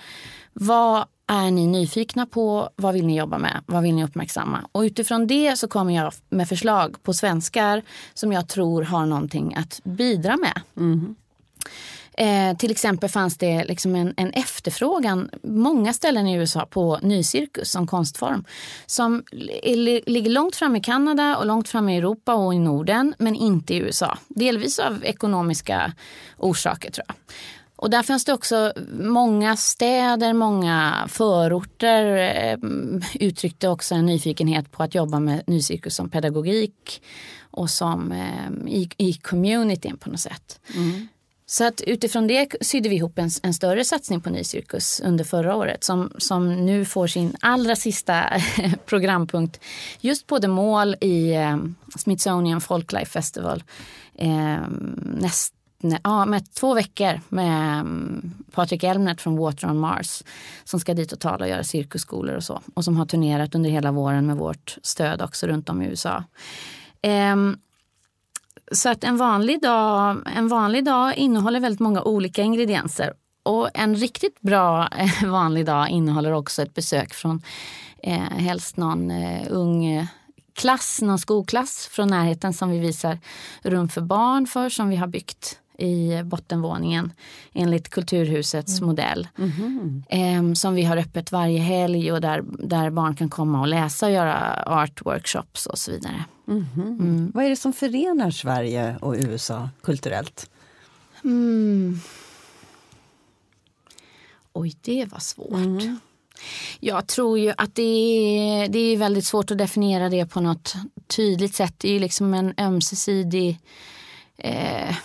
Vad 0.54 1.06
är 1.28 1.52
ni 1.52 1.68
nyfikna 1.68 2.26
på? 2.26 2.70
Vad 2.76 2.94
vill 2.94 3.06
ni 3.06 3.18
jobba 3.18 3.38
med? 3.38 3.64
Vad 3.66 3.84
vill 3.84 3.96
ni 3.96 4.04
uppmärksamma? 4.04 4.68
Och 4.72 4.82
utifrån 4.82 5.28
det 5.28 5.58
så 5.58 5.68
kommer 5.68 5.96
jag 5.96 6.14
med 6.30 6.50
förslag 6.50 7.04
på 7.04 7.14
svenskar 7.14 7.84
som 8.14 8.32
jag 8.32 8.48
tror 8.48 8.82
har 8.82 9.06
någonting 9.06 9.56
att 9.56 9.82
bidra 9.84 10.38
med. 10.38 10.62
Mm. 10.78 11.16
Eh, 12.20 12.58
till 12.58 12.72
exempel 12.72 13.10
fanns 13.10 13.38
det 13.38 13.64
liksom 13.64 13.96
en, 13.96 14.14
en, 14.18 14.30
efterfrågan 14.30 15.30
många 15.44 15.94
ställen 15.94 16.28
i 16.28 16.36
USA 16.36 16.66
på 16.66 17.00
nycirkus 17.02 17.72
som 17.72 17.88
konstform. 17.88 18.46
Som 18.86 19.24
ligger 20.06 20.30
långt 20.30 20.56
fram 20.56 20.76
i 20.76 20.82
Kanada 20.82 21.38
och 21.38 21.46
långt 21.46 21.70
fram 21.70 21.90
i 21.90 21.98
Europa 21.98 22.34
och 22.34 22.54
i 22.54 22.60
Norden 22.60 23.14
men 23.20 23.36
inte 23.36 23.74
i 23.74 23.78
USA. 23.78 24.18
Delvis 24.28 24.80
av 24.80 25.06
ekonomiska 25.06 25.94
orsaker 26.38 26.92
tror 26.92 27.06
jag. 27.08 27.16
Och 27.76 27.90
där 27.90 28.04
fanns 28.04 28.26
det 28.26 28.34
också 28.34 28.74
många 29.00 29.56
städer, 29.56 30.34
många 30.34 31.06
förorter 31.08 32.18
eh, 32.18 32.58
uttryckte 33.14 33.68
också 33.68 33.96
en 33.96 34.06
nyfikenhet 34.06 34.72
på 34.72 34.84
att 34.84 34.96
jobba 34.96 35.20
med 35.20 35.44
nycirkus 35.48 35.96
som 35.96 36.10
pedagogik 36.10 37.02
och 37.52 37.70
som 37.70 38.12
eh, 38.12 38.74
i, 38.74 38.90
i 38.98 39.14
communityn 39.14 39.98
på 39.98 40.10
något 40.10 40.20
sätt. 40.20 40.60
Mm. 40.76 41.08
Så 41.52 41.68
att 41.68 41.82
utifrån 41.82 42.28
det 42.28 42.56
sydde 42.62 42.90
vi 42.90 42.96
ihop 42.96 43.20
en, 43.20 43.30
en 43.44 43.54
större 43.54 43.86
satsning 43.86 44.22
på 44.22 44.30
nycirkus 44.30 45.00
under 45.00 45.24
förra 45.24 45.56
året 45.56 45.84
som, 45.84 46.12
som 46.18 46.66
nu 46.66 46.86
får 46.86 47.08
sin 47.08 47.36
allra 47.40 47.76
sista 47.76 48.24
programpunkt 48.86 49.60
just 50.00 50.28
på 50.28 50.40
The 50.40 50.48
Mall 50.48 50.96
i 51.02 51.36
eh, 51.36 51.58
Smithsonian 51.98 52.62
Folklife 52.62 53.12
Festival 53.12 53.64
eh, 54.16 54.62
näst, 55.04 55.54
ja, 56.04 56.26
med 56.26 56.54
två 56.54 56.74
veckor 56.74 57.22
med 57.30 57.80
mm, 57.80 57.82
um, 57.86 58.34
Patrik 58.52 58.84
Elmnet 58.84 59.22
från 59.22 59.38
Water 59.38 59.70
on 59.70 59.78
Mars 59.78 60.24
som 60.64 60.80
ska 60.80 60.94
dit 60.94 61.12
och 61.12 61.20
tala 61.20 61.46
och 61.46 61.50
göra 61.50 61.64
cirkusskolor 61.64 62.36
och 62.36 62.44
så 62.44 62.62
och 62.74 62.84
som 62.84 62.98
har 62.98 63.06
turnerat 63.06 63.56
under 63.56 63.70
hela 63.70 63.92
våren 63.92 64.26
med 64.26 64.38
vårt 64.38 64.78
stöd 64.84 65.22
också 65.22 65.48
runt 65.48 65.70
om 65.70 65.82
i 65.82 65.86
USA. 65.86 66.18
Um, 66.18 66.24
ehm, 67.02 67.58
så 68.72 68.90
att 68.90 69.04
en 69.04 69.18
vanlig, 69.18 69.62
dag, 69.62 70.18
en 70.36 70.48
vanlig 70.48 70.86
dag 70.86 71.18
innehåller 71.18 71.60
väldigt 71.60 71.80
många 71.80 72.04
olika 72.04 72.42
ingredienser. 72.42 73.14
Och 73.44 73.70
en 73.74 73.96
riktigt 73.96 74.42
bra 74.42 74.90
eh, 74.98 75.30
vanlig 75.30 75.66
dag 75.66 75.90
innehåller 75.90 76.32
också 76.32 76.62
ett 76.62 76.74
besök 76.74 77.14
från 77.14 77.42
eh, 78.04 78.20
helst 78.20 78.78
någon 78.78 79.12
eh, 79.12 79.48
ung 79.50 80.08
klass, 80.54 81.02
någon 81.02 81.20
skolklass 81.20 81.88
från 81.92 82.08
närheten 82.08 82.54
som 82.54 82.70
vi 82.70 82.80
visar 82.80 83.20
rum 83.62 83.90
för 83.90 84.02
barn 84.02 84.48
för 84.48 84.70
som 84.70 84.90
vi 84.90 84.96
har 84.96 85.08
byggt 85.08 85.60
i 85.80 86.24
bottenvåningen 86.24 87.12
enligt 87.54 87.90
Kulturhusets 87.90 88.80
mm. 88.80 88.88
modell. 88.88 89.28
Mm. 89.38 90.04
Eh, 90.10 90.54
som 90.54 90.74
vi 90.74 90.84
har 90.84 90.98
öppet 90.98 91.32
varje 91.32 91.60
helg 91.60 92.12
och 92.12 92.22
där, 92.22 92.44
där 92.68 92.90
barn 92.90 93.16
kan 93.16 93.30
komma 93.30 93.62
och 93.62 93.68
läsa 93.68 94.06
och 94.06 94.12
göra 94.12 94.64
art-workshops 94.66 95.66
och 95.66 95.78
så 95.78 95.92
vidare. 95.92 96.24
Mm. 96.48 96.66
Mm. 96.76 97.32
Vad 97.34 97.46
är 97.46 97.50
det 97.50 97.56
som 97.56 97.74
förenar 97.74 98.32
Sverige 98.32 98.98
och 99.02 99.14
USA 99.14 99.70
kulturellt? 99.82 100.50
Mm. 101.24 102.00
Oj, 104.54 104.76
det 104.82 105.06
var 105.06 105.20
svårt. 105.20 105.52
Mm. 105.52 106.00
Jag 106.80 107.08
tror 107.08 107.40
ju 107.40 107.54
att 107.58 107.76
det 107.76 107.82
är, 107.82 108.68
det 108.68 108.80
är 108.80 108.98
väldigt 108.98 109.26
svårt 109.26 109.52
att 109.52 109.58
definiera 109.58 110.10
det 110.10 110.26
på 110.26 110.42
något 110.42 110.74
tydligt 111.08 111.56
sätt. 111.56 111.76
Det 111.78 111.90
är 111.90 111.94
ju 111.94 112.00
liksom 112.00 112.34
en 112.34 112.54
ömsesidig 112.58 113.60
eh, 114.38 114.96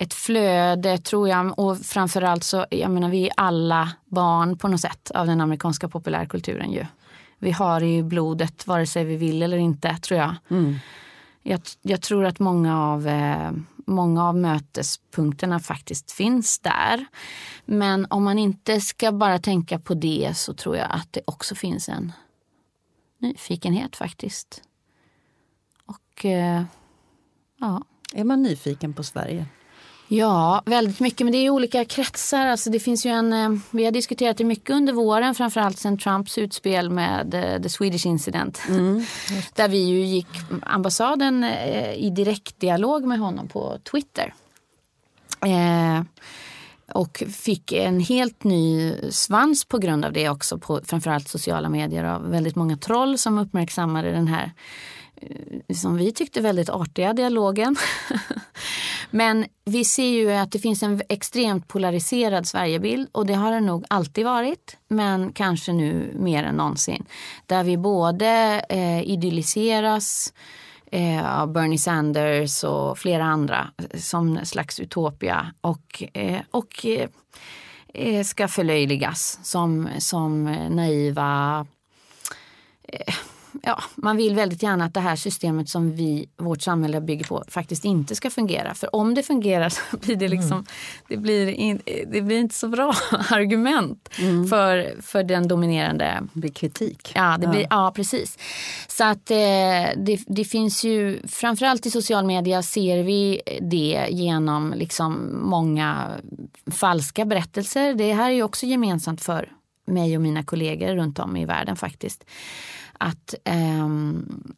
ett 0.00 0.14
flöde 0.14 0.98
tror 0.98 1.28
jag 1.28 1.58
och 1.58 1.78
framförallt 1.78 2.44
så, 2.44 2.66
jag 2.70 2.90
menar 2.90 3.08
vi 3.08 3.26
är 3.26 3.32
alla 3.36 3.92
barn 4.04 4.58
på 4.58 4.68
något 4.68 4.80
sätt 4.80 5.10
av 5.10 5.26
den 5.26 5.40
amerikanska 5.40 5.88
populärkulturen 5.88 6.72
ju. 6.72 6.86
Vi 7.38 7.50
har 7.50 7.80
det 7.80 7.96
i 7.96 8.02
blodet 8.02 8.66
vare 8.66 8.86
sig 8.86 9.04
vi 9.04 9.16
vill 9.16 9.42
eller 9.42 9.56
inte 9.56 9.96
tror 9.96 10.20
jag. 10.20 10.34
Mm. 10.50 10.74
Jag, 11.42 11.60
jag, 11.82 12.02
tror 12.02 12.24
att 12.24 12.38
många 12.38 12.82
av, 12.82 13.08
eh, 13.08 13.50
många 13.86 14.28
av 14.28 14.36
mötespunkterna 14.36 15.60
faktiskt 15.60 16.12
finns 16.12 16.58
där. 16.58 17.06
Men 17.64 18.06
om 18.10 18.24
man 18.24 18.38
inte 18.38 18.80
ska 18.80 19.12
bara 19.12 19.38
tänka 19.38 19.78
på 19.78 19.94
det 19.94 20.32
så 20.36 20.54
tror 20.54 20.76
jag 20.76 20.86
att 20.90 21.08
det 21.10 21.20
också 21.24 21.54
finns 21.54 21.88
en 21.88 22.12
nyfikenhet 23.18 23.96
faktiskt. 23.96 24.62
Och 25.86 26.24
eh, 26.24 26.62
ja. 27.58 27.82
Är 28.14 28.24
man 28.24 28.42
nyfiken 28.42 28.92
på 28.92 29.02
Sverige? 29.02 29.46
Ja, 30.12 30.62
väldigt 30.66 31.00
mycket. 31.00 31.24
Men 31.24 31.32
det 31.32 31.38
är 31.38 31.50
olika 31.50 31.84
kretsar. 31.84 32.46
Alltså 32.46 32.70
det 32.70 32.80
finns 32.80 33.06
ju 33.06 33.10
en, 33.10 33.32
eh, 33.32 33.50
vi 33.70 33.84
har 33.84 33.92
diskuterat 33.92 34.36
det 34.36 34.44
mycket 34.44 34.70
under 34.70 34.92
våren, 34.92 35.34
framförallt 35.34 35.78
sen 35.78 35.98
Trumps 35.98 36.38
utspel 36.38 36.90
med 36.90 37.34
uh, 37.34 37.62
The 37.62 37.68
Swedish 37.68 38.06
Incident. 38.06 38.62
Mm, 38.68 39.04
där 39.54 39.68
vi 39.68 39.78
ju 39.78 40.04
gick 40.04 40.26
ambassaden 40.62 41.44
uh, 41.44 41.94
i 41.94 42.10
direktdialog 42.10 43.06
med 43.06 43.18
honom 43.18 43.48
på 43.48 43.78
Twitter. 43.90 44.34
Och 46.94 47.22
fick 47.32 47.72
en 47.72 48.00
helt 48.00 48.44
ny 48.44 48.94
svans 49.10 49.64
på 49.64 49.78
grund 49.78 50.04
av 50.04 50.12
det 50.12 50.28
också 50.28 50.58
på 50.58 50.80
framförallt 50.84 51.28
sociala 51.28 51.68
medier 51.68 52.04
av 52.04 52.30
väldigt 52.30 52.56
många 52.56 52.76
troll 52.76 53.18
som 53.18 53.38
uppmärksammade 53.38 54.12
den 54.12 54.28
här 54.28 54.52
som 55.74 55.96
vi 55.96 56.12
tyckte 56.12 56.40
väldigt 56.40 56.70
artiga 56.70 57.12
dialogen. 57.12 57.76
Men 59.10 59.46
vi 59.64 59.84
ser 59.84 60.08
ju 60.08 60.32
att 60.32 60.52
det 60.52 60.58
finns 60.58 60.82
en 60.82 61.00
extremt 61.08 61.68
polariserad 61.68 62.46
Sverigebild 62.46 63.08
och 63.12 63.26
det 63.26 63.34
har 63.34 63.52
det 63.52 63.60
nog 63.60 63.84
alltid 63.88 64.24
varit, 64.24 64.76
men 64.88 65.32
kanske 65.32 65.72
nu 65.72 66.12
mer 66.14 66.44
än 66.44 66.54
någonsin. 66.54 67.06
Där 67.46 67.64
vi 67.64 67.76
både 67.76 68.62
eh, 68.68 69.02
idylliseras 69.02 70.32
eh, 70.92 71.40
av 71.40 71.52
Bernie 71.52 71.78
Sanders 71.78 72.64
och 72.64 72.98
flera 72.98 73.24
andra 73.24 73.70
eh, 73.78 73.98
som 73.98 74.36
en 74.36 74.46
slags 74.46 74.80
utopia 74.80 75.54
och, 75.60 76.02
eh, 76.12 76.40
och 76.50 76.86
eh, 76.86 77.08
eh 77.94 78.24
ska 78.24 78.48
förlöjligas 78.48 79.38
som, 79.42 79.88
som 79.98 80.44
naiva 80.70 81.66
eh, 82.88 83.14
ja, 83.62 83.82
man 83.94 84.16
vill 84.16 84.34
väldigt 84.34 84.62
gärna 84.62 84.84
att 84.84 84.94
det 84.94 85.00
här 85.00 85.16
systemet 85.16 85.68
som 85.68 85.96
vi, 85.96 86.28
vårt 86.36 86.62
samhälle 86.62 87.00
bygger 87.00 87.24
på 87.24 87.44
faktiskt 87.48 87.84
inte 87.84 88.14
ska 88.14 88.30
fungera. 88.30 88.74
För 88.74 88.96
om 88.96 89.14
det 89.14 89.22
fungerar 89.22 89.68
så 89.68 89.96
blir 89.96 90.16
det 90.16 90.28
liksom, 90.28 90.52
mm. 90.52 90.64
det, 91.08 91.16
blir 91.16 91.48
in, 91.48 91.80
det 92.12 92.22
blir 92.22 92.38
inte 92.38 92.54
så 92.54 92.68
bra 92.68 92.94
argument 93.30 94.08
mm. 94.18 94.48
för, 94.48 95.02
för 95.02 95.22
den 95.22 95.48
dominerande... 95.48 96.22
Det 96.32 96.40
blir 96.40 96.50
kritik. 96.50 97.12
Ja, 97.14 97.36
det 97.40 97.46
blir, 97.46 97.60
ja. 97.60 97.66
ja 97.70 97.92
precis. 97.96 98.38
Så 98.88 99.04
att 99.04 99.30
eh, 99.30 99.36
det, 99.96 100.20
det 100.26 100.44
finns 100.44 100.84
ju, 100.84 101.26
framförallt 101.28 101.86
i 101.86 101.90
social 101.90 102.26
media 102.26 102.62
ser 102.62 103.02
vi 103.02 103.40
det 103.60 104.06
genom 104.10 104.74
liksom 104.76 105.38
många 105.42 106.08
falska 106.70 107.24
berättelser. 107.24 107.94
Det 107.94 108.12
här 108.12 108.30
är 108.30 108.34
ju 108.34 108.42
också 108.42 108.66
gemensamt 108.66 109.20
för 109.20 109.52
mig 109.86 110.16
och 110.16 110.22
mina 110.22 110.42
kollegor 110.42 110.94
runt 110.94 111.18
om 111.18 111.36
i 111.36 111.44
världen 111.44 111.76
faktiskt. 111.76 112.24
Att, 113.02 113.34
um, 113.44 114.54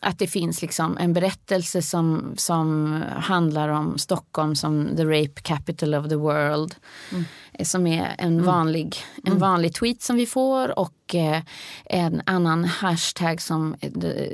att 0.00 0.18
det 0.18 0.26
finns 0.26 0.62
liksom 0.62 0.98
en 0.98 1.12
berättelse 1.12 1.82
som, 1.82 2.34
som 2.36 3.02
handlar 3.16 3.68
om 3.68 3.98
Stockholm 3.98 4.56
som 4.56 4.96
the 4.96 5.04
rape 5.04 5.42
capital 5.42 5.94
of 5.94 6.08
the 6.08 6.16
world. 6.16 6.74
Mm. 7.12 7.24
Som 7.64 7.86
är 7.86 8.14
en 8.18 8.32
mm. 8.32 8.44
vanlig, 8.44 8.96
en 9.16 9.26
mm. 9.26 9.38
vanlig 9.38 9.74
tweet 9.74 10.02
som 10.02 10.16
vi 10.16 10.26
får 10.26 10.78
och 10.78 11.14
eh, 11.14 11.42
en 11.84 12.22
annan 12.26 12.64
hashtag 12.64 13.40
som 13.40 13.76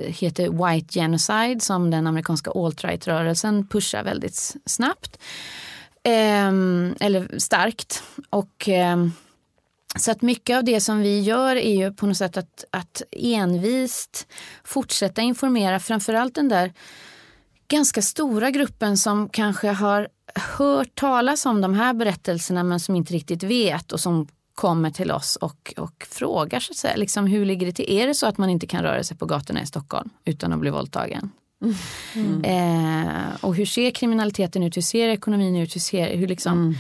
heter 0.06 0.72
white 0.72 1.00
genocide 1.00 1.60
som 1.60 1.90
den 1.90 2.06
amerikanska 2.06 2.50
alt-right-rörelsen 2.50 3.66
pushar 3.66 4.04
väldigt 4.04 4.56
snabbt. 4.66 5.18
Um, 6.04 6.94
eller 7.00 7.38
starkt. 7.38 8.02
Och 8.30 8.68
um, 8.68 9.12
så 9.96 10.10
att 10.10 10.22
mycket 10.22 10.56
av 10.56 10.64
det 10.64 10.80
som 10.80 11.00
vi 11.00 11.20
gör 11.20 11.56
är 11.56 11.74
ju 11.74 11.92
på 11.92 12.06
något 12.06 12.16
sätt 12.16 12.36
att, 12.36 12.64
att 12.70 13.02
envist 13.12 14.26
fortsätta 14.64 15.22
informera 15.22 15.80
framförallt 15.80 16.34
den 16.34 16.48
där 16.48 16.72
ganska 17.68 18.02
stora 18.02 18.50
gruppen 18.50 18.98
som 18.98 19.28
kanske 19.28 19.68
har 19.68 20.08
hört 20.58 20.94
talas 20.94 21.46
om 21.46 21.60
de 21.60 21.74
här 21.74 21.94
berättelserna 21.94 22.64
men 22.64 22.80
som 22.80 22.96
inte 22.96 23.14
riktigt 23.14 23.42
vet 23.42 23.92
och 23.92 24.00
som 24.00 24.28
kommer 24.54 24.90
till 24.90 25.10
oss 25.10 25.36
och, 25.36 25.74
och 25.76 26.06
frågar 26.10 26.60
så 26.60 26.72
att 26.72 26.76
säga, 26.76 26.96
liksom, 26.96 27.26
hur 27.26 27.46
ligger 27.46 27.66
det 27.66 27.72
till? 27.72 27.90
Är 27.90 28.06
det 28.06 28.14
så 28.14 28.26
att 28.26 28.38
man 28.38 28.50
inte 28.50 28.66
kan 28.66 28.82
röra 28.82 29.04
sig 29.04 29.16
på 29.16 29.26
gatorna 29.26 29.62
i 29.62 29.66
Stockholm 29.66 30.10
utan 30.24 30.52
att 30.52 30.58
bli 30.58 30.70
våldtagen? 30.70 31.30
Mm. 32.14 32.44
Eh, 32.44 33.34
och 33.40 33.54
hur 33.54 33.66
ser 33.66 33.90
kriminaliteten 33.90 34.62
ut? 34.62 34.76
Hur 34.76 34.82
ser 34.82 35.08
ekonomin 35.08 35.56
ut? 35.56 35.74
Hur 35.74 35.80
ser, 35.80 36.16
hur 36.16 36.28
liksom, 36.28 36.52
mm. 36.52 36.74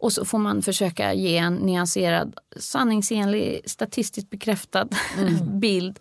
Och 0.00 0.12
så 0.12 0.24
får 0.24 0.38
man 0.38 0.62
försöka 0.62 1.12
ge 1.12 1.36
en 1.36 1.54
nyanserad, 1.54 2.34
sanningsenlig, 2.56 3.60
statistiskt 3.64 4.30
bekräftad 4.30 4.88
mm. 5.18 5.60
bild. 5.60 5.98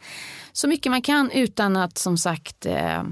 Så 0.53 0.67
mycket 0.67 0.91
man 0.91 1.01
kan 1.01 1.31
utan 1.31 1.77
att 1.77 1.97
som 1.97 2.17
sagt 2.17 2.65
eh, 2.65 3.03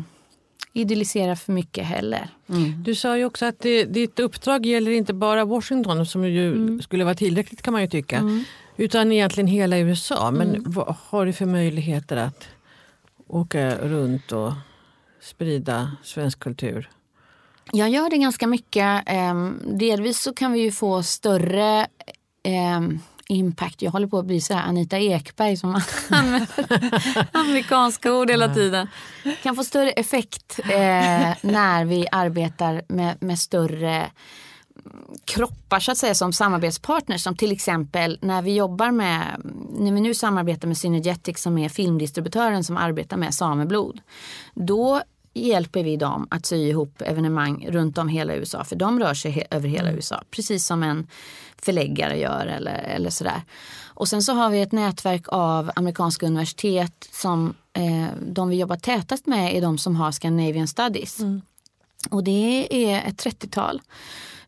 idealisera 0.74 1.36
för 1.36 1.52
mycket 1.54 1.86
heller. 1.86 2.30
Mm. 2.50 2.84
Du 2.84 2.96
sa 2.96 3.18
ju 3.18 3.26
också 3.26 3.46
att 3.46 3.60
det, 3.60 3.86
ditt 3.86 4.20
uppdrag 4.20 4.66
gäller 4.66 4.92
inte 4.92 5.14
bara 5.14 5.46
Washington 5.46 6.06
som 6.06 6.28
ju 6.28 6.52
mm. 6.52 6.82
skulle 6.82 7.04
vara 7.04 7.16
tillräckligt 7.16 7.62
kan 7.62 7.72
man 7.72 7.82
ju 7.82 7.88
tycka. 7.88 8.18
Mm. 8.18 8.44
Utan 8.78 9.12
egentligen 9.12 9.48
hela 9.48 9.78
USA. 9.78 10.32
Men 10.32 10.50
mm. 10.50 10.64
vad 10.66 10.96
har 11.04 11.26
du 11.26 11.34
för 11.34 11.46
möjligheter 11.46 12.18
att 12.18 12.48
åka 13.28 13.78
runt 13.78 14.32
och 14.32 14.54
sprida 15.22 15.92
svensk 16.04 16.40
kultur? 16.40 16.90
Jag 17.72 17.90
gör 17.90 18.10
det 18.10 18.18
ganska 18.18 18.48
mycket. 18.48 19.04
Ehm, 19.06 19.62
delvis 19.66 20.22
så 20.22 20.34
kan 20.34 20.52
vi 20.52 20.60
ju 20.60 20.72
få 20.72 21.04
större 21.04 21.88
ehm, 22.44 23.00
impact. 23.28 23.82
Jag 23.82 23.92
håller 23.92 24.08
på 24.08 24.20
att 24.20 24.26
bli 24.26 24.42
så 24.42 24.54
här 24.54 24.68
Anita 24.68 24.98
Ekberg 24.98 25.58
som 25.58 25.82
använder 26.10 27.28
amerikanska 27.32 28.14
ord 28.14 28.30
hela 28.30 28.54
tiden. 28.54 28.88
Kan 29.44 29.56
få 29.56 29.64
större 29.64 29.92
effekt 29.92 30.60
eh, 30.60 31.36
när 31.42 31.86
vi 31.86 32.08
arbetar 32.12 32.82
med, 32.88 33.24
med 33.24 33.40
större 33.40 34.12
kroppar 35.26 35.80
så 35.80 35.92
att 35.92 35.98
säga 35.98 36.16
som 36.16 36.34
samarbetspartners 36.34 37.24
som 37.24 37.36
till 37.36 37.52
exempel 37.52 38.20
när 38.22 38.42
vi 38.42 38.56
jobbar 38.56 38.92
med, 38.92 39.42
när 39.80 39.92
vi 39.92 40.02
nu 40.02 40.14
samarbetar 40.14 40.68
med 40.68 40.78
Synergetic 40.78 41.40
som 41.40 41.58
är 41.58 41.70
filmdistributören 41.70 42.64
som 42.64 42.78
arbetar 42.78 43.18
med 43.18 43.34
sameblod. 43.34 44.02
Då 44.54 45.02
hjälper 45.40 45.84
vi 45.84 45.98
dem 45.98 46.28
att 46.32 46.46
sy 46.46 46.56
ihop 46.56 47.02
evenemang 47.02 47.68
runt 47.70 47.98
om 47.98 48.10
hela 48.10 48.36
USA. 48.36 48.64
För 48.64 48.76
de 48.76 49.00
rör 49.00 49.14
sig 49.14 49.32
he 49.32 49.44
över 49.52 49.70
hela 49.70 49.88
mm. 49.88 49.96
USA, 49.96 50.24
precis 50.32 50.66
som 50.66 50.84
en 50.84 51.08
förläggare 51.62 52.20
gör 52.20 52.46
eller, 52.46 52.78
eller 52.78 53.10
sådär. 53.10 53.42
Och 53.86 54.08
sen 54.08 54.22
så 54.22 54.34
har 54.34 54.50
vi 54.50 54.62
ett 54.62 54.72
nätverk 54.72 55.26
av 55.28 55.72
amerikanska 55.76 56.26
universitet 56.26 57.10
som 57.12 57.54
eh, 57.74 58.08
de 58.28 58.50
vi 58.50 58.56
jobbar 58.56 58.76
tätast 58.76 59.28
med 59.28 59.56
är 59.56 59.62
de 59.62 59.78
som 59.78 59.96
har 59.96 60.12
Scandinavian 60.12 60.68
Studies. 60.68 61.20
Mm. 61.20 61.42
Och 62.10 62.24
det 62.24 62.68
är 62.72 63.08
ett 63.08 63.26
30-tal. 63.26 63.82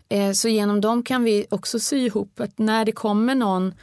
Eh, 0.09 0.31
så 0.31 0.49
genom 0.49 0.81
dem 0.81 1.03
kan 1.03 1.23
vi 1.23 1.45
också 1.49 1.79
sy 1.79 2.05
ihop 2.05 2.39
att 2.39 2.57
när 2.57 2.85
det 2.85 2.91
kommer 2.91 3.35
någon 3.35 3.73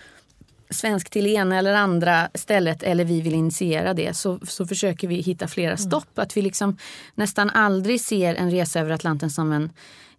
svensk 0.70 1.10
till 1.10 1.26
ena 1.26 1.58
eller 1.58 1.74
andra 1.74 2.28
stället 2.34 2.82
eller 2.82 3.04
vi 3.04 3.20
vill 3.20 3.34
initiera 3.34 3.94
det 3.94 4.16
så, 4.16 4.38
så 4.46 4.66
försöker 4.66 5.08
vi 5.08 5.14
hitta 5.14 5.48
flera 5.48 5.70
mm. 5.70 5.78
stopp. 5.78 6.18
Att 6.18 6.36
vi 6.36 6.42
liksom 6.42 6.76
nästan 7.14 7.50
aldrig 7.50 8.00
ser 8.00 8.34
en 8.34 8.50
resa 8.50 8.80
över 8.80 8.90
Atlanten 8.90 9.30
som 9.30 9.52
en 9.52 9.70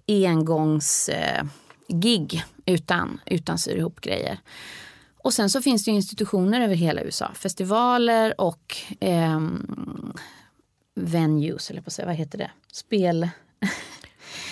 engångs 0.07 1.09
eh, 1.09 1.43
utan, 2.65 3.19
utan 3.25 3.57
syr 3.57 3.75
ihop 3.75 4.01
grejer. 4.01 4.39
Och 5.17 5.33
sen 5.33 5.49
så 5.49 5.61
finns 5.61 5.85
det 5.85 5.91
institutioner 5.91 6.61
över 6.61 6.75
hela 6.75 7.01
USA. 7.01 7.31
Festivaler 7.33 8.41
och 8.41 8.77
eh, 8.99 9.41
venues, 10.95 11.71
eller 11.71 11.81
på 11.81 11.91
säga, 11.91 12.05
vad 12.05 12.15
heter 12.15 12.37
det? 12.37 12.51
Spel... 12.71 13.29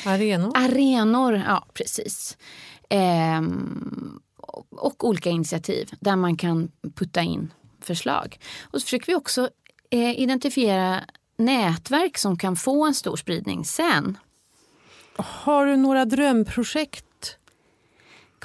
Arenor. 0.06 0.52
Arenor, 0.56 1.43
ja 1.48 1.66
precis. 1.74 2.38
Eh, 2.89 3.41
och 4.72 5.03
olika 5.03 5.30
initiativ 5.30 5.89
där 5.99 6.16
man 6.16 6.38
kan 6.38 6.72
putta 6.95 7.22
in 7.22 7.53
förslag. 7.82 8.39
Och 8.64 8.82
så 8.82 8.86
försöker 8.86 9.08
vi 9.08 9.16
också 9.16 9.49
eh, 9.89 10.20
identifiera 10.20 11.03
nätverk 11.38 12.18
som 12.18 12.38
kan 12.38 12.56
få 12.56 12.86
en 12.86 12.93
stor 12.93 13.16
spridning 13.16 13.66
sen. 13.66 14.18
Har 15.18 15.66
du 15.66 15.78
några 15.78 16.06
drömprojekt 16.06 17.06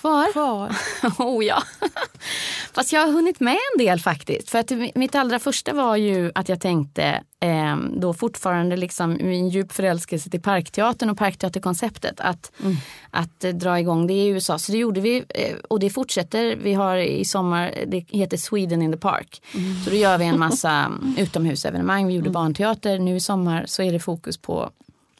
Kvar? 0.01 0.33
Kvar. 0.33 0.77
oh 1.19 1.45
ja. 1.45 1.63
Fast 2.73 2.93
jag 2.93 3.01
har 3.01 3.13
hunnit 3.13 3.41
med 3.41 3.53
en 3.53 3.87
del 3.87 4.01
faktiskt. 4.01 4.51
För 4.51 4.59
att 4.59 4.73
mitt 4.95 5.15
allra 5.15 5.39
första 5.39 5.73
var 5.73 5.97
ju 5.97 6.33
att 6.35 6.49
jag 6.49 6.61
tänkte 6.61 7.23
eh, 7.41 7.77
då 7.97 8.15
fortfarande 8.15 8.77
liksom 8.77 9.19
min 9.21 9.49
djup 9.49 9.73
förälskelse 9.73 10.31
till 10.31 10.43
Parkteatern 10.43 11.11
och 11.11 11.19
Parkteaterkonceptet 11.19 12.21
att, 12.21 12.53
mm. 12.63 12.77
att 13.11 13.45
eh, 13.45 13.51
dra 13.51 13.81
igång 13.81 14.07
det 14.07 14.15
i 14.15 14.29
USA. 14.29 14.59
Så 14.59 14.73
det 14.73 14.79
gjorde 14.79 15.01
vi 15.01 15.25
eh, 15.29 15.57
och 15.69 15.81
det 15.81 15.91
fortsätter. 15.91 16.57
Vi 16.57 16.75
har 16.75 16.97
i 16.97 17.25
sommar, 17.25 17.75
det 17.87 18.05
heter 18.09 18.37
Sweden 18.37 18.83
in 18.83 18.93
the 18.93 18.99
Park. 18.99 19.43
Mm. 19.55 19.85
Så 19.85 19.91
då 19.91 19.97
gör 19.97 20.19
vi 20.19 20.25
en 20.25 20.39
massa 20.39 20.93
utomhusevenemang. 21.19 22.07
Vi 22.07 22.15
gjorde 22.15 22.29
mm. 22.29 22.33
barnteater. 22.33 22.99
Nu 22.99 23.17
i 23.17 23.21
sommar 23.21 23.65
så 23.67 23.83
är 23.83 23.93
det 23.93 24.01
fokus 24.01 24.39
på 24.39 24.71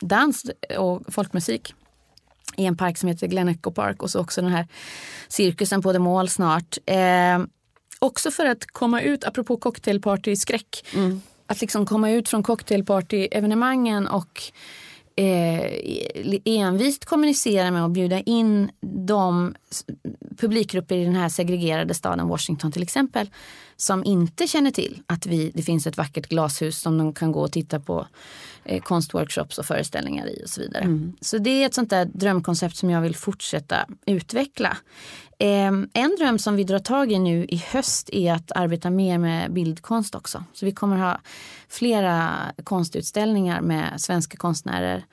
dans 0.01 0.51
och 0.79 1.03
folkmusik 1.09 1.75
i 2.61 2.67
en 2.67 2.77
park 2.77 2.99
som 2.99 3.09
heter 3.09 3.27
Glen 3.27 3.49
Echo 3.49 3.71
Park 3.71 4.03
och 4.03 4.11
så 4.11 4.21
också 4.21 4.43
den 4.43 4.51
här 4.51 4.67
cirkusen 5.29 5.83
på 5.83 5.93
The 5.93 5.99
Mall 5.99 6.29
snart. 6.29 6.79
Eh, 6.87 7.39
också 7.99 8.31
för 8.31 8.47
att 8.47 8.67
komma 8.67 9.03
ut, 9.03 9.25
apropå 9.25 9.57
cocktailparty-skräck, 9.57 10.85
mm. 10.95 11.23
att 11.47 11.61
liksom 11.61 11.87
komma 11.87 12.11
ut 12.11 12.29
från 12.29 12.43
cocktailparty-evenemangen 12.43 14.07
och 14.07 14.43
eh, 15.17 15.61
envist 16.45 17.05
kommunicera 17.05 17.71
med 17.71 17.85
och 17.85 17.91
bjuda 17.91 18.21
in 18.21 18.71
de 19.07 19.55
publikgrupper 20.37 20.97
i 20.97 21.05
den 21.05 21.15
här 21.15 21.29
segregerade 21.29 21.95
staden 21.95 22.29
Washington 22.29 22.73
till 22.73 22.83
exempel 22.83 23.31
som 23.81 24.05
inte 24.05 24.47
känner 24.47 24.71
till 24.71 25.03
att 25.07 25.27
vi, 25.27 25.51
det 25.55 25.63
finns 25.63 25.87
ett 25.87 25.97
vackert 25.97 26.29
glashus 26.29 26.81
som 26.81 26.99
de 26.99 27.13
kan 27.13 27.33
gå 27.33 27.41
och 27.41 27.53
titta 27.53 27.81
på 27.81 28.07
eh, 28.65 28.83
konstworkshops 28.83 29.59
och 29.59 29.67
föreställningar 29.67 30.27
i 30.27 30.43
och 30.45 30.49
så 30.49 30.61
vidare. 30.61 30.83
Mm. 30.83 31.13
Så 31.21 31.39
det 31.39 31.51
är 31.51 31.67
ett 31.67 31.75
sånt 31.75 31.91
där 31.91 32.05
drömkoncept 32.05 32.77
som 32.77 32.91
jag 32.91 33.01
vill 33.01 33.17
fortsätta 33.17 33.87
utveckla. 34.07 34.77
Eh, 35.39 35.73
en 35.93 36.17
dröm 36.19 36.39
som 36.39 36.57
vi 36.57 36.65
drar 36.65 36.79
tag 36.79 37.13
i 37.13 37.19
nu 37.19 37.45
i 37.45 37.57
höst 37.57 38.11
är 38.13 38.33
att 38.33 38.53
arbeta 38.53 38.91
mer 38.91 39.19
med 39.19 39.53
bildkonst 39.53 40.15
också. 40.15 40.45
Så 40.53 40.67
vi 40.67 40.73
kommer 40.73 40.97
ha 40.97 41.21
flera 41.69 42.31
konstutställningar 42.65 43.61
med 43.61 44.01
svenska 44.01 44.37
konstnärer. 44.37 45.05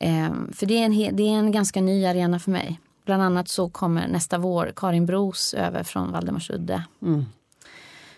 Eh, 0.00 0.32
för 0.52 0.66
det 0.66 0.78
är, 0.78 0.84
en, 0.84 1.16
det 1.16 1.22
är 1.22 1.38
en 1.38 1.52
ganska 1.52 1.80
ny 1.80 2.06
arena 2.06 2.38
för 2.38 2.50
mig. 2.50 2.80
Bland 3.04 3.22
annat 3.22 3.48
så 3.48 3.68
kommer 3.68 4.08
nästa 4.08 4.38
vår 4.38 4.72
Karin 4.76 5.06
Bros 5.06 5.54
över 5.54 5.82
från 5.82 6.12
Valdemarsudde. 6.12 6.84
Mm. 7.02 7.24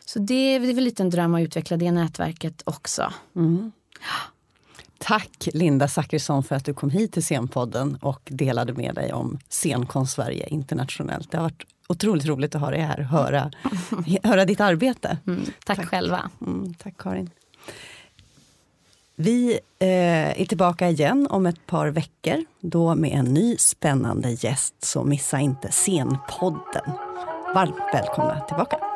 Så 0.06 0.18
det, 0.18 0.58
det 0.58 0.70
är 0.70 0.74
väl 0.74 0.84
lite 0.84 1.02
en 1.02 1.10
dröm 1.10 1.34
att 1.34 1.40
utveckla 1.40 1.76
det 1.76 1.92
nätverket 1.92 2.62
också. 2.64 3.12
Mm. 3.36 3.72
Tack 4.98 5.48
Linda 5.52 5.88
Zachrisson 5.88 6.42
för 6.44 6.56
att 6.56 6.64
du 6.64 6.74
kom 6.74 6.90
hit 6.90 7.12
till 7.12 7.22
Scenpodden 7.22 7.98
och 8.02 8.20
delade 8.24 8.72
med 8.72 8.94
dig 8.94 9.12
om 9.12 9.38
Scenkonst 9.48 10.12
Sverige 10.12 10.46
internationellt. 10.46 11.30
Det 11.30 11.36
har 11.36 11.44
varit 11.44 11.66
otroligt 11.88 12.26
roligt 12.26 12.54
att 12.54 12.60
ha 12.60 12.70
dig 12.70 12.80
här 12.80 12.98
och 12.98 13.04
höra, 13.04 13.50
höra 14.22 14.44
ditt 14.44 14.60
arbete. 14.60 15.18
Mm, 15.26 15.44
tack, 15.64 15.76
tack, 15.76 15.88
själva. 15.88 16.30
Mm, 16.40 16.74
tack 16.74 16.94
Karin. 16.98 17.30
Vi 19.16 19.58
eh, 19.78 20.40
är 20.40 20.44
tillbaka 20.44 20.88
igen 20.88 21.26
om 21.30 21.46
ett 21.46 21.66
par 21.66 21.88
veckor, 21.88 22.44
då 22.60 22.94
med 22.94 23.12
en 23.12 23.24
ny 23.24 23.56
spännande 23.56 24.30
gäst. 24.30 24.74
Så 24.84 25.04
missa 25.04 25.40
inte 25.40 25.72
Scenpodden. 25.72 26.92
Varmt 27.54 27.76
välkomna 27.92 28.40
tillbaka. 28.40 28.95